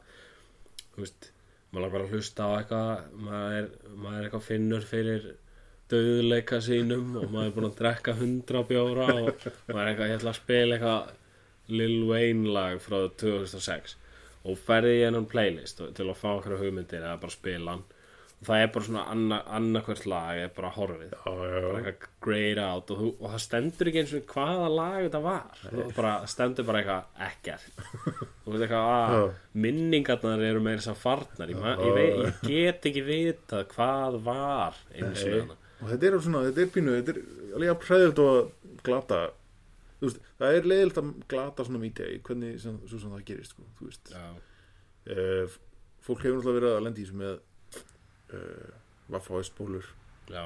þú 0.94 1.04
veist, 1.04 1.30
maður 1.70 1.84
langar 1.86 2.04
að 2.04 2.14
hlusta 2.14 2.46
á 2.46 2.50
eitthvað 2.58 2.90
maður 3.26 3.56
er, 3.60 3.68
maður 3.94 4.18
er 4.18 4.26
eitthvað 4.26 4.46
finnur 4.48 4.86
fyrir 4.90 5.28
döðleika 5.90 6.60
sínum 6.64 7.16
og 7.20 7.30
maður 7.32 7.46
er 7.48 7.54
búin 7.56 7.68
að 7.70 7.78
drekka 7.80 8.16
hundra 8.18 8.62
bjóra 8.68 9.08
og 9.12 9.30
maður 9.70 9.82
er 9.82 9.90
eitthvað, 9.92 10.10
ég 10.10 10.18
ætla 10.20 10.34
að 10.34 10.40
spila 10.40 10.76
eitthvað 10.78 11.16
Lil 11.70 11.96
Wayne 12.08 12.50
lag 12.50 12.80
frá 12.82 12.98
2006 13.20 13.96
og 14.48 14.58
ferði 14.58 14.98
ég 15.00 15.08
hennan 15.10 15.28
playlist 15.30 15.82
til 15.96 16.08
að 16.08 16.18
fá 16.18 16.28
okkur 16.32 16.60
hugmyndir 16.60 17.02
eða 17.02 17.18
bara 17.20 17.34
spila 17.34 17.74
hann. 17.76 17.88
Og 18.40 18.46
það 18.48 18.62
er 18.62 18.70
bara 18.72 18.86
svona 18.86 19.02
anna, 19.12 19.38
annarkvært 19.52 20.06
lag 20.08 20.38
er 20.40 20.52
bara 20.56 20.70
horfið. 20.72 21.10
Já, 21.12 21.26
já, 21.28 21.58
bara 21.60 21.60
já. 21.60 21.90
eitthvað 21.90 22.14
grayed 22.24 22.60
out 22.64 22.92
og, 22.94 23.02
þú, 23.02 23.08
og 23.18 23.34
það 23.34 23.42
stendur 23.44 23.90
ekki 23.90 24.00
eins 24.00 24.14
og 24.16 24.32
hvaða 24.32 24.70
lag 24.72 24.96
þetta 24.96 25.20
var. 25.26 25.60
Bara, 25.98 26.12
stendur 26.32 26.68
bara 26.70 26.80
eitthvað 26.80 27.26
ekkert. 27.28 27.82
Og 28.50 28.56
eitthvað 28.56 28.88
að 28.94 29.12
Já. 29.14 29.20
minningarnar 29.66 30.40
eru 30.42 30.62
meira 30.64 30.80
að 30.80 31.02
farnar. 31.02 31.52
Ég, 31.52 31.60
ég, 31.84 31.98
veit, 31.98 32.48
ég 32.48 32.70
get 32.72 32.88
ekki 32.90 33.04
vitað 33.06 33.68
hvað 33.76 34.16
var 34.24 34.80
eins 34.96 35.26
og 35.28 35.52
Nei. 35.52 35.58
Og 35.80 35.90
þetta 35.90 36.08
er 36.08 36.16
svona, 36.24 36.42
þetta 36.48 36.64
er 36.64 36.72
pínu 36.74 36.96
þetta 36.96 37.14
er 37.14 37.20
alveg 37.56 37.72
að 37.72 37.80
præðilt 37.84 38.22
og 38.22 38.30
að 38.32 38.50
glata. 38.86 39.20
Veist, 40.00 40.20
það 40.40 40.56
er 40.56 40.68
leiðilt 40.72 41.00
að 41.00 41.12
glata 41.28 41.66
svona 41.66 41.82
mítið 41.82 42.14
í 42.14 42.18
hvernig 42.24 42.60
sem, 42.62 42.76
sem 42.88 43.06
það 43.06 43.24
gerist 43.28 43.54
sko, 43.54 43.66
þú 43.78 43.88
veist. 43.90 44.12
Uh, 45.10 45.58
fólk 46.04 46.24
hefur 46.24 46.40
náttúrulega 46.40 46.60
verið 46.60 46.76
að 46.76 46.84
lendi 46.86 47.02
í 47.02 47.08
þessu 47.08 47.20
með 47.20 47.40
uh, 48.36 48.76
Vaffa 49.10 49.40
spólur 49.42 49.86
já, 50.30 50.44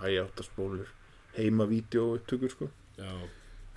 hæjáta 0.00 0.42
spólur 0.42 0.88
heima 1.36 1.66
vídeo 1.70 2.14
upptökur 2.16 2.50
sko. 2.50 2.70
Já. 2.98 3.12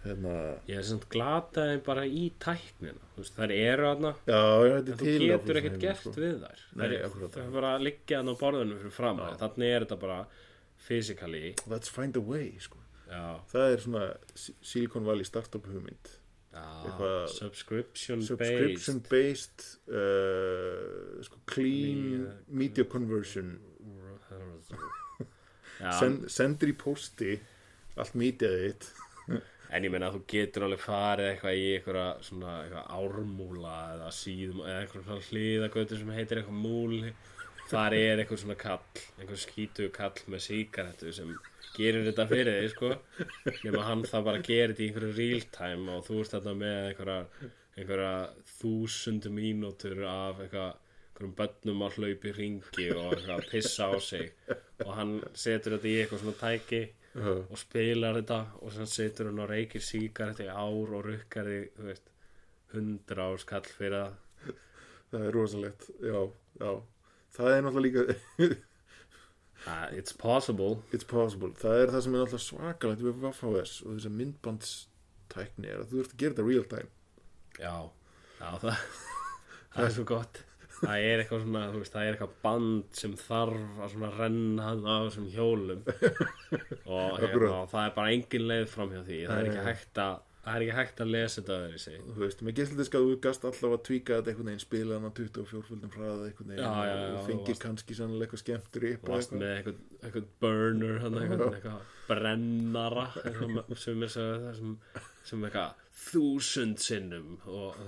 Hérna, 0.03 0.31
ég 0.67 0.81
er 0.81 0.83
samt 0.83 1.05
glataði 1.11 1.77
bara 1.85 2.01
í 2.03 2.25
tæknina 2.43 3.05
veist, 3.15 3.37
þær 3.37 3.53
eru 3.55 3.91
þetta 3.93 4.09
en 4.35 4.89
þú 4.99 5.13
getur 5.21 5.59
ekkert 5.61 5.77
gert 5.79 6.01
sko. 6.01 6.11
við 6.17 6.41
þær. 6.41 6.63
Nei, 6.75 6.87
það 6.97 7.37
er 7.39 7.53
bara 7.53 7.69
að 7.77 7.85
liggja 7.87 8.19
hann 8.19 8.33
á 8.33 8.35
borðinu 8.41 8.79
fyrir 8.81 8.95
fram 8.97 9.21
þannig 9.39 9.69
er 9.69 9.85
þetta 9.85 9.99
bara 10.01 10.17
physically. 10.87 11.53
Let's 11.67 11.89
find 11.89 12.15
a 12.17 12.21
way 12.21 12.51
sko. 12.59 12.79
Það 13.51 13.73
er 13.75 13.81
svona 13.83 14.03
Si- 14.35 14.55
Silicon 14.65 15.05
Valley 15.05 15.23
startup 15.27 15.65
hugmynd. 15.69 16.11
Já 16.53 17.27
subscription, 17.33 18.21
subscription 18.21 18.99
based 19.09 19.09
based 19.09 19.63
uh, 19.89 21.21
sko, 21.25 21.39
clean 21.49 22.01
Media- 22.03 22.35
media 22.47 22.83
conversion. 22.85 23.55
Send, 25.99 26.27
sendir 26.31 26.69
í 26.71 26.75
posti 26.79 27.33
allt 27.99 28.13
mítið 28.19 28.59
þitt. 28.65 28.91
En 29.73 29.81
ég 29.87 29.89
meina 29.89 30.05
að 30.11 30.19
þú 30.19 30.25
getur 30.29 30.63
alveg 30.67 30.81
farið 30.83 31.27
eitthvað 31.31 31.55
í 31.57 31.61
eitthvað 31.79 32.09
svona 32.27 32.51
eitthvað 32.61 32.89
ármúla 32.93 33.71
eða 33.95 34.09
síðum 34.13 34.59
eða 34.67 34.81
eitthvað 34.83 35.23
hlýðagötu 35.31 35.97
sem 35.97 36.11
heitir 36.13 36.41
eitthvað 36.43 36.59
múl 36.61 36.93
þar 37.73 37.95
er 37.97 38.21
eitthvað 38.21 38.43
svona 38.43 38.59
kall 38.59 39.01
einhver 39.17 39.41
skítu 39.41 39.89
kall 39.95 40.23
með 40.29 40.45
síkaretu 40.45 41.13
sem 41.15 41.33
gerir 41.73 42.05
þetta 42.05 42.27
fyrir 42.29 42.59
þig 42.61 42.71
sko. 42.75 42.93
Nema 43.65 43.83
hann 43.87 44.05
það 44.05 44.27
bara 44.29 44.45
gerir 44.45 44.73
þetta 44.73 44.83
í 44.85 44.87
einhverju 44.91 45.17
real 45.17 45.43
time 45.57 45.97
og 45.97 46.07
þú 46.07 46.21
ert 46.21 46.35
þarna 46.37 46.55
með 46.61 46.79
einhverja 46.91 47.51
einhverja 47.73 48.15
þúsund 48.59 49.29
mínútur 49.33 50.03
af 50.05 50.41
eitthvað 50.43 50.73
einhverjum 51.13 51.35
bönnum 51.39 51.83
að 51.85 51.97
hlaupi 51.97 52.33
ringi 52.37 52.89
og 52.93 53.15
eitthvað 53.15 53.35
að 53.37 53.49
pissa 53.51 53.89
á 53.89 53.93
sig. 54.01 54.33
Og 54.85 54.91
hann 54.97 55.15
setur 55.33 55.77
þetta 55.77 55.89
í 55.89 55.95
eitthvað 56.01 56.23
svona 56.23 56.39
tæki 56.41 56.83
Já. 57.13 57.29
og 57.29 57.59
spilar 57.61 58.17
þetta 58.17 58.39
og 58.61 58.73
sem 58.73 58.89
setur 58.89 59.29
hann 59.29 59.43
og 59.43 59.49
reykir 59.51 59.85
sígaret 59.85 60.41
í 60.41 60.49
ár 60.49 60.95
og 60.97 61.05
rukkar 61.05 61.49
veist, 61.85 62.09
hundra 62.73 63.29
ár 63.29 63.41
skall 63.41 63.65
fyrir 63.69 63.99
það. 63.99 64.19
Það 65.13 65.27
er 65.27 65.35
rosalegt. 65.37 65.89
Já, 66.01 66.19
já, 66.61 66.71
það 67.33 67.55
er 67.55 67.65
náttúrulega 67.65 68.05
líka 68.07 68.47
uh, 68.47 68.55
It's 69.97 70.13
possible. 70.13 70.81
It's 70.91 71.07
possible, 71.07 71.53
það 71.59 71.81
er 71.81 71.93
það 71.93 72.05
sem 72.05 72.15
er 72.15 72.23
náttúrulega 72.23 72.47
svakalegt 72.47 73.03
við 73.05 73.19
VFHS 73.21 73.75
og 73.85 73.97
þess 73.97 74.09
að 74.09 74.17
myndbandstækni 74.21 75.69
er 75.71 75.83
að 75.83 75.91
þú 75.91 76.01
ert 76.03 76.15
að 76.15 76.23
gera 76.23 76.35
þetta 76.35 76.47
real 76.49 76.65
time. 76.73 76.89
Já, 77.59 77.75
já 78.39 78.49
það, 78.63 78.89
það 79.75 79.87
er 79.87 79.95
svo 79.97 80.09
gott. 80.09 80.43
Það 80.83 81.05
er 81.07 81.21
eitthvað 81.21 81.43
svona, 81.45 81.59
þú 81.71 81.79
veist, 81.79 81.93
það 81.93 82.05
er 82.05 82.15
eitthvað 82.17 82.31
band 82.43 82.97
sem 82.99 83.13
þarf 83.15 83.81
að 83.85 83.91
svona 83.93 84.09
renna 84.17 84.71
á 84.73 84.95
þessum 85.05 85.27
hjólum. 85.31 85.83
Og 86.91 87.21
hérna, 87.21 87.59
það 87.71 87.85
er 87.85 87.93
bara 87.95 88.15
engin 88.17 88.47
leið 88.49 88.65
fram 88.73 88.91
hjá 88.91 89.03
því. 89.07 89.19
Það 89.29 89.37
er 89.37 89.51
ekki 89.51 89.67
hægt 89.69 90.01
að 90.03 90.17
það 90.43 90.55
er 90.57 90.63
ekki 90.65 90.75
hægt 90.75 91.01
að 91.03 91.11
lesa 91.13 91.39
þetta 91.39 91.57
öðru 91.63 91.79
sig 91.79 91.99
þú 92.03 92.19
veist, 92.19 92.41
með 92.43 92.57
gæstlitiska 92.57 93.01
þú 93.03 93.13
gast 93.23 93.45
alltaf 93.47 93.75
að 93.77 93.83
tvíka 93.87 94.17
þetta 94.17 94.31
einhvern 94.33 94.49
veginn 94.49 94.63
spila 94.63 94.97
hann 94.97 95.07
á 95.07 95.11
24 95.19 95.61
fjöldum 95.69 95.93
hraða 95.93 96.25
einhvern 96.27 96.51
veginn 96.51 97.15
og 97.17 97.29
fengir 97.29 97.61
kannski 97.63 97.97
sannlega 97.97 98.27
eitthvað 98.27 98.43
skemmtur 98.43 98.87
upp 98.89 99.07
og 99.07 99.15
eitthvað. 99.17 99.39
með 99.39 99.53
eitthvað, 99.53 99.79
eitthvað 100.01 100.27
burner 100.43 101.05
eitthvað, 101.07 101.45
eitthvað 101.59 101.93
brennara 102.09 103.05
sem 103.85 104.03
er 104.03 104.13
sem, 104.17 104.75
sem 105.23 105.47
eitthvað 105.47 105.79
þúsund 106.03 106.83
sinnum 106.83 107.37
og 107.47 107.79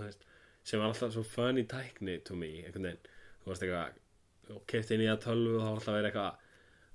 sem 0.66 0.82
var 0.82 0.94
alltaf 0.94 1.14
svo 1.14 1.26
funny 1.28 1.68
tækni 1.70 2.22
to 2.26 2.40
me, 2.40 2.64
einhvern 2.64 2.88
veginn. 2.88 4.02
Og 4.56 4.64
kefti 4.70 4.96
inn 4.96 5.04
í 5.06 5.10
að 5.12 5.24
tölvu 5.28 5.60
og 5.60 5.62
þá 5.62 5.68
var 5.68 5.76
alltaf 5.76 6.00
eitthvað 6.00 6.45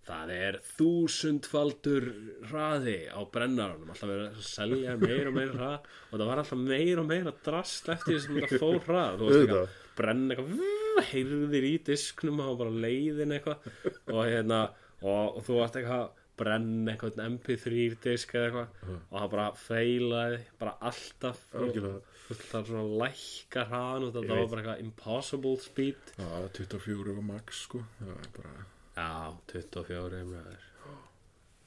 það 0.09 0.31
er 0.35 0.57
þúsundfaldur 0.79 2.07
hraði 2.51 2.97
á 3.13 3.21
brennaranum 3.35 3.91
alltaf 3.93 4.09
verið 4.11 4.29
að 4.31 4.47
selja 4.49 4.95
meir 5.01 5.29
og 5.31 5.35
meir 5.37 5.53
hrað 5.55 5.91
og 6.11 6.15
það 6.17 6.27
var 6.31 6.43
alltaf 6.43 6.63
meir 6.63 7.03
og 7.03 7.09
meir 7.11 7.29
að 7.31 7.43
drast 7.47 7.91
eftir 7.95 8.17
því 8.17 8.23
sem 8.25 8.39
þetta 8.41 8.61
fór 8.63 8.79
hrað 8.87 9.19
þú 9.21 9.29
veist 9.29 9.41
Auðvitað. 9.41 9.75
eitthvað 10.01 11.11
heyrðir 11.11 11.67
í 11.69 11.75
disknum 11.91 12.41
og 12.47 12.57
bara 12.63 12.73
leiðin 12.87 13.37
eitthvað 13.37 13.69
og 14.15 14.23
hérna 14.25 14.63
og, 15.01 15.37
og 15.37 15.45
þú 15.47 15.61
varst 15.61 15.79
eitthvað 15.81 16.07
að 16.07 16.17
brenna 16.41 16.95
eitthvað 16.95 17.21
mp3 17.27 17.87
disk 18.01 18.35
eða 18.41 18.47
eitthvað 18.49 18.95
og 18.97 19.17
það 19.21 19.31
bara 19.37 19.47
feilaði 19.61 20.39
bara 20.63 20.75
alltaf 20.91 21.43
það 21.53 22.59
er 22.61 22.69
svona 22.71 22.85
lækka 23.05 23.67
hraðan 23.69 24.07
og 24.09 24.15
þetta 24.17 24.33
var 24.41 24.51
bara 24.55 24.63
eitthvað 24.65 24.85
impossible 24.87 25.57
speed 25.61 26.15
Já, 26.17 26.29
24 26.57 27.17
var 27.19 27.27
max 27.35 27.65
sko 27.69 27.83
það 28.01 28.15
er 28.17 28.31
bara, 28.39 28.55
já, 29.01 29.37
24 29.53 30.25
maður. 30.29 30.67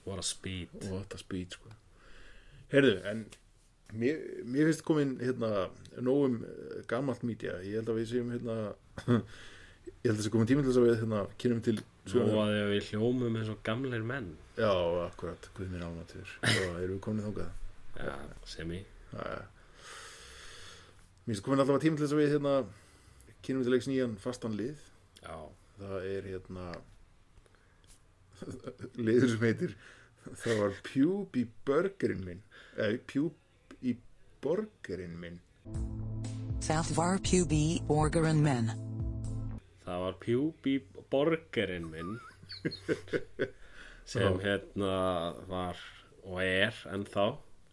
What 0.03 0.19
a 0.19 0.25
speed. 0.27 0.73
Og 0.81 0.99
þetta 0.99 1.19
speed 1.21 1.55
sko. 1.57 1.71
Herðu, 2.73 2.93
en 3.09 3.23
mér, 3.93 4.21
mér 4.49 4.69
finnst 4.69 4.84
komin 4.86 5.15
hérna 5.21 5.67
nógum 6.01 6.39
uh, 6.41 6.77
gamalt 6.89 7.23
mítja 7.27 7.59
ég 7.63 7.79
held 7.79 7.91
að 7.93 7.99
við 8.01 8.07
séum 8.09 8.31
hérna 8.34 8.55
ég 9.13 10.07
held 10.07 10.13
að 10.15 10.21
þessi 10.21 10.34
komin 10.34 10.49
tími 10.49 10.63
til 10.63 10.71
þess 10.71 10.81
að 10.81 10.88
við 10.88 10.95
hérna 11.03 11.23
kynum 11.43 11.61
til 11.65 11.75
svo 12.09 12.25
að 12.43 12.55
við 12.73 12.89
hljómum 12.91 13.38
eins 13.39 13.51
og 13.53 13.61
gamleir 13.65 14.05
menn. 14.07 14.34
Já, 14.57 14.71
akkurat, 15.05 15.49
guð 15.55 15.69
mér 15.71 15.86
ánatur 15.88 16.38
og 16.43 16.79
erum 16.81 16.95
við 16.97 17.03
komin 17.05 17.27
þangað? 17.27 17.51
Já, 18.01 18.15
sem 18.49 18.73
Jæja. 18.73 19.43
Mér 21.23 21.36
finnst 21.36 21.45
komin 21.45 21.61
alltaf 21.63 21.84
tími 21.84 21.99
til 21.99 22.07
þess 22.07 22.15
að 22.17 22.23
við 22.23 22.34
hérna 22.34 22.55
kynum 23.45 23.63
til 23.63 23.75
leiks 23.75 23.88
nýjan 23.88 24.17
fastan 24.19 24.57
lið. 24.57 24.81
Já, 25.21 25.38
það 25.77 26.09
er 26.09 26.27
hérna 26.34 26.71
liður 28.99 29.33
sem 29.33 29.45
heitir 29.47 29.75
það 30.43 30.61
var 30.61 30.77
pjúb 30.87 31.39
í 31.39 31.47
burgerinn 31.67 32.23
minn. 32.27 32.43
Eða 32.77 33.01
pjúb 33.11 33.77
í 33.83 33.97
borgerinn 34.43 35.17
minn. 35.19 35.41
South 36.63 36.93
var 36.95 37.17
PUB 37.19 37.53
Borger 37.89 38.25
and 38.29 38.39
Men. 38.39 38.69
það 39.83 39.99
var 39.99 40.13
pjúbi 40.21 40.77
borgerinn 41.11 41.89
minn 41.91 42.13
sem 44.07 44.37
hérna 44.39 44.93
var 45.49 45.81
og 46.23 46.39
er 46.39 46.77
ennþá. 46.87 47.25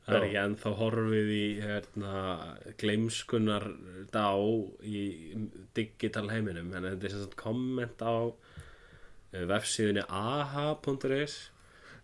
Það 0.08 0.16
er 0.16 0.26
ekki 0.26 0.40
ennþá 0.42 0.72
horfið 0.80 1.30
í 1.36 1.44
hérna 1.62 2.14
gleimskunar 2.82 3.68
dá 4.10 4.26
í 4.82 5.04
digital 5.78 6.26
heiminum 6.32 6.74
en 6.74 6.88
þetta 6.88 7.06
er 7.06 7.14
sem 7.14 7.22
sagt 7.28 7.38
komment 7.38 8.02
á 8.02 8.34
vefsíðunni 9.32 10.02
aha.is 10.08 11.34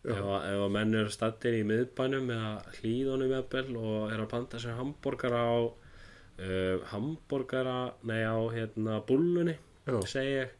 ef, 0.06 0.20
að- 0.20 0.44
menn 0.76 0.94
eru 0.94 1.10
stattir 1.10 1.56
í 1.58 1.64
miðbænum 1.66 2.30
eða 2.34 2.52
hlýðunum 2.78 3.34
jafnvel 3.34 3.80
og 3.80 4.12
eru 4.14 4.26
að 4.26 4.30
panta 4.34 4.60
sér 4.62 4.76
hambúrgara 4.78 5.40
á 5.42 5.56
uh, 5.66 6.76
hambúrgara 6.92 7.78
nei 8.06 8.22
á 8.22 8.38
hérna 8.54 9.00
segi 10.06 10.36
ég 10.36 10.54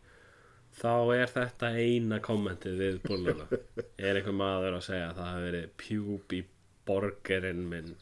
þá 0.77 0.91
er 1.17 1.31
þetta 1.33 1.71
eina 1.79 2.19
kommentið 2.21 2.75
við 2.83 2.99
bulluna 3.07 3.47
er 4.09 4.19
einhver 4.19 4.37
maður 4.37 4.77
að 4.81 4.85
segja 4.91 5.07
að 5.13 5.21
það 5.21 5.31
hafi 5.33 5.47
verið 5.47 5.71
pjúb 5.85 6.35
í 6.37 6.43
borgerinn 6.87 7.63
minn? 7.71 7.95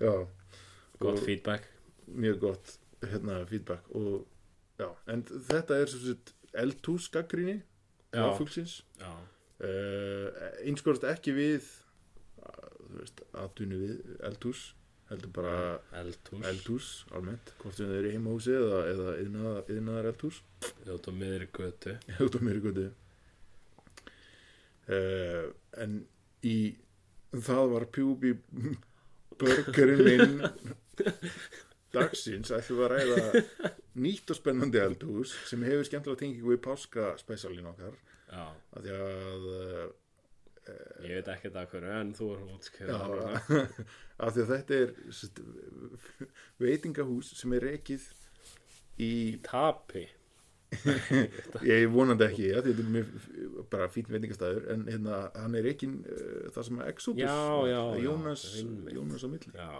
Já, 0.00 0.12
gott 1.02 1.18
feedback. 1.26 1.66
mjög 2.06 2.38
gott 2.40 2.70
hérna 3.04 3.40
feedback. 3.48 3.90
Og 3.92 4.22
já, 4.80 4.88
en 5.12 5.24
þetta 5.28 5.76
er 5.82 5.90
svo 5.92 6.00
sett 6.06 6.32
eldhús 6.58 7.10
fólksins 8.38 8.80
já, 8.98 9.10
uh, 9.10 10.26
einskórst 10.66 11.06
ekki 11.06 11.34
við 11.36 11.68
veist, 12.96 13.22
aðtunni 13.38 13.78
við 13.80 14.20
eldhús 14.26 14.70
heldur 15.10 15.32
bara 15.34 15.54
eldhús. 15.98 16.42
eldhús 16.46 16.88
almennt, 17.16 17.52
hvort 17.58 17.78
sem 17.78 17.88
þeir 17.90 17.98
eru 17.98 18.10
í 18.10 18.12
heimahúsi 18.14 18.52
eða, 18.54 18.80
eða 18.92 19.14
yðnaðar, 19.24 19.72
yðnaðar 19.74 20.10
eldhús 20.12 20.38
út 20.94 21.08
á 21.10 21.12
miðri 21.14 21.48
götu. 21.56 21.96
Út 22.26 22.38
á 22.38 22.40
mér 22.46 22.60
götu. 22.62 22.86
Uh, 24.90 25.50
en 25.82 25.98
í 26.46 26.56
það 27.34 27.74
var 27.74 27.88
pjúbi 27.94 28.36
burgerinn 29.40 30.06
minn 30.06 30.40
dagsins 31.94 32.52
ætlum 32.54 32.80
við 32.80 32.86
að 32.86 32.92
ræða 32.94 33.42
nýtt 34.04 34.30
og 34.32 34.38
spennandi 34.38 34.80
eldhús 34.82 35.32
sem 35.48 35.64
hefur 35.66 35.88
skemmtilega 35.88 36.22
tengingu 36.22 36.52
við 36.52 36.62
páska 36.66 37.14
spesialin 37.20 37.70
okkar. 37.72 37.96
Já, 38.30 38.44
af 38.46 38.84
því 38.84 38.94
að 38.94 39.48
uh, 39.50 39.88
ég 41.02 41.18
veit 41.18 41.32
ekki 41.34 41.50
það 41.50 41.74
hverju 41.74 41.96
en 41.96 42.14
þú 42.14 42.30
er 42.34 42.40
já, 42.44 42.54
útskjöða 42.54 43.00
af 44.24 44.32
því 44.36 44.44
að 44.44 44.54
þetta 44.54 44.78
er 44.78 44.94
sest, 45.18 45.42
veitingahús 46.62 47.34
sem 47.40 47.58
er 47.58 47.68
rekið 47.72 48.08
í 49.00 49.12
tapi. 49.42 50.06
Ég 51.66 51.88
vonandi 51.90 52.22
ekki 52.28 52.44
ja, 52.52 52.60
þetta 52.62 52.84
er 52.84 52.90
mjög 52.94 53.64
bara 53.72 53.88
fín 53.90 54.06
veitingastæður 54.06 54.68
en 54.70 54.84
hérna, 54.86 55.16
hann 55.34 55.56
er 55.58 55.66
ekki 55.72 55.88
uh, 55.90 56.44
það 56.54 56.68
sem 56.68 56.78
er 56.78 56.92
Exodus 56.92 57.24
Já, 57.24 57.40
já, 57.66 57.80
já, 57.80 58.04
Jónas. 58.04 58.44
Jónas 58.94 59.24
á 59.26 59.28
milli. 59.32 59.50
Já 59.56 59.72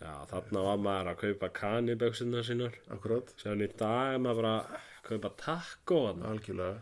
já, 0.00 0.12
þarna 0.30 0.62
var 0.66 0.80
maður 0.84 1.10
að 1.12 1.20
kaupa 1.24 1.50
kaniböksunar 1.60 2.46
sínar. 2.46 2.78
Akkurat, 2.92 3.32
sem 3.40 3.60
í 3.60 3.68
dag 3.80 4.14
er 4.16 4.24
maður 4.24 4.48
að 4.50 4.74
kaupa 5.06 5.32
þarna. 5.40 6.32
algjörlega. 6.32 6.80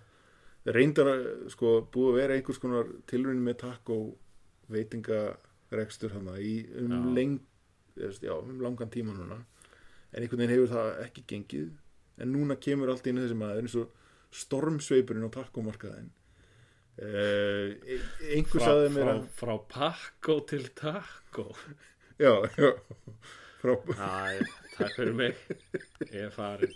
Reyndar 0.68 1.12
að 1.12 1.28
sko 1.54 1.74
búið 1.92 2.10
að 2.10 2.18
vera 2.20 2.38
einhvers 2.38 2.60
konar 2.60 2.90
tilrunni 3.08 3.44
með 3.44 3.60
taco 3.62 3.98
veitingarekstur 4.68 6.12
hann 6.12 6.32
í 6.36 6.54
um, 6.76 6.92
Já. 6.92 7.14
leng, 7.16 7.38
já, 7.96 8.34
um 8.36 8.60
langan 8.60 8.90
tíma 8.92 9.14
núna. 9.16 9.38
En 10.12 10.22
einhvern 10.22 10.42
veginn 10.42 10.54
hefur 10.56 10.74
það 10.74 11.02
ekki 11.06 11.24
gengið. 11.32 11.70
En 12.18 12.32
núna 12.34 12.58
kemur 12.60 12.92
allt 12.92 13.06
inn 13.08 13.20
þessi 13.22 13.38
maður 13.38 13.62
eins 13.62 13.78
og 13.80 13.94
stormsveipurinn 14.34 15.24
á 15.24 15.32
tacomarkaðin 15.32 16.10
uh, 17.00 17.68
einhver 18.28 18.60
frá, 18.60 18.66
sagði 18.66 18.90
mér 18.94 19.06
frá, 19.06 19.12
að 19.12 19.28
frá 19.38 19.54
pakko 19.74 20.38
til 20.50 20.64
taco 20.78 21.46
já, 22.18 22.32
já. 22.58 22.70
Æ, 23.58 24.44
takk 24.78 24.94
fyrir 24.94 25.14
mig. 25.18 25.38
Ég 26.08 26.28
er 26.28 26.34
farin 26.34 26.74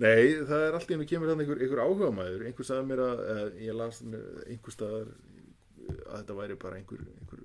nei, 0.00 0.42
það 0.46 0.64
er 0.66 0.76
allt 0.76 0.90
í 0.90 0.94
hennu 0.96 1.06
kemur 1.08 1.30
þannig 1.30 1.46
einhver, 1.48 1.62
einhver 1.62 1.82
áhuga 1.84 2.10
maður 2.14 2.44
einhver 2.48 2.66
sagði 2.66 2.88
mér 2.90 3.02
að, 3.04 3.20
að 3.34 3.58
ég 3.62 3.76
las 3.78 4.00
einhver 4.02 4.74
staðar 4.74 5.10
að 5.84 6.16
þetta 6.16 6.38
væri 6.38 6.56
bara 6.64 6.78
einhver, 6.80 7.02
einhver 7.20 7.42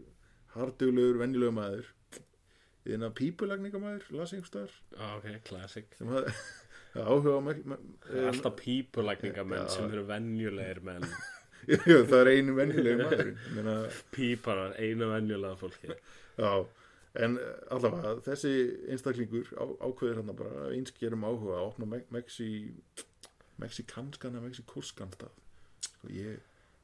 harduglegur, 0.56 1.20
venjulegur 1.22 1.56
maður. 1.56 1.90
En 2.90 3.06
að 3.06 3.18
pípulagningamæður 3.20 4.08
las 4.18 4.34
einhver 4.34 4.50
staðar. 4.50 4.78
Ok, 5.18 5.28
classic. 5.50 5.92
Sem 6.00 6.10
hafði 6.14 6.34
áhuga 7.10 7.54
er 7.54 8.32
alltaf 8.32 8.56
pípulækningamenn 8.64 9.68
Já. 9.68 9.74
sem 9.76 9.92
eru 9.92 10.08
venjulegir 10.10 10.82
menn. 10.88 11.06
Já, 11.70 12.00
það 12.08 12.20
er 12.22 12.30
einu 12.32 12.54
venjulegur 12.58 13.34
maður 13.60 13.98
Píparar, 14.16 14.74
einu 14.80 15.10
venjulega 15.12 15.60
fólki 15.60 15.92
já, 16.40 16.54
en 17.24 17.38
eh, 17.42 17.56
allavega 17.76 18.16
þessi 18.26 18.54
einstaklingur 18.94 19.50
á, 19.58 19.66
ákveður 19.88 20.22
hann 20.22 20.36
bara 20.40 20.68
einskerum 20.76 21.26
áhuga 21.28 21.60
að 21.60 21.66
opna 21.72 21.90
me 21.90 22.04
Mexi 22.14 22.50
mexikanskan 23.60 24.38
eða 24.38 24.48
mexikóskan 24.48 25.12
stað. 25.16 25.34
Sko, 25.84 26.12
ég, 26.16 26.38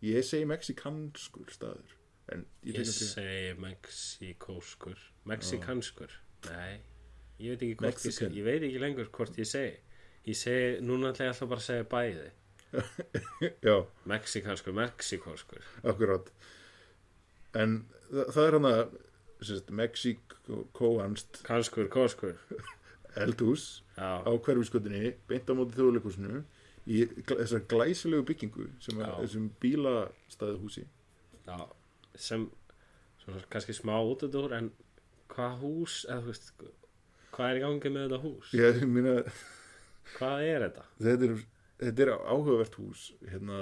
ég 0.03 0.26
segi 0.28 0.47
mexikanskur 0.49 1.53
staður 1.53 1.95
en 2.34 2.43
ég, 2.66 2.82
Ég 2.82 2.89
segi 2.89 3.53
mexikóskur. 3.62 4.99
Mexikanskur? 5.30 6.16
Nei, 6.49 6.82
ég 7.39 7.53
veit 7.56 7.64
ekki 7.64 7.78
hvort 7.80 7.86
ég 7.86 7.93
Mexican. 7.93 8.18
segi 8.18 8.41
Ég 8.41 8.47
veit 8.49 8.66
ekki 8.68 8.82
lengur 8.82 9.12
hvort 9.14 9.39
ég 9.39 9.49
segi. 9.49 9.78
Ég 10.26 10.39
segi, 10.39 10.82
núna 10.84 11.14
ætla 11.14 11.30
ég 11.30 11.36
alltaf 11.36 11.51
bara 11.53 11.64
að 11.64 11.70
segja 11.70 11.88
bæði. 11.95 12.28
Mexikanskur, 14.12 14.76
mexikóskur. 14.76 15.64
Akkurát 15.86 16.34
en 17.56 17.76
það, 18.10 18.32
það 18.36 18.47
er 18.47 18.58
hann 18.58 18.70
að 18.70 18.82
sérst, 19.41 19.69
Mexikoanst 19.75 21.41
Kanskur, 21.43 21.88
kóskur 21.91 22.36
eldhús 23.23 23.81
á 23.99 24.23
Já, 24.23 24.31
hverfiskötunni 24.45 25.13
beint 25.29 25.49
á 25.49 25.53
móti 25.55 25.75
þjóðleikusinu 25.77 26.43
í 26.86 27.01
þessar 27.27 27.63
glæsilegu 27.71 28.25
byggingu 28.29 28.67
sem 28.83 28.99
er 29.01 29.09
Já. 29.09 29.15
þessum 29.23 29.49
bílastæðuhúsi 29.63 30.86
já 31.47 31.57
Sem, 32.15 32.45
svona 33.19 33.41
kannski 33.51 33.73
smá 33.75 33.95
útudúr 33.99 34.53
En 34.55 34.69
hvað 35.33 35.57
hús, 35.63 35.95
eða 36.07 36.21
þú 36.23 36.31
veist 36.31 36.65
Hvað 37.36 37.49
er 37.51 37.57
í 37.59 37.63
gangi 37.65 37.91
með 37.91 38.05
þetta 38.05 38.21
hús? 38.23 38.53
ég 38.55 38.81
minna 38.95 39.15
Hvað 40.15 40.45
er 40.47 40.65
þetta? 40.67 40.86
þetta 41.01 41.27
er, 41.29 41.38
þetta 41.83 42.05
er 42.05 42.11
áhugavert 42.15 42.77
hús 42.79 43.07
hérna 43.27 43.59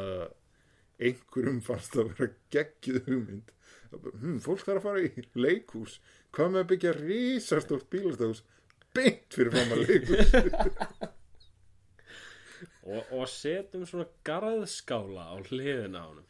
einhverjum 1.04 1.62
fannst 1.66 1.96
að 1.98 2.12
vera 2.14 2.28
geggjuð 2.54 3.00
hugmynd 3.08 3.50
hm, 3.94 4.38
fólk 4.44 4.64
þarf 4.66 4.80
að 4.80 4.86
fara 4.88 5.04
í 5.08 5.26
leikhús. 5.46 5.98
Hvað 6.34 6.54
með 6.54 6.64
að 6.64 6.70
byggja 6.74 6.94
risastórt 7.00 7.90
bílastæðus 7.94 8.44
beint 8.94 9.36
fyrir 9.36 9.54
fram 9.54 9.76
að 9.78 9.84
leikhús? 9.88 10.34
Og, 12.84 13.12
og 13.16 13.30
setjum 13.32 13.86
svona 13.88 14.06
garðskála 14.28 15.24
á 15.32 15.36
hliðina 15.48 16.02
á 16.04 16.06
honum. 16.10 16.26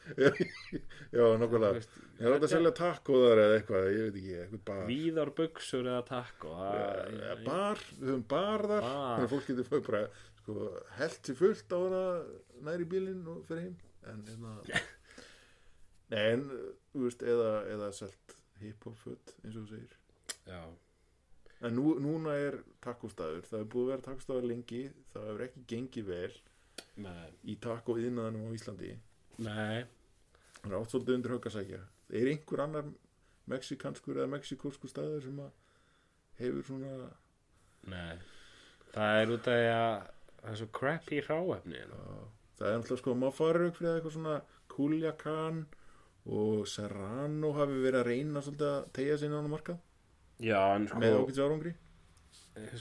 Já, 1.09 1.23
nokkulega 1.41 1.79
ég 1.81 2.27
er 2.27 2.35
átt 2.35 2.45
að 2.45 2.51
selja 2.51 2.71
takkóðar 2.77 3.41
eða 3.41 3.55
eitthvað? 3.57 3.87
Ég 3.89 4.03
veit 4.03 4.19
ekki, 4.19 4.35
eitthvað 4.43 4.61
bar. 4.67 4.83
Víðar 4.89 5.31
buksur 5.39 5.89
eða 5.89 6.03
takk 6.11 6.45
og 6.51 6.61
Ja, 6.61 7.33
bar, 7.47 7.81
við 7.97 8.11
höfum 8.11 8.25
bar 8.35 8.65
þar. 8.69 8.85
Bar. 8.85 9.07
þannig 9.07 9.25
að 9.25 9.33
fólk 9.33 9.49
getur 9.49 9.69
fóð 9.71 9.83
bara 9.87 10.03
sko, 10.43 10.69
sér 11.01 11.39
fullt 11.41 11.73
á 11.73 11.77
hana 11.79 12.03
næri 12.69 12.89
bílinn 12.93 13.25
og 13.33 13.41
fyrir 13.49 13.65
heim. 13.65 13.75
En 14.13 14.23
hérna 14.29 14.53
en, 16.27 16.47
þú 16.53 16.61
veist, 16.93 17.23
eða, 17.25 17.51
eða 17.73 17.91
selt 17.95 18.35
hip-hop 18.61 18.97
föt 19.01 19.35
eins 19.43 19.57
og 19.57 19.63
þú 19.63 19.67
segir. 19.71 19.95
Já, 20.47 20.61
en 21.67 21.77
nú, 21.77 21.93
núna 22.03 22.35
er 22.39 22.59
takkóstaður 22.83 23.47
það 23.49 23.59
er 23.59 23.69
búið 23.73 23.85
að 23.85 23.91
vera 23.93 24.05
takkóstaður 24.07 24.49
lengi. 24.51 24.83
Það 25.13 25.29
hefur 25.29 25.45
ekki 25.47 25.65
gengið 25.73 26.09
vel 26.11 26.33
nei, 27.03 27.31
í 27.49 27.57
takkó 27.63 27.97
yðnaðanum 27.99 28.51
á 28.51 28.55
Íslandi. 28.57 28.93
Nei. 29.43 29.83
Það 30.61 30.69
er 30.69 30.77
átt 30.79 30.93
svolítið 30.93 31.17
undir 31.17 31.35
högg 31.35 31.49
að 31.49 31.57
sækja. 31.57 31.81
Er 32.13 32.29
einhver 32.31 32.63
annar 32.63 32.91
mexikanskur 33.51 34.19
eða 34.21 34.31
mexikóskur 34.37 34.91
staður 34.91 35.25
sem 35.25 35.39
að 35.43 35.51
hefur 36.39 36.67
svona 36.67 36.93
Nei, 37.91 38.15
það 38.93 39.17
er 39.19 39.31
út 39.33 39.47
af 39.51 39.57
því 39.59 39.71
að 39.73 39.95
það 40.39 40.51
er 40.53 40.59
svo 40.61 40.67
crappy 40.77 41.19
ráefni 41.25 41.79
hérna. 41.79 42.03
það 42.57 42.67
er 42.69 42.77
náttúrulega 42.77 43.01
sko 43.01 43.15
maður 43.19 43.37
farið 43.39 43.73
fyrir 43.77 43.97
eitthvað 43.97 44.15
svona 44.17 44.35
Kuljakan 44.73 45.59
og 46.29 46.67
Serrano 46.71 47.51
hafi 47.57 47.81
verið 47.83 47.99
að 47.99 48.07
reyna 48.09 48.43
svolítið 48.43 48.69
að 48.69 48.85
tegja 48.95 49.17
sinna 49.19 49.35
á 49.35 49.39
hana 49.41 49.51
markað. 49.51 49.81
Já, 50.43 50.61
en 50.75 50.87
með 50.87 51.11
sko, 51.13 51.23
ákveðs 51.23 51.43
árangri 51.43 51.73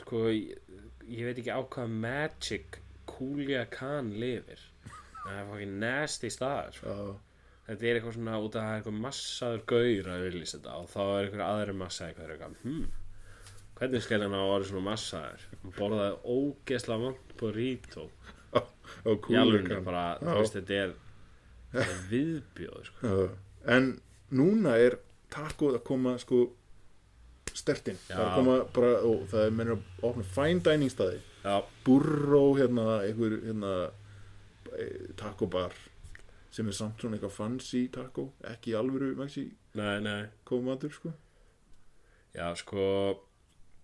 sko 0.02 0.22
ég, 0.28 0.78
ég 1.08 1.26
veit 1.28 1.38
ekki 1.40 1.52
á 1.52 1.60
hvað 1.72 1.98
magic 2.04 2.78
Kulja 3.08 3.66
Khan 3.72 4.12
lifir. 4.20 4.60
Það 5.22 5.36
er 5.38 5.46
fokkin 5.50 5.76
nasty 5.82 6.30
staður 6.32 6.78
sko. 6.78 6.94
Já, 6.94 7.32
þetta 7.66 7.86
er 7.86 7.98
eitthvað 7.98 8.16
svona 8.16 8.40
út 8.42 8.56
af 8.56 8.62
að 8.62 8.66
það 8.66 8.72
er 8.72 8.80
eitthvað 8.80 8.98
massaður 9.04 9.62
gaur 9.72 10.10
að 10.12 10.24
vilja 10.26 10.48
þetta 10.52 10.74
og 10.80 10.88
þá 10.90 11.00
er 11.02 11.20
eitthvað 11.20 11.44
aðri 11.46 11.74
massa 11.78 12.08
eitthvað, 12.08 12.32
eitthvað 12.34 12.56
hmm, 12.62 12.88
hvernig 13.78 14.04
skal 14.06 14.20
hann 14.24 14.34
á 14.34 14.42
orðið 14.42 14.70
svona 14.72 14.84
massaður? 14.88 15.44
Hann 15.52 15.76
borðaði 15.78 16.16
ógeðslega 16.36 17.04
vant 17.06 17.34
på 17.42 17.52
rító 17.56 18.06
á 18.52 18.60
í 18.62 19.38
alveg 19.38 19.62
Kuljakan 19.68 19.86
bara, 19.86 20.04
þú 20.20 20.36
veist, 20.40 20.58
þetta 20.58 20.80
er 20.80 20.96
viðbjóð 22.10 22.90
sko. 22.90 23.12
En 23.72 23.94
núna 24.32 24.76
er 24.80 24.98
takkóð 25.32 25.78
að 25.78 25.86
koma 25.88 26.16
sko 26.20 26.44
stertinn 27.52 27.98
það 28.06 28.18
er 28.18 28.26
að 28.26 28.36
koma 28.38 28.58
bara, 28.72 28.92
og 29.04 29.24
það 29.30 29.46
er 29.46 29.56
mennir 29.56 29.76
að 29.76 30.04
opna 30.08 30.28
fine 30.34 30.62
dining 30.64 30.92
staði. 30.92 31.18
Burró 31.86 32.44
hérna, 32.58 33.00
einhver 33.06 33.38
hérna 33.42 33.72
takkóbar 35.20 35.74
sem 36.52 36.68
er 36.68 36.76
samt 36.76 37.00
svona 37.00 37.16
eitthvað 37.16 37.36
fancy 37.36 37.86
takkó 37.92 38.28
ekki 38.48 38.74
alvöru 38.76 39.14
nei 39.16 40.28
matur 40.64 40.92
sko. 40.92 41.12
Já, 42.32 42.48
sko 42.56 42.82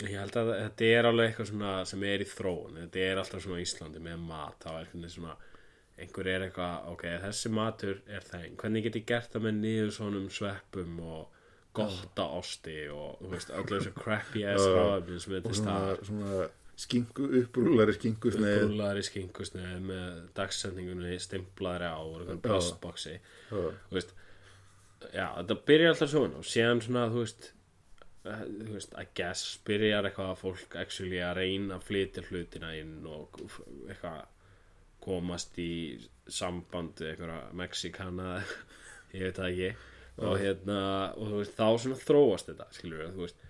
ég 0.04 0.14
held 0.14 0.36
að 0.38 0.52
þetta 0.54 0.88
er 0.94 1.08
alveg 1.08 1.30
eitthvað 1.30 1.50
svona 1.50 1.72
sem 1.88 2.04
er 2.08 2.24
í 2.24 2.28
þróun, 2.28 2.80
þetta 2.84 3.04
er 3.04 3.20
alltaf 3.20 3.44
svona 3.44 3.64
Íslandi 3.64 4.02
með 4.04 4.20
mat, 4.28 4.56
þá 4.62 4.70
er 4.74 4.90
veginn 4.92 5.12
svona 5.12 5.36
einhver 5.98 6.30
er 6.30 6.46
eitthvað, 6.46 6.86
ok, 6.92 7.02
þessi 7.24 7.50
matur 7.54 7.98
er 8.06 8.24
þeim, 8.26 8.54
hvernig 8.60 8.86
get 8.86 9.00
ég 9.00 9.08
gert 9.08 9.34
það 9.34 9.48
með 9.48 9.58
niður 9.64 9.90
svonum 9.96 10.30
sveppum 10.32 11.02
og 11.02 11.42
gotta 11.78 12.24
osti 12.38 12.78
og 12.90 13.20
veist, 13.32 13.50
öllu 13.54 13.78
þessu 13.78 13.92
crappy 13.96 14.44
ass 14.48 14.64
ráðefnin 14.66 15.20
sem 15.24 15.36
er 15.36 15.44
til 15.44 15.58
svona, 15.58 15.74
staðar. 15.74 16.00
svona 16.08 16.48
skinku, 16.78 17.26
upprúlari 17.42 17.94
skinku 17.98 19.44
með, 19.50 20.08
dagsendingunni 20.38 21.18
stimplaðri 21.22 21.90
á 21.90 21.98
og 21.98 22.16
einhvern 22.22 22.42
plastboxi. 22.42 23.18
Já. 23.18 23.68
þú 23.90 23.98
veist 23.98 24.16
já, 25.12 25.26
þetta 25.36 25.60
byrjar 25.70 25.94
alltaf 25.94 26.12
svona. 26.14 26.40
Og 26.40 26.48
síðan 26.48 26.82
svona, 26.84 27.06
þú 27.12 27.24
veist 27.24 27.52
þú 28.28 28.74
veist, 28.74 28.96
I 28.98 29.06
guess, 29.16 29.58
byrjar 29.66 30.08
eitthvað 30.08 30.32
að 30.32 30.40
fólk 30.42 30.74
actually 30.80 31.20
að 31.24 31.38
reyna 31.40 31.78
að 31.78 31.86
flytja 31.88 32.24
hlutina 32.28 32.72
inn 32.76 32.98
og 33.08 33.38
eitthvað 33.88 34.26
komast 35.08 35.58
í 35.62 35.70
samband 36.28 37.00
einhverja 37.00 37.40
Mexikana 37.56 38.38
ég 39.16 39.28
veit 39.28 39.38
það 39.40 39.50
ekki. 39.52 39.70
Og 40.18 40.34
hérna, 40.42 40.78
og 41.14 41.28
veist, 41.38 41.54
þá 41.54 41.66
svona 41.78 41.98
þróast 42.02 42.48
þetta, 42.50 42.64
skilur 42.74 43.04
við, 43.04 43.12
þú 43.14 43.22
veist. 43.26 43.44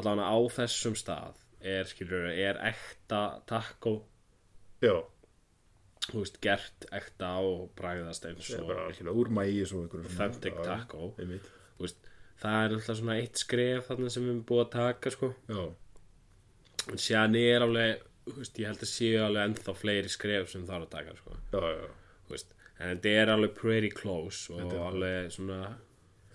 Allan 0.00 0.22
á 0.24 0.36
þessum 0.56 0.94
stað 0.96 1.42
er, 1.60 1.84
skilur 1.90 2.24
við, 2.30 2.38
er 2.48 2.60
ekta 2.70 3.20
taco. 3.48 3.92
Já, 4.84 4.94
þú 6.06 6.22
veist, 6.22 6.40
gert 6.44 6.86
ekta 6.96 7.34
og 7.44 7.66
bragðast 7.76 8.26
eins 8.30 8.48
og 8.56 8.68
bara 8.70 8.86
alveg 8.88 9.20
úr 9.22 9.32
mægis 9.40 9.72
og 9.76 9.84
einhverjum 9.84 10.08
svona- 10.08 10.28
authentic 10.30 10.58
taco. 10.64 11.10
veist, 11.80 12.10
það 12.40 12.58
er 12.64 12.76
alltaf 12.78 13.00
svona 13.00 13.18
eitt 13.20 13.40
skref 13.44 13.88
þarna 13.90 14.12
sem 14.12 14.24
við 14.24 14.32
erum 14.32 14.44
búið 14.48 14.64
að 14.64 14.74
taka 14.76 15.12
sko. 15.14 15.32
já, 15.52 15.62
en 16.92 17.02
séðan 17.02 17.38
er 17.40 17.64
alveg 17.66 18.04
veist, 18.34 18.58
ég 18.58 18.70
held 18.70 18.82
að 18.82 18.90
séu 18.90 19.22
alveg 19.22 19.50
ennþá 19.50 19.74
fleiri 19.78 20.10
skref 20.12 20.50
sem 20.52 20.66
þarf 20.66 20.88
að 20.88 20.94
taka 20.96 21.16
sko. 21.20 21.36
já, 21.52 21.60
já 21.76 21.88
veist, 22.30 22.54
en 22.78 22.92
þetta 22.94 23.16
er 23.22 23.34
alveg 23.34 23.58
pretty 23.58 23.90
close 23.94 24.52
og 24.52 24.62
Þetta 24.62 24.86
alveg 24.90 25.34
svona 25.36 25.60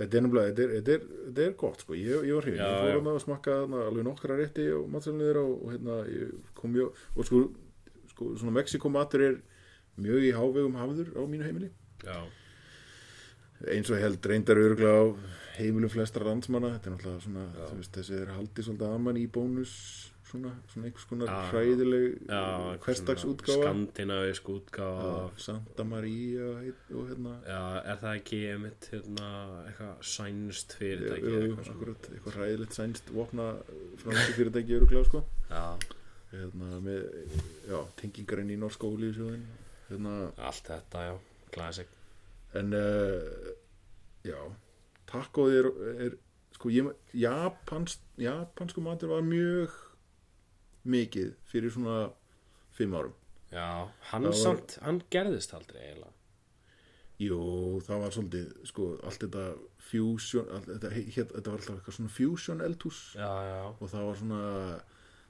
Þetta 0.02 0.18
er 0.18 0.24
nefnilega, 0.26 0.50
þetta 0.50 0.64
er, 0.64 0.72
þetta 0.78 0.94
er, 0.94 1.02
þetta 1.28 1.42
er 1.46 1.52
gott 1.62 1.84
sko, 1.84 1.96
ég, 2.00 2.24
ég 2.26 2.38
var 2.38 2.48
Já, 2.48 2.56
ég 2.58 2.78
fór 2.80 2.94
hérna 2.96 3.12
að 3.14 3.24
smakka 3.26 3.58
þarna 3.60 3.82
alveg 3.90 4.06
nokkra 4.08 4.38
rétti 4.40 4.64
og 4.74 4.88
matselnir 4.90 5.28
þeirra 5.28 5.44
og, 5.46 5.58
og 5.60 5.74
hérna 5.76 5.98
ég 6.10 6.32
kom 6.58 6.74
mjög, 6.74 7.02
og 7.14 7.28
sko, 7.28 7.42
sko 8.14 8.30
svona 8.40 8.56
Mexiko 8.56 8.90
matur 8.90 9.26
er 9.28 9.36
mjög 10.02 10.26
í 10.26 10.32
hávegum 10.34 10.80
hafður 10.80 11.12
á 11.14 11.22
mínu 11.30 11.46
heimili. 11.46 11.70
Já, 12.02 12.18
eins 13.76 13.92
og 13.94 14.02
held 14.02 14.26
reyndar 14.32 14.58
örgulega 14.64 15.06
á 15.06 15.06
heimilum 15.60 15.92
flestra 15.94 16.26
landsmanna, 16.26 16.74
þetta 16.78 16.90
er 16.90 16.96
náttúrulega 16.96 17.26
svona, 17.28 17.46
veist, 17.76 17.94
þessi 18.00 18.18
er 18.24 18.34
haldið 18.34 18.68
svolítið 18.70 18.96
aman 18.96 19.22
í 19.22 19.28
bónus 19.30 19.76
svona, 20.32 20.52
svona 20.72 20.88
einhvers 20.88 21.08
konar 21.10 21.30
Já. 21.30 21.38
hræðileg 21.52 22.06
já 22.26 22.40
eitthvað 22.42 22.86
hverstags 22.86 23.24
svona 23.24 23.36
útgáfa 23.36 23.66
skandinavisk 23.66 24.52
útgáfa 24.54 25.42
Santa 25.46 25.86
Maria 25.88 26.48
heit, 26.62 26.82
og 26.96 27.10
hérna. 27.10 27.34
Já, 27.48 27.62
er 27.92 28.02
það 28.04 28.20
ekki 28.22 28.40
einmitt 28.54 28.90
hérna, 28.94 29.28
eitthvað 29.68 30.06
sænst 30.14 30.76
fyrirtæki 30.80 31.34
svona? 31.36 31.68
akkurat, 31.76 32.10
eitthvað 32.14 32.40
ræðilegt 32.42 32.80
sænst 32.80 33.14
vopna 33.16 33.50
þessu 34.06 34.38
fyrirtæki 34.40 34.78
öruglega 34.80 35.06
sko. 35.10 35.24
Já, 35.52 35.66
hérna, 36.32 36.82
með 36.88 37.06
já, 37.70 37.80
tengingarinn 38.02 38.56
í 38.56 38.60
norska 38.62 38.90
ólífsjóðin 38.90 39.48
hérna, 39.92 40.18
allt 40.40 40.74
þetta, 40.74 41.08
já, 41.12 41.16
classic. 41.52 41.96
En 42.58 42.76
uh, 42.76 43.56
já 44.28 44.38
takkóð 45.12 45.56
er, 45.60 45.70
er 46.06 46.20
sko, 46.56 46.72
ég, 46.72 46.92
Japans, 47.18 48.00
japansku 48.22 48.84
matur 48.84 49.16
var 49.16 49.26
mjög 49.26 49.74
mikið 50.86 51.34
fyrir 51.52 51.72
svona 51.74 52.12
fimm 52.72 52.94
árum. 52.98 53.14
Já, 53.52 53.88
hann 54.12 54.24
var- 54.24 54.34
samt, 54.34 54.78
hann 54.82 55.02
gerðist 55.12 55.54
aldrei 55.54 55.82
eiginlega. 55.82 56.14
Jú, 57.22 57.38
það 57.86 58.00
var 58.02 58.10
svolítið 58.16 58.66
sko, 58.66 58.86
allt 59.06 59.20
þetta 59.22 59.44
fusion 59.78 60.48
allt, 60.50 60.66
þetta, 60.72 60.90
hét, 60.96 61.30
þetta 61.36 61.52
var 61.52 61.60
alltaf 61.60 61.76
eitthvað 61.76 61.98
svona 62.00 62.10
fusion 62.16 62.62
eldhús. 62.66 63.02
Já, 63.16 63.30
já, 63.46 63.60
og 63.80 63.90
það 63.92 64.06
var 64.08 64.16
svona 64.22 64.40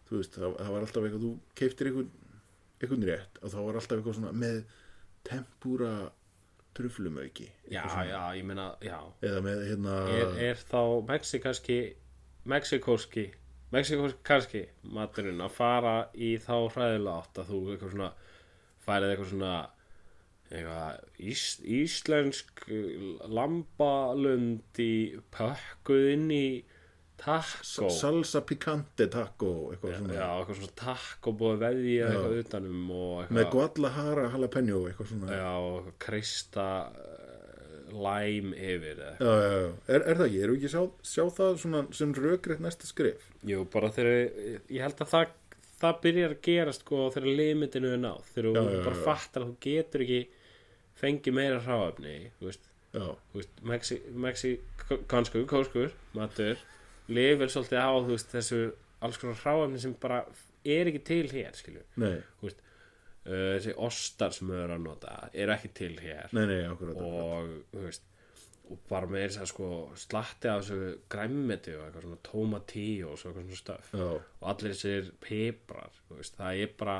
þú 0.08 0.18
veist, 0.22 0.38
það, 0.38 0.56
það 0.62 0.72
var 0.72 0.86
alltaf 0.86 1.04
eitthvað 1.04 1.26
þú 1.26 1.32
keiftir 1.56 1.90
einhvern, 1.90 2.12
einhvern 2.82 3.06
rétt 3.10 3.42
og 3.44 3.52
það 3.52 3.66
var 3.68 3.80
alltaf 3.82 3.98
eitthvað 3.98 4.18
svona 4.22 4.32
með 4.32 4.64
tempúra 5.28 5.92
truflumauki. 6.74 7.50
Já, 7.70 7.84
já, 8.08 8.22
ég 8.40 8.46
meina, 8.48 8.70
já. 8.82 8.98
Eða 9.28 9.42
með 9.44 9.66
hérna 9.68 9.96
er, 10.16 10.38
er 10.52 10.56
þá 10.72 10.82
mexikanski 11.10 11.80
mexikóski 12.48 13.26
mexikóski 13.72 14.66
maturinn 14.96 15.44
að 15.44 15.56
fara 15.56 15.96
í 16.16 16.34
þá 16.42 16.56
hræðilega 16.74 17.18
átt 17.22 17.42
að 17.44 17.54
þú 17.54 17.62
eitthvað 17.72 17.96
svona 17.96 18.12
færið 18.86 19.14
eitthvað 19.14 19.32
svona 19.32 19.54
eitthvað 20.52 21.26
ís, 21.32 21.46
íslensk 21.64 22.66
lambalund 23.32 24.84
í 24.84 24.94
pökkuð 25.32 26.08
inn 26.16 26.30
í 26.36 26.46
taco. 27.22 27.90
Salsa 27.94 28.42
picante 28.48 29.08
taco 29.12 29.52
eitthvað 29.72 29.94
já, 29.94 30.00
svona. 30.00 30.18
eitthvað 30.40 30.60
svona 30.60 30.78
taco 30.82 31.34
búið 31.38 31.54
að 31.54 31.64
veðja 31.66 32.10
eitthvað 32.10 32.38
utanum 32.42 32.94
og 32.98 33.14
með 33.30 33.44
eitthvað 33.44 33.52
guadalajara 33.56 34.28
jalapeno 34.36 34.82
eitthvað 34.90 35.12
svona. 35.14 35.38
Já, 35.38 35.52
eitthvað 35.78 36.00
uh, 36.90 37.21
læm 37.92 38.54
yfir 38.56 39.00
Já, 39.20 39.32
já, 39.32 39.52
já. 39.52 39.70
Er, 39.88 40.02
er 40.02 40.20
það 40.20 40.26
ekki? 40.28 40.42
Við 40.42 40.56
ekki 40.58 40.72
sjá, 40.74 40.84
sjá 41.12 41.24
það 41.38 41.60
svona 41.64 41.84
sem 41.98 42.16
rökrétt 42.18 42.64
næsta 42.64 42.90
skrif? 42.90 43.30
Jú, 43.48 43.64
bara 43.74 43.92
þegar 43.94 44.20
ég 44.72 44.84
held 44.86 45.04
að 45.06 45.14
það, 45.14 45.34
það 45.82 46.02
byrjar 46.06 46.36
að 46.36 46.44
gerast 46.48 46.86
sko 46.86 47.08
þegar 47.16 47.40
limitinu 47.42 47.94
er 47.96 48.04
náð 48.04 48.30
þegar 48.36 48.50
þú 48.52 48.84
bara 48.86 49.06
fattar 49.08 49.46
að 49.46 49.52
þú 49.52 49.58
getur 49.68 50.06
ekki 50.06 50.22
fengið 51.02 51.38
meira 51.38 51.62
hráefni 51.66 52.16
þú 52.40 52.50
veist, 52.50 52.70
veist 53.34 53.62
Mexi, 53.72 54.00
Mexikanskur, 54.26 55.48
kóskur, 55.50 55.94
matur 56.18 56.60
lifir 57.12 57.52
svolítið 57.52 57.82
á 57.82 57.92
veist 58.08 58.34
þessu 58.36 58.62
alls 59.02 59.18
konar 59.22 59.40
hráefni 59.42 59.82
sem 59.82 59.96
bara 60.00 60.24
er 60.62 60.92
ekki 60.92 61.02
til 61.08 61.24
hér, 61.32 61.56
skilju 61.58 61.82
þú 61.98 62.50
veist, 62.50 62.62
uh, 63.26 63.58
þessi 63.58 63.76
ostar 63.88 64.34
sem 64.36 64.50
við 64.52 64.64
erum 64.66 64.78
að 64.80 64.88
nota 64.88 65.18
eru 65.34 65.56
ekki 65.56 65.74
til 65.82 65.94
hér. 66.02 66.32
Nei, 66.38 66.46
nei, 66.50 66.62
akkurat 66.70 67.02
og 67.02 67.52
veist 67.82 68.08
og 68.72 68.80
bara 68.88 69.08
með 69.10 69.26
þess 69.26 69.42
að 69.44 69.50
sko 69.52 69.70
slatti 70.00 70.50
af 70.52 70.62
þessu 70.64 70.92
græmmeti 71.12 71.74
og 71.76 71.86
eitthvað 71.86 72.06
svona 72.06 72.20
tómatí 72.28 72.86
og 73.04 73.18
svo 73.20 73.32
eitthvað 73.32 73.48
svona 73.48 73.60
stöf 73.60 73.90
Já, 73.98 74.06
og 74.16 74.46
allir 74.54 74.76
þessir 74.76 75.10
piprar 75.26 75.98
þú 76.08 76.20
veist, 76.20 76.38
það 76.40 76.62
er 76.64 76.74
bara 76.80 76.98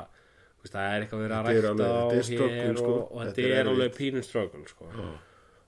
veist, 0.62 0.74
það 0.74 0.88
er 0.88 1.06
eitthvað 1.06 1.22
verið 1.24 1.36
að 1.36 1.48
Þetta 1.48 1.58
er 1.58 1.68
rækta 1.68 1.86
á 1.88 2.04
hér 2.12 2.80
sko. 2.82 2.92
og, 2.92 3.04
og 3.16 3.22
Þetta 3.30 3.46
er 3.60 3.70
alveg 3.72 3.96
pínum 3.96 4.26
struggle 4.26 4.64
sko. 4.68 4.90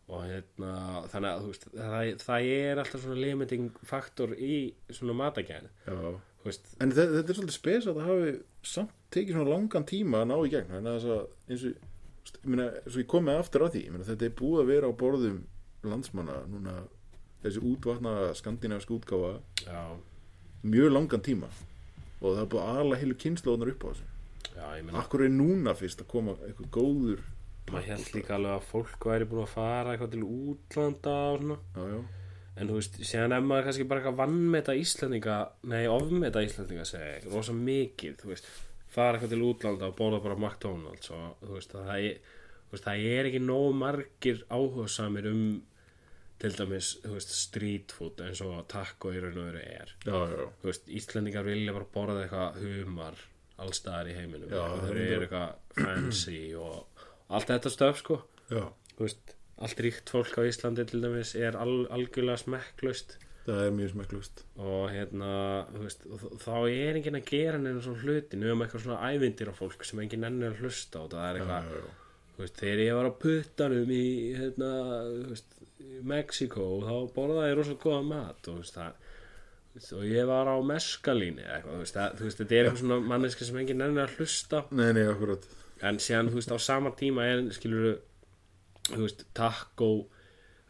og 0.05 0.27
hérna 0.29 0.75
þannig 1.09 1.31
að 1.31 1.47
það, 1.73 2.13
það 2.27 2.51
er 2.59 2.83
alltaf 2.83 3.07
svona 3.07 3.21
limiting 3.23 3.71
faktor 3.89 4.35
í 4.37 4.59
svona 4.93 5.17
matagæðin 5.23 5.73
En 6.85 6.93
þetta 6.93 7.25
er 7.25 7.39
svolítið 7.39 7.57
spes 7.57 7.87
að 7.89 8.03
það 8.03 8.11
hafi 8.11 8.35
samt 8.75 8.99
tekið 9.15 9.39
svona 9.39 9.55
langan 9.55 9.89
tíma 9.89 10.23
að 10.23 10.31
ná 10.31 10.37
í 10.37 10.53
gegn 10.53 10.73
þannig 10.75 10.95
að 10.95 11.27
eins 11.51 11.67
og 11.69 12.39
ég 12.41 12.49
meina, 12.49 12.69
svo 12.87 13.03
ég 13.03 13.11
komið 13.11 13.41
aftur 13.41 13.67
að 13.67 13.77
því 13.77 13.85
meina, 13.93 14.09
þetta 14.09 14.29
er 14.29 14.37
búið 14.41 14.62
að 14.62 14.71
vera 14.73 14.91
á 14.91 15.01
borðum 15.05 15.41
landsmanna 15.85 16.41
núna 16.49 16.79
þessi 17.45 17.61
útvatna 17.69 18.33
skandinavsk 18.39 18.91
útgáfa 18.95 19.37
já, 19.67 19.81
mjög 20.65 20.93
langan 20.95 21.25
tíma. 21.25 21.51
Og 22.23 22.33
það 22.33 22.43
er 22.43 22.51
búið 22.55 22.65
að 22.65 22.81
ala 22.81 22.99
heilu 23.03 23.17
kynnslóðunar 23.21 23.73
upp 23.75 23.85
á 23.85 23.89
þessu. 23.91 24.11
Já, 24.55 24.67
Akkur 25.01 25.25
er 25.27 25.33
núna 25.35 25.75
fyrst 25.77 26.01
að 26.05 26.11
koma 26.12 26.37
eitthvað 26.47 26.71
góður 26.73 27.25
maður 27.73 27.89
held 27.95 28.11
líka 28.12 28.37
alveg 28.37 28.53
að 28.59 28.67
fólk 28.69 29.07
væri 29.09 29.27
búin 29.29 29.43
að 29.45 29.55
fara 29.55 29.95
eitthvað 29.95 30.12
til 30.15 30.27
útlanda 30.27 31.15
og 31.33 31.41
svona. 31.41 31.57
Já, 31.75 31.87
já, 31.95 32.03
En 32.55 32.69
þú 32.71 32.77
veist, 32.79 32.99
séðan 33.03 33.35
er 33.35 33.41
maður 33.43 33.65
kannski 33.67 33.87
bara 33.91 34.01
eitthvað 34.01 34.19
vannmeta 34.21 34.77
Íslandinga, 34.79 35.39
nei, 35.73 35.81
ofmeta 35.91 36.43
Íslandinga 36.45 36.85
segi 36.87 37.09
ég, 37.09 37.25
rosa 37.33 37.55
mikið, 37.57 38.15
þú 38.21 38.31
veist 38.31 38.51
fara 38.95 39.18
eitthvað 39.18 39.34
til 39.34 39.45
útlanda 39.49 39.90
og 39.90 39.99
borða 39.99 40.22
bara 40.24 40.38
McDonalds 40.38 41.12
og 41.14 41.45
þú 41.45 41.53
veist, 41.59 41.74
það 41.74 42.09
er, 42.09 42.34
veist, 42.72 42.86
það 42.86 43.07
er 43.12 43.30
ekki 43.30 43.42
nóg 43.45 43.68
margir 43.80 44.42
áhugasamir 44.49 45.30
um 45.30 45.45
til 46.42 46.57
dæmis, 46.59 46.95
veist, 47.07 47.34
street 47.38 47.95
food 47.95 48.20
eins 48.24 48.42
og 48.45 48.64
taco 48.70 49.12
í 49.14 49.20
raun 49.22 49.38
og 49.38 49.47
veru 49.49 49.62
er. 49.62 49.95
Já, 50.05 50.16
já, 50.32 50.49
þú 50.61 50.70
veist, 50.70 50.90
Íslandingar 51.01 51.47
vilja 51.47 51.76
bara 51.76 51.90
borða 51.95 52.24
eitthvað 52.24 52.59
humar 52.64 53.20
allstaðar 53.64 54.11
í 54.11 54.16
heiminum. 54.18 54.51
Já, 54.51 54.64
og 54.64 54.82
þeir 54.88 54.99
er 54.99 55.12
eru 55.14 55.28
eitthvað 55.28 55.78
fancy 55.78 56.40
og 56.59 57.05
allt 57.34 57.53
þetta 57.55 57.72
stöf, 57.72 58.03
sko. 58.03 58.18
Allt 59.64 59.80
ríkt 59.86 60.11
fólk 60.11 60.34
á 60.34 60.42
Íslandi 60.42 60.84
til 60.90 61.01
dæmis 61.05 61.36
er 61.38 61.57
al 61.57 61.84
algjörlega 61.95 62.42
smekklaust 62.42 63.16
Það 63.45 63.59
er 63.61 63.74
mjög 63.76 63.90
smekklust 63.92 64.40
og 64.57 64.84
hérna, 64.88 65.30
þú 65.68 65.82
veist, 65.82 66.07
og 66.09 66.22
þá 66.40 66.55
er 66.70 66.99
enginn 66.99 67.18
að 67.18 67.26
gera 67.28 67.59
neina 67.61 67.82
svona 67.84 68.01
hluti 68.01 68.38
nefnum 68.40 68.64
eitthvað 68.64 68.84
svona 68.86 69.11
ævindir 69.12 69.51
á 69.53 69.55
fólk 69.59 69.84
sem 69.84 70.01
enginn 70.01 70.24
ennir 70.30 70.55
að 70.55 70.62
hlusta 70.64 71.03
á 71.03 71.05
það 71.12 71.26
er 71.26 71.40
eitthvað, 71.40 71.66
Já, 71.68 71.82
já, 71.82 72.22
þú 72.34 72.45
veist, 72.45 72.62
þegar 72.62 72.82
ég 72.84 72.97
var 72.99 73.09
á 73.11 73.20
puttanum 73.24 73.92
í, 73.92 74.07
hérna, 74.38 74.70
þú 75.11 75.34
veist 75.34 75.59
í 75.84 76.01
Mexíkó, 76.14 76.68
þá 76.86 76.95
borðaði 77.18 77.51
ég 77.53 77.59
rosa 77.61 77.76
góða 77.84 78.07
mat 78.14 78.49
og 78.49 78.49
þú 78.49 78.57
veist, 78.62 78.78
það 78.80 79.12
og 79.99 80.07
ég 80.07 80.30
var 80.30 80.49
á 80.49 80.57
meskalíni 80.64 81.45
eitthvað, 81.45 81.74
þú 81.74 81.82
veist, 81.82 81.99
það, 81.99 82.16
þú 82.16 82.28
veist, 82.28 82.40
þetta 82.40 82.57
er 82.57 82.64
eitthvað 82.64 82.82
svona 82.84 82.99
manneski 83.11 83.49
sem 83.49 83.61
enginn 83.61 83.84
ennir 83.84 84.07
að 84.07 84.18
hlusta 84.20 84.64
Nei, 84.70 84.90
nei, 84.95 85.05
en 85.84 86.01
síðan 86.01 86.30
þú 86.30 86.38
veist 86.38 86.53
á 86.55 86.59
sama 86.62 86.92
tíma 86.97 87.26
er 87.28 87.45
skilur 87.55 87.97
þú 88.90 89.01
veist 89.03 89.24
taco 89.36 89.88
þú 89.90 90.14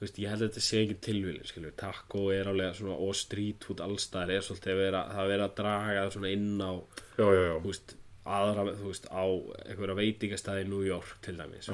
veist 0.00 0.18
ég 0.18 0.28
held 0.32 0.42
að 0.42 0.48
þetta 0.50 0.62
sé 0.66 0.80
ekki 0.84 0.96
tilvíli 1.06 1.44
skilur. 1.46 1.74
Taco 1.78 2.24
er 2.34 2.48
álega 2.50 2.74
svona 2.74 2.96
og 3.06 3.14
street 3.16 3.64
food 3.64 3.80
allstaðar 3.84 4.32
er 4.34 4.42
svolítið 4.46 4.72
að 4.74 4.80
vera 4.82 5.02
það 5.12 5.20
er 5.24 5.30
verið 5.32 5.44
að 5.46 5.54
draga 5.60 6.00
það 6.02 6.10
svona 6.16 6.32
inn 6.34 6.64
á 6.64 6.72
Já, 7.14 7.26
já, 7.28 7.42
já, 7.46 7.54
veist 7.68 7.94
aðra 8.24 8.64
þú 8.80 8.88
veist 8.90 9.06
á 9.12 9.24
einhverja 9.68 9.98
veitingastæði 10.00 10.64
í 10.64 10.68
New 10.72 10.82
York 10.88 11.14
til 11.24 11.36
dæmis 11.38 11.68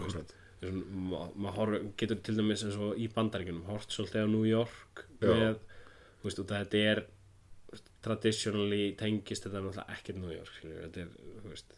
ma- 0.61 1.31
maður 1.41 1.57
horf, 1.57 1.85
getur 1.97 2.19
til 2.27 2.37
dæmis 2.37 2.65
eins 2.67 2.77
og 2.77 2.99
í 3.01 3.07
bandaríkunum 3.15 3.65
hort 3.71 3.89
svolítið 3.95 4.27
á 4.27 4.29
New 4.29 4.45
York 4.45 5.05
með, 5.23 5.61
veist, 6.25 6.43
og 6.43 6.51
þetta 6.51 6.83
er 6.91 7.03
traditionally 8.05 8.91
tengist 8.99 9.47
þetta 9.47 9.61
náttúrulega 9.63 9.95
ekkert 9.97 10.19
New 10.21 10.33
York 10.35 10.51
skilur, 10.57 10.83
þetta 10.87 11.05
er, 11.05 11.13
þú 11.45 11.53
veist 11.53 11.75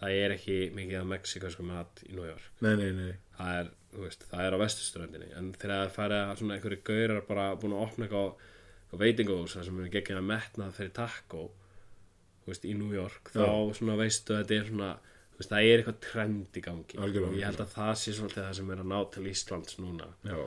það 0.00 0.16
er 0.20 0.34
ekki 0.36 0.56
mikið 0.76 0.98
af 1.00 1.08
mexikansku 1.14 1.64
mat 1.64 2.02
í 2.04 2.12
New 2.16 2.26
York. 2.28 2.48
Nei, 2.64 2.74
nei, 2.76 2.90
nei. 2.92 3.12
Það 3.38 3.60
er, 3.62 3.70
veist, 4.02 4.26
það 4.30 4.46
er 4.46 4.56
á 4.56 4.62
vestuströndinni 4.62 5.30
en 5.38 5.52
þegar 5.56 5.82
það 5.82 5.94
færi 5.96 6.18
að 6.20 6.34
svona 6.40 6.56
einhverju 6.56 6.82
gaurar 6.86 7.22
bara 7.28 7.46
búin 7.60 7.76
að 7.76 7.84
opna 7.86 8.06
eitthvað, 8.06 8.44
veitingahús 8.96 9.56
sem 9.56 9.80
er 9.82 9.92
geggjað 9.92 10.20
að 10.22 10.28
metnað 10.30 10.76
fyrir 10.76 10.92
taco 10.96 11.42
veist, 12.46 12.64
í 12.64 12.74
New 12.78 12.94
York 12.94 13.32
þá 13.34 13.74
svona 13.76 13.96
veistu 13.98 14.36
að 14.36 14.44
þetta 14.44 14.58
er 14.58 14.70
svona 14.70 14.92
veist, 15.36 15.50
það 15.50 15.70
er 15.70 15.82
eitthvað 15.82 15.98
trend 16.06 16.60
í 16.60 16.62
gangi. 16.64 17.00
Algjörlega, 17.00 17.32
og 17.32 17.40
ég 17.40 17.50
held 17.50 17.64
að 17.64 17.74
það 17.74 17.90
sé 18.02 18.14
svolítið 18.16 18.46
það 18.46 18.54
sem 18.60 18.70
er 18.72 18.84
að 18.84 18.92
ná 18.92 18.96
til 19.16 19.26
Íslands 19.32 19.80
núna. 19.82 20.08
Já, 20.26 20.38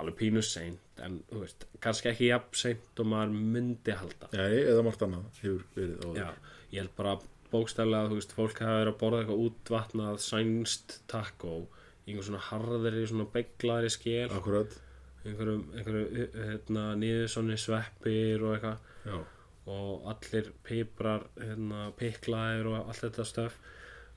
alveg 0.00 0.16
pínu 0.20 0.44
seint 0.46 1.02
en 1.04 1.18
veist, 1.34 1.66
kannski 1.84 2.12
ekki 2.12 2.30
jafn 2.30 2.62
seint 2.62 3.02
og 3.02 3.10
maður 3.10 3.36
myndi 3.56 3.96
halda. 3.96 4.30
Nei, 4.36 4.62
eða 4.62 4.86
margt 4.86 5.04
annað 5.04 5.42
hefur 5.42 5.66
verið 5.76 6.06
á 6.06 6.08
Já, 6.22 6.30
ég 6.70 6.84
held 6.84 6.96
bara 6.96 7.18
bókstæðlega 7.50 8.12
þú 8.12 8.20
veist, 8.20 8.34
fólk 8.38 8.62
hafa 8.62 8.78
verið 8.78 8.94
að 8.94 9.00
borða 9.02 9.20
eitthvað 9.24 9.44
útvatnað 9.48 10.24
sænst 10.24 10.96
taco 11.10 11.54
í 11.58 11.62
einhver 12.10 12.26
svona 12.28 12.44
harðari, 12.50 13.02
svona 13.08 13.26
beglaðri 13.32 13.90
skél 13.94 14.32
Akkurat, 14.36 14.78
einhverjum, 15.24 15.66
einhverjum 15.74 16.40
hérna, 16.50 16.86
svona 17.30 17.58
sveppir 17.60 18.46
og 18.46 18.56
eitthvað. 18.56 19.28
Og 19.70 20.08
allir 20.10 20.50
piprar 20.66 21.28
hérna, 21.38 21.90
piklaðir 21.98 22.70
og 22.72 22.80
allt 22.80 23.04
þetta 23.04 23.26
stöf 23.28 23.60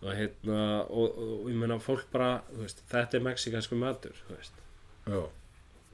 og 0.03 0.11
hérna 0.17 0.63
og, 0.83 1.05
og, 1.05 1.29
og 1.43 1.51
ég 1.51 1.59
meina 1.59 1.77
fólk 1.81 2.09
bara, 2.11 2.41
þú 2.49 2.65
veist, 2.65 2.83
þetta 2.91 3.19
er 3.19 3.25
mexikansku 3.27 3.77
matur, 3.79 4.17
þú 4.27 4.35
veist. 4.35 4.59
Já, 5.03 5.21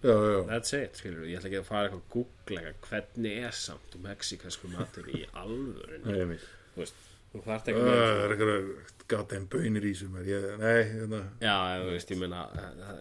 já, 0.06 0.16
já, 0.16 0.40
that's 0.50 0.74
it, 0.78 0.98
skilur 0.98 1.28
ég 1.30 1.38
ætla 1.38 1.52
ekki 1.52 1.60
að 1.60 1.68
fara 1.68 1.90
eitthvað 1.90 2.02
að 2.02 2.16
googla 2.16 2.64
eitthvað. 2.64 2.90
Hvernig 2.94 3.44
er 3.50 3.60
samt 3.60 4.00
mexikansku 4.06 4.72
matur 4.74 5.12
í 5.14 5.22
alvörunni? 5.44 6.16
Nei, 6.16 6.40
þú 6.74 6.84
veist, 6.84 7.06
þú 7.34 7.44
þarft 7.46 7.68
Það 7.70 7.74
ekki 7.74 7.84
með 7.86 8.24
er 8.24 8.34
eitthvað 8.36 9.06
goddamn 9.10 9.48
bönir 9.50 9.86
í 9.90 9.94
sem 9.98 10.16
er 10.22 10.28
ég, 10.30 10.48
Nei, 10.62 10.80
hérna. 10.94 11.20
Já, 11.42 11.56
þú 11.84 11.94
veist, 11.94 12.12
ég 12.14 12.20
meina 12.22 12.42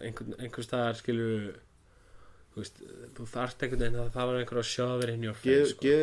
einhver, 0.01 0.29
einhver 0.39 0.65
staðar 0.65 0.97
skilur 0.99 1.49
þú 2.53 2.63
veist, 2.63 2.81
þú 3.17 3.27
þarft 3.33 3.65
einhvern 3.65 3.83
veginn 3.85 4.01
að 4.03 4.11
það 4.15 4.29
var 4.31 4.39
einhver 4.41 4.61
að 4.63 4.69
sjá 4.71 4.85
þér 5.01 5.13
inn 5.13 5.25
í 5.25 5.31
orfið 5.33 5.63
sko. 5.73 5.85
ge, 5.85 5.99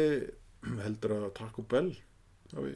heldur 0.84 1.16
að 1.16 1.26
Taco 1.40 1.66
Bell 1.74 1.90
hafi 2.54 2.72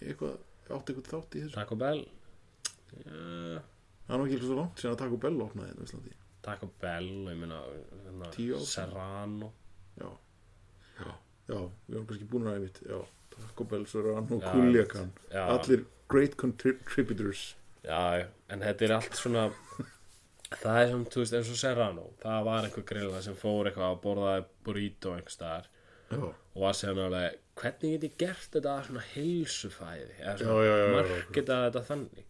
eitthvað 0.00 0.38
átti 0.70 0.94
eitthvað 0.94 1.12
þátt 1.14 1.36
í 1.36 1.44
þessu? 1.44 1.54
Taco 1.58 1.78
Bell? 1.80 2.00
Já, 3.04 3.60
Það 4.10 4.16
er 4.16 4.24
ekki 4.24 4.34
eitthvað 4.34 4.48
svo 4.50 4.58
langt 4.58 4.80
sem 4.82 4.90
að 4.90 4.98
Taco 5.04 5.18
Bell 5.22 5.36
opnaði 5.44 5.68
hérna 5.70 5.82
á 5.82 5.86
Íslandi. 5.86 6.12
Taco 6.42 6.68
Bell, 6.82 7.10
ég 7.30 7.38
meina 7.38 7.58
hérna. 8.06 8.30
Serrano. 8.66 9.50
Já, 10.00 10.08
já, 10.98 11.10
já, 11.50 11.58
við 11.86 11.94
erum 11.94 12.06
kannski 12.08 12.26
búin 12.30 12.48
að 12.48 12.56
einmitt 12.58 12.80
Já, 12.86 12.98
Bell, 13.70 13.86
Serrano, 13.86 14.40
Já, 14.40 14.52
Kuljakan. 14.52 15.10
Allir 15.46 15.84
great 16.10 16.36
contributors. 16.40 17.54
Já, 17.84 18.26
en 18.50 18.64
þetta 18.64 18.86
er 18.86 18.94
allt 18.98 19.16
svona 19.16 19.48
það 20.58 20.80
er 20.80 20.88
sem, 20.90 21.04
þú 21.12 21.22
veist, 21.22 21.36
eins 21.38 21.50
og 21.52 21.58
Serrano 21.60 22.06
það 22.22 22.40
var 22.48 22.66
einhver 22.66 22.86
grilla 22.88 23.20
sem 23.24 23.36
fór 23.38 23.70
eitthvað 23.70 23.92
að 23.92 24.00
borðaði 24.04 24.46
burrito 24.66 25.14
einhver 25.14 25.34
staðar. 25.34 25.68
Já, 26.10 26.18
og 26.26 26.64
var 26.64 26.74
séðan 26.74 27.04
alveg, 27.06 27.36
hvernig 27.60 27.92
get 27.94 28.06
ég 28.08 28.16
gert 28.18 28.56
þetta 28.56 28.76
svona 28.88 29.04
heilsufæði? 29.12 30.16
Eða 30.18 30.36
svona 30.40 30.96
marketa 30.96 31.58
þetta 31.68 31.84
þannig. 31.86 32.24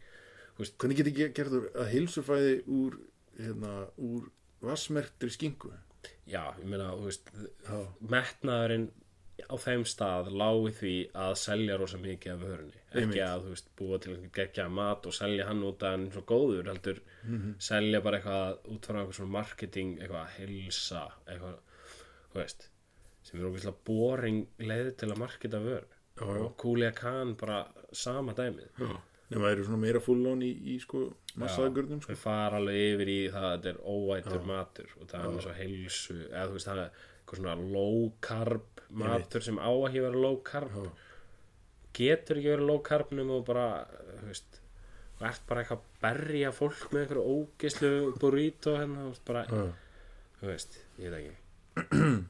Hvernig 0.60 0.98
get 0.98 1.12
ég 1.16 1.36
gerður 1.38 1.70
að 1.72 1.92
heilsufæði 1.94 2.56
úr 2.76 2.98
hérna, 3.40 3.76
úr 3.96 4.28
vassmerktri 4.60 5.32
skingu? 5.32 5.72
Já, 6.28 6.42
ég 6.60 6.66
meina, 6.68 6.92
þú 6.92 7.08
veist 7.08 7.32
metnaðurinn 8.12 8.90
á 9.48 9.54
þeim 9.64 9.84
stað 9.88 10.28
lági 10.42 10.72
því 10.80 10.92
að 11.24 11.34
selja 11.40 11.76
rosa 11.80 11.98
mikið 12.02 12.32
af 12.34 12.40
vörunni 12.44 12.80
ekki 13.02 13.20
að 13.24 13.44
þú 13.46 13.52
veist 13.54 13.68
búa 13.78 13.98
til 14.02 14.12
einhvern 14.14 14.34
geggja 14.40 14.66
mat 14.68 15.06
og 15.06 15.14
selja 15.16 15.46
hann 15.48 15.62
út 15.68 15.84
að 15.86 15.94
hann 15.96 16.06
svo 16.14 16.22
góður 16.32 16.70
heldur 16.72 17.00
Mhm. 17.24 17.54
selja 17.58 18.00
bara 18.00 18.18
eitthvað 18.18 18.58
út 18.74 18.86
frá 18.86 19.00
eitthvað 19.00 19.18
svona 19.20 19.30
marketing 19.38 19.98
eitthvað 20.00 20.28
heilsa 20.38 21.02
eitthvað, 21.28 21.58
þú 22.32 22.40
veist 22.42 22.68
sem 23.22 23.40
er 23.40 23.46
ógeðslega 23.50 23.76
boring 23.84 24.46
leið 24.58 24.96
til 24.96 25.08
að 25.12 25.18
marketa 25.18 25.60
vör 25.60 25.84
Já, 26.20 26.24
já. 26.26 26.40
og 26.44 26.56
Kulia 26.56 26.90
Khan 26.92 27.34
bara 27.36 27.66
sama 27.92 28.32
dæmið 28.34 28.68
já. 28.80 28.96
nema 29.30 29.44
það 29.46 29.52
eru 29.52 29.64
svona 29.64 29.78
meira 29.84 30.00
full-on 30.00 30.40
í, 30.42 30.50
í 30.74 30.78
sko 30.80 31.12
massaðgörnum 31.38 32.00
sko. 32.02 32.12
þau 32.12 32.16
fara 32.24 32.56
alveg 32.58 32.94
yfir 32.94 33.08
í 33.12 33.20
það 33.30 33.44
að 33.46 33.56
þetta 33.60 33.70
er 33.70 33.82
óvætur 33.94 34.46
matur 34.46 34.88
og 35.00 35.06
það 35.08 35.24
er 35.24 35.30
með 35.36 35.42
svo 35.46 35.52
heilsu 35.60 36.16
eða 36.30 36.46
þú 36.48 36.52
veist 36.56 36.66
það 36.70 36.78
er 36.78 36.90
eitthvað 36.90 37.38
svona 37.38 37.54
low 37.72 38.12
carb 38.20 38.79
matur 38.90 39.44
sem 39.44 39.58
á 39.60 39.70
ekki 39.70 40.02
vera 40.04 40.24
low 40.24 40.40
carb. 40.46 40.74
Já. 40.74 40.90
getur 41.94 42.38
ekki 42.38 42.52
verið 42.52 42.68
low 42.70 42.80
carb 42.86 43.12
nema 43.14 43.38
og 43.40 43.46
bara 43.48 43.66
veist 44.22 44.60
og 45.20 45.26
ert 45.28 45.42
bara 45.48 45.62
eitthvað 45.62 45.80
að 45.80 45.96
berja 46.00 46.50
fólk 46.56 46.84
með 46.92 47.02
einhverju 47.02 47.32
ógislu 47.34 47.90
burrito 48.20 48.76
hérna 48.78 49.08
veist 49.10 49.24
bara, 49.28 49.42
þú 50.40 50.48
veist, 50.48 50.78
ég 50.96 51.12
veit 51.12 51.18
ekki. 51.20 52.20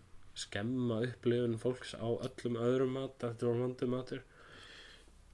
Skemma 0.40 1.02
upplifun 1.06 1.58
fólks 1.61 1.94
á 1.94 2.06
öllum 2.08 2.58
öðrum 2.58 2.96
mat 2.96 3.26
er 3.28 3.36
vondu 3.46 3.86
matur. 3.90 4.24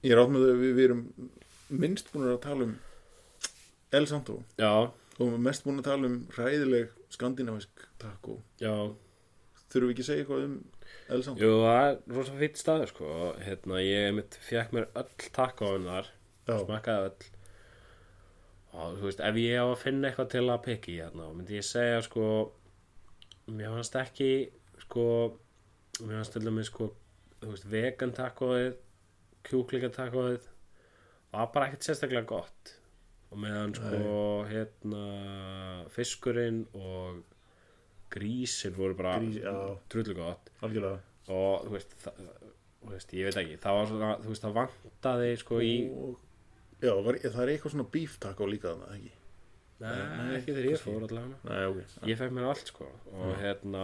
Ég 0.03 0.13
er 0.13 0.21
átt 0.21 0.33
með 0.33 0.51
að 0.51 0.61
við, 0.61 0.75
við 0.77 0.85
erum 0.89 1.03
minnst 1.73 2.11
búin 2.13 2.29
að 2.29 2.41
tala 2.45 2.67
um 2.67 2.77
El 3.97 4.05
Santo. 4.09 4.41
Já, 4.59 4.91
og 5.17 5.37
mest 5.41 5.65
búin 5.65 5.81
að 5.81 5.89
tala 5.89 6.11
um 6.11 6.17
hræðileg 6.35 6.93
skandinavisk 7.13 7.87
taco. 7.97 8.37
Já, 8.61 8.73
þurfum 9.71 9.89
við 9.89 9.95
ekki 9.95 10.05
að 10.05 10.09
segja 10.11 10.25
eitthvað 10.25 10.45
um 10.45 10.57
El 11.13 11.23
Santo 11.23 11.43
jú, 11.43 11.55
það 11.63 11.87
er 11.87 11.97
rosa 12.17 12.35
fýtt 12.41 12.61
staður 12.61 12.91
sko, 12.91 13.09
hérna, 13.45 13.81
ég 13.83 14.13
mitt 14.17 14.37
fekk 14.43 14.75
mér 14.75 14.87
öll 14.99 15.27
takkóin 15.35 15.87
þar 15.87 16.11
já, 16.47 16.55
smakkaði 16.63 17.09
öll. 17.09 17.33
Og 18.77 18.97
þú 18.99 19.07
veist, 19.07 19.23
ef 19.25 19.39
ég 19.41 19.63
á 19.63 19.65
að 19.65 19.81
finna 19.81 20.09
eitthvað 20.09 20.31
til 20.35 20.45
að 20.45 20.63
pikki 20.67 20.97
hérna, 20.99 21.29
myndi 21.33 21.57
ég 21.57 21.65
segja 21.65 22.01
sko 22.05 22.25
mér 23.47 23.77
fannst 23.77 23.95
ekki 23.97 24.31
sko 24.83 25.05
mér 26.01 26.19
fannst 26.19 26.35
til 26.35 26.43
dæmis 26.43 26.69
sko 26.71 26.91
þú 27.41 27.53
veist, 27.53 27.69
vegan 27.71 28.13
takkóið 28.17 28.75
kjúklinga 29.47 29.89
takkóið 29.95 30.49
var 31.31 31.49
bara 31.53 31.69
ekkert 31.69 31.87
sérstaklega 31.87 32.27
gott. 32.27 32.75
Og 33.31 33.41
meðan 33.43 33.73
sko 33.75 34.11
hérna 34.47 35.01
fiskurinn 35.91 36.63
og 36.75 37.23
grísin 38.13 38.75
voru 38.77 38.97
bara 38.97 39.17
Grís, 39.21 39.39
já. 39.43 39.53
drullu 39.91 40.15
gott. 40.17 40.51
Algjörlega. 40.65 41.01
Og 41.27 41.67
þú 41.67 41.75
veist, 41.75 41.95
það, 42.03 42.23
þú 42.81 42.93
veist 42.93 43.13
ég 43.17 43.29
veit 43.29 43.39
ekki, 43.43 43.59
það 43.63 43.79
var 43.79 43.91
svona, 43.91 44.11
þú 44.23 44.33
veist, 44.33 44.45
það 44.45 44.57
vantaði 44.61 45.31
sko 45.43 45.61
í 45.63 45.71
og, 45.91 46.19
já, 46.81 46.91
var, 47.07 47.21
það 47.23 47.41
er 47.43 47.53
eitthvað 47.53 47.75
svona 47.75 47.87
beef 47.97 48.19
taco 48.23 48.49
líka 48.49 48.73
þannig, 48.73 48.93
ekki? 48.97 49.15
Nei, 49.77 50.29
ekki 50.39 50.53
þegar 50.53 50.69
ég 50.71 50.81
fór 50.81 51.03
allavega. 51.05 51.41
Nei, 51.45 51.65
ok. 51.69 51.97
Ég 52.09 52.17
fekk 52.21 52.33
mér 52.33 52.47
allt 52.49 52.71
sko 52.71 52.87
og 53.13 53.33
hérna 53.43 53.83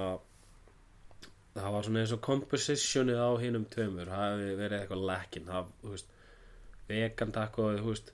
það 1.54 1.76
var 1.76 1.86
svona 1.86 2.02
eins 2.02 2.14
og 2.16 2.22
compositionið 2.26 3.20
á 3.22 3.30
hinum 3.44 3.66
tveimur 3.70 4.10
það 4.10 4.32
hefði 4.32 4.56
verið 4.58 4.80
eitthvað 4.80 5.06
lekkin 5.12 5.50
það, 5.50 5.72
þú 5.84 5.92
veist, 5.94 6.16
vegan 6.90 7.34
taco 7.36 7.68
þú 7.78 7.92
veist, 7.92 8.14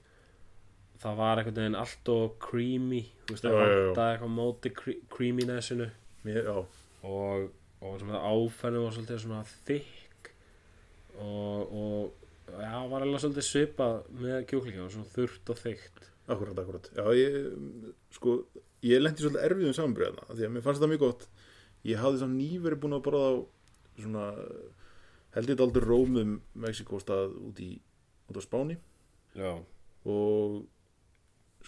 það 1.00 1.16
var 1.20 1.40
einhvern 1.40 1.56
veginn 1.60 1.78
allt 1.80 2.10
og 2.12 2.34
creamy 2.44 3.02
þú 3.26 3.34
veist, 3.34 3.44
það 3.46 3.56
vantaði 3.88 4.14
eitthvað 4.14 4.34
móti 4.36 4.72
cre- 4.76 5.00
creaminessinu. 5.14 5.86
Og, 7.08 7.46
og 7.80 7.94
svona 8.02 8.20
áfennu 8.28 8.82
var 8.84 8.96
svolítið 8.96 9.22
svona 9.22 9.42
þykk 9.68 10.30
og, 11.20 11.74
og 11.80 12.58
já, 12.60 12.74
var 12.90 13.04
alveg 13.06 13.22
svolítið 13.22 13.46
svipað 13.46 13.94
með 14.20 14.36
kjúklinga, 14.50 14.88
svona 14.92 15.12
þurrt 15.14 15.52
og 15.54 15.60
þykkt. 15.62 16.08
Akkurat, 16.30 16.58
akkurat. 16.62 16.90
Já, 16.94 17.04
ég, 17.16 17.38
sko, 18.14 18.34
ég 18.86 19.00
lendi 19.02 19.24
svolítið 19.24 19.46
erfiðum 19.48 19.76
samanbyrðana 19.78 20.28
því 20.36 20.46
að 20.46 20.52
mér 20.54 20.66
fannst 20.66 20.84
það 20.84 20.92
mjög 20.92 21.02
gott. 21.06 21.24
Ég 21.88 22.02
hafði 22.02 22.20
samt 22.20 22.36
nýverið 22.36 22.82
búin 22.84 22.96
að 22.98 23.04
borða 23.06 23.24
á 23.24 23.34
svona 24.00 24.26
held 25.34 25.46
ég 25.48 25.54
þetta 25.54 25.66
aldrei 25.66 25.86
rómum 25.88 26.36
Mexikóstað 26.60 27.34
út 27.48 27.60
í 27.64 27.70
út 28.30 28.38
á 28.38 28.42
Spáni. 28.44 28.76
Já, 29.38 29.52
og 30.04 30.60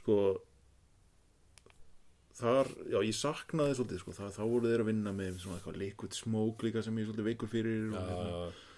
sko 0.01 0.17
þar, 2.39 2.71
já 2.91 2.99
ég 3.05 3.17
saknaði 3.17 3.77
svolítið 3.79 4.03
sko, 4.03 4.15
það, 4.17 4.31
þá 4.37 4.43
voru 4.43 4.71
þeir 4.71 4.85
að 4.85 4.89
vinna 4.91 5.15
með 5.17 5.41
svona 5.43 5.59
eitthvað 5.59 5.81
liquid 5.83 6.17
smoke 6.17 6.67
líka 6.67 6.85
sem 6.85 6.99
ég 6.99 7.09
svolítið 7.09 7.29
veikur 7.29 7.51
fyrir 7.53 7.91
og, 7.91 7.99
hérna, 7.99 8.31
já, 8.31 8.71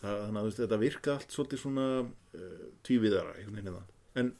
það, 0.00 0.22
þannig 0.22 0.40
að 0.40 0.48
veist, 0.48 0.62
þetta 0.62 0.80
virka 0.82 1.16
allt 1.16 1.36
svolítið 1.36 1.62
svona 1.62 1.86
uh, 2.02 2.64
tvíviðara 2.88 3.34
einhvern 3.36 3.58
veginn 3.58 3.70
hérna. 3.70 3.84
en 4.22 4.32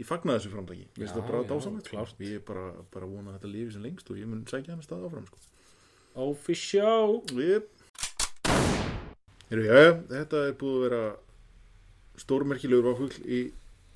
ég 0.00 0.08
fagnaði 0.08 0.42
þessu 0.42 0.54
framtaki 0.54 0.84
ég 0.84 1.00
veist 1.02 1.16
það 1.16 1.26
bara 1.30 1.42
já, 1.42 1.48
dásamlegt 1.50 1.90
sko. 1.90 2.06
ég 2.26 2.36
er 2.38 2.44
bara, 2.50 2.66
bara 2.92 3.08
að 3.08 3.16
vona 3.16 3.32
að 3.32 3.38
þetta 3.38 3.52
lifi 3.54 3.76
sem 3.76 3.86
lengst 3.86 4.12
og 4.12 4.20
ég 4.20 4.30
mun 4.30 4.44
sækja 4.50 4.74
hann 4.76 4.84
stað 4.84 5.06
áfram 5.08 5.28
sko. 5.28 5.42
Official 6.20 7.20
yep. 7.38 7.70
Heru, 9.50 9.64
já, 9.66 9.96
þetta 10.10 10.44
er 10.46 10.56
búið 10.58 10.76
að 10.76 10.84
vera 10.86 11.02
stórmerkilegur 12.20 12.90
váfugl 12.90 13.24
í, 13.24 13.40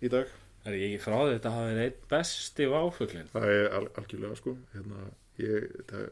í 0.02 0.10
dag 0.10 0.30
Er 0.64 0.76
ég 0.78 0.94
ekki 0.94 1.04
frá 1.04 1.16
því 1.20 1.36
þetta 1.36 1.54
hafi 1.54 1.70
verið 1.70 1.86
einn 1.86 2.10
besti 2.10 2.68
váfuglin 2.72 3.30
það 3.32 3.48
er 3.52 3.70
al 3.78 3.86
algjörlega 4.00 4.40
sko. 4.40 4.56
Hérna, 4.72 5.06
ég, 5.42 5.70
þetta 5.78 6.04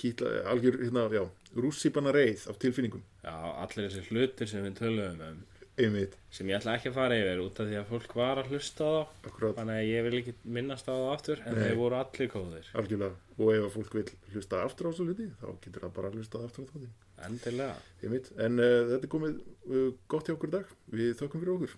kýtla, 0.00 0.36
algjör, 0.50 0.78
hérna, 0.82 1.08
já 1.14 1.24
rússíbana 1.54 2.12
reið 2.14 2.48
af 2.50 2.58
tilfinningum. 2.62 3.02
Já, 3.22 3.34
allir 3.62 3.86
þessi 3.86 4.08
hlutir 4.10 4.50
sem 4.50 4.64
við 4.66 4.80
töluðum 4.80 5.22
um 5.28 5.42
einmitt, 5.74 6.14
sem 6.30 6.50
ég 6.50 6.60
ætla 6.60 6.76
ekki 6.78 6.90
að 6.92 6.98
fara 6.98 7.16
yfir 7.18 7.40
út 7.42 7.60
af 7.62 7.68
því 7.68 7.78
að 7.80 7.88
fólk 7.88 8.12
var 8.18 8.40
að 8.40 8.50
hlusta 8.52 8.86
á 8.86 8.90
þá. 8.94 9.14
Akkurat. 9.30 9.56
Þannig 9.58 9.80
að 9.80 9.88
ég 9.88 10.04
vil 10.06 10.18
ekki 10.20 10.34
minnast 10.56 10.90
á 10.90 10.94
það 10.94 11.06
aftur 11.14 11.42
en 11.42 11.56
Nei. 11.56 11.62
þeir 11.64 11.80
voru 11.80 11.98
allir 11.98 12.30
góðir. 12.34 12.68
Algjörlega, 12.82 13.22
og 13.38 13.54
ef 13.54 13.64
að 13.64 13.72
fólk 13.78 13.96
vil 13.98 14.04
hlusta 14.34 14.60
aftur 14.66 14.86
á 14.86 14.90
þessu 14.92 15.08
hluti, 15.08 15.30
þá 15.40 15.48
getur 15.64 15.86
það 15.86 15.96
bara 15.96 16.12
að 16.12 16.20
hlusta 16.20 16.44
aftur 16.44 16.68
á 16.68 16.70
þáttin 16.74 16.92
Endilega, 17.24 17.74
einmitt, 18.02 18.30
en 18.42 18.60
uh, 18.60 18.76
þetta 18.92 19.08
er 19.08 19.12
komið 19.16 19.40
uh, 19.40 19.90
gott 20.14 20.30
hjá 20.30 20.36
okkur 20.36 20.54
dag. 20.58 20.78
Við 20.94 21.10
þökkum 21.22 21.42
fyrir 21.42 21.56
okkur. 21.56 21.76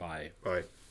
Bye. 0.00 0.36
Bye 0.44 0.79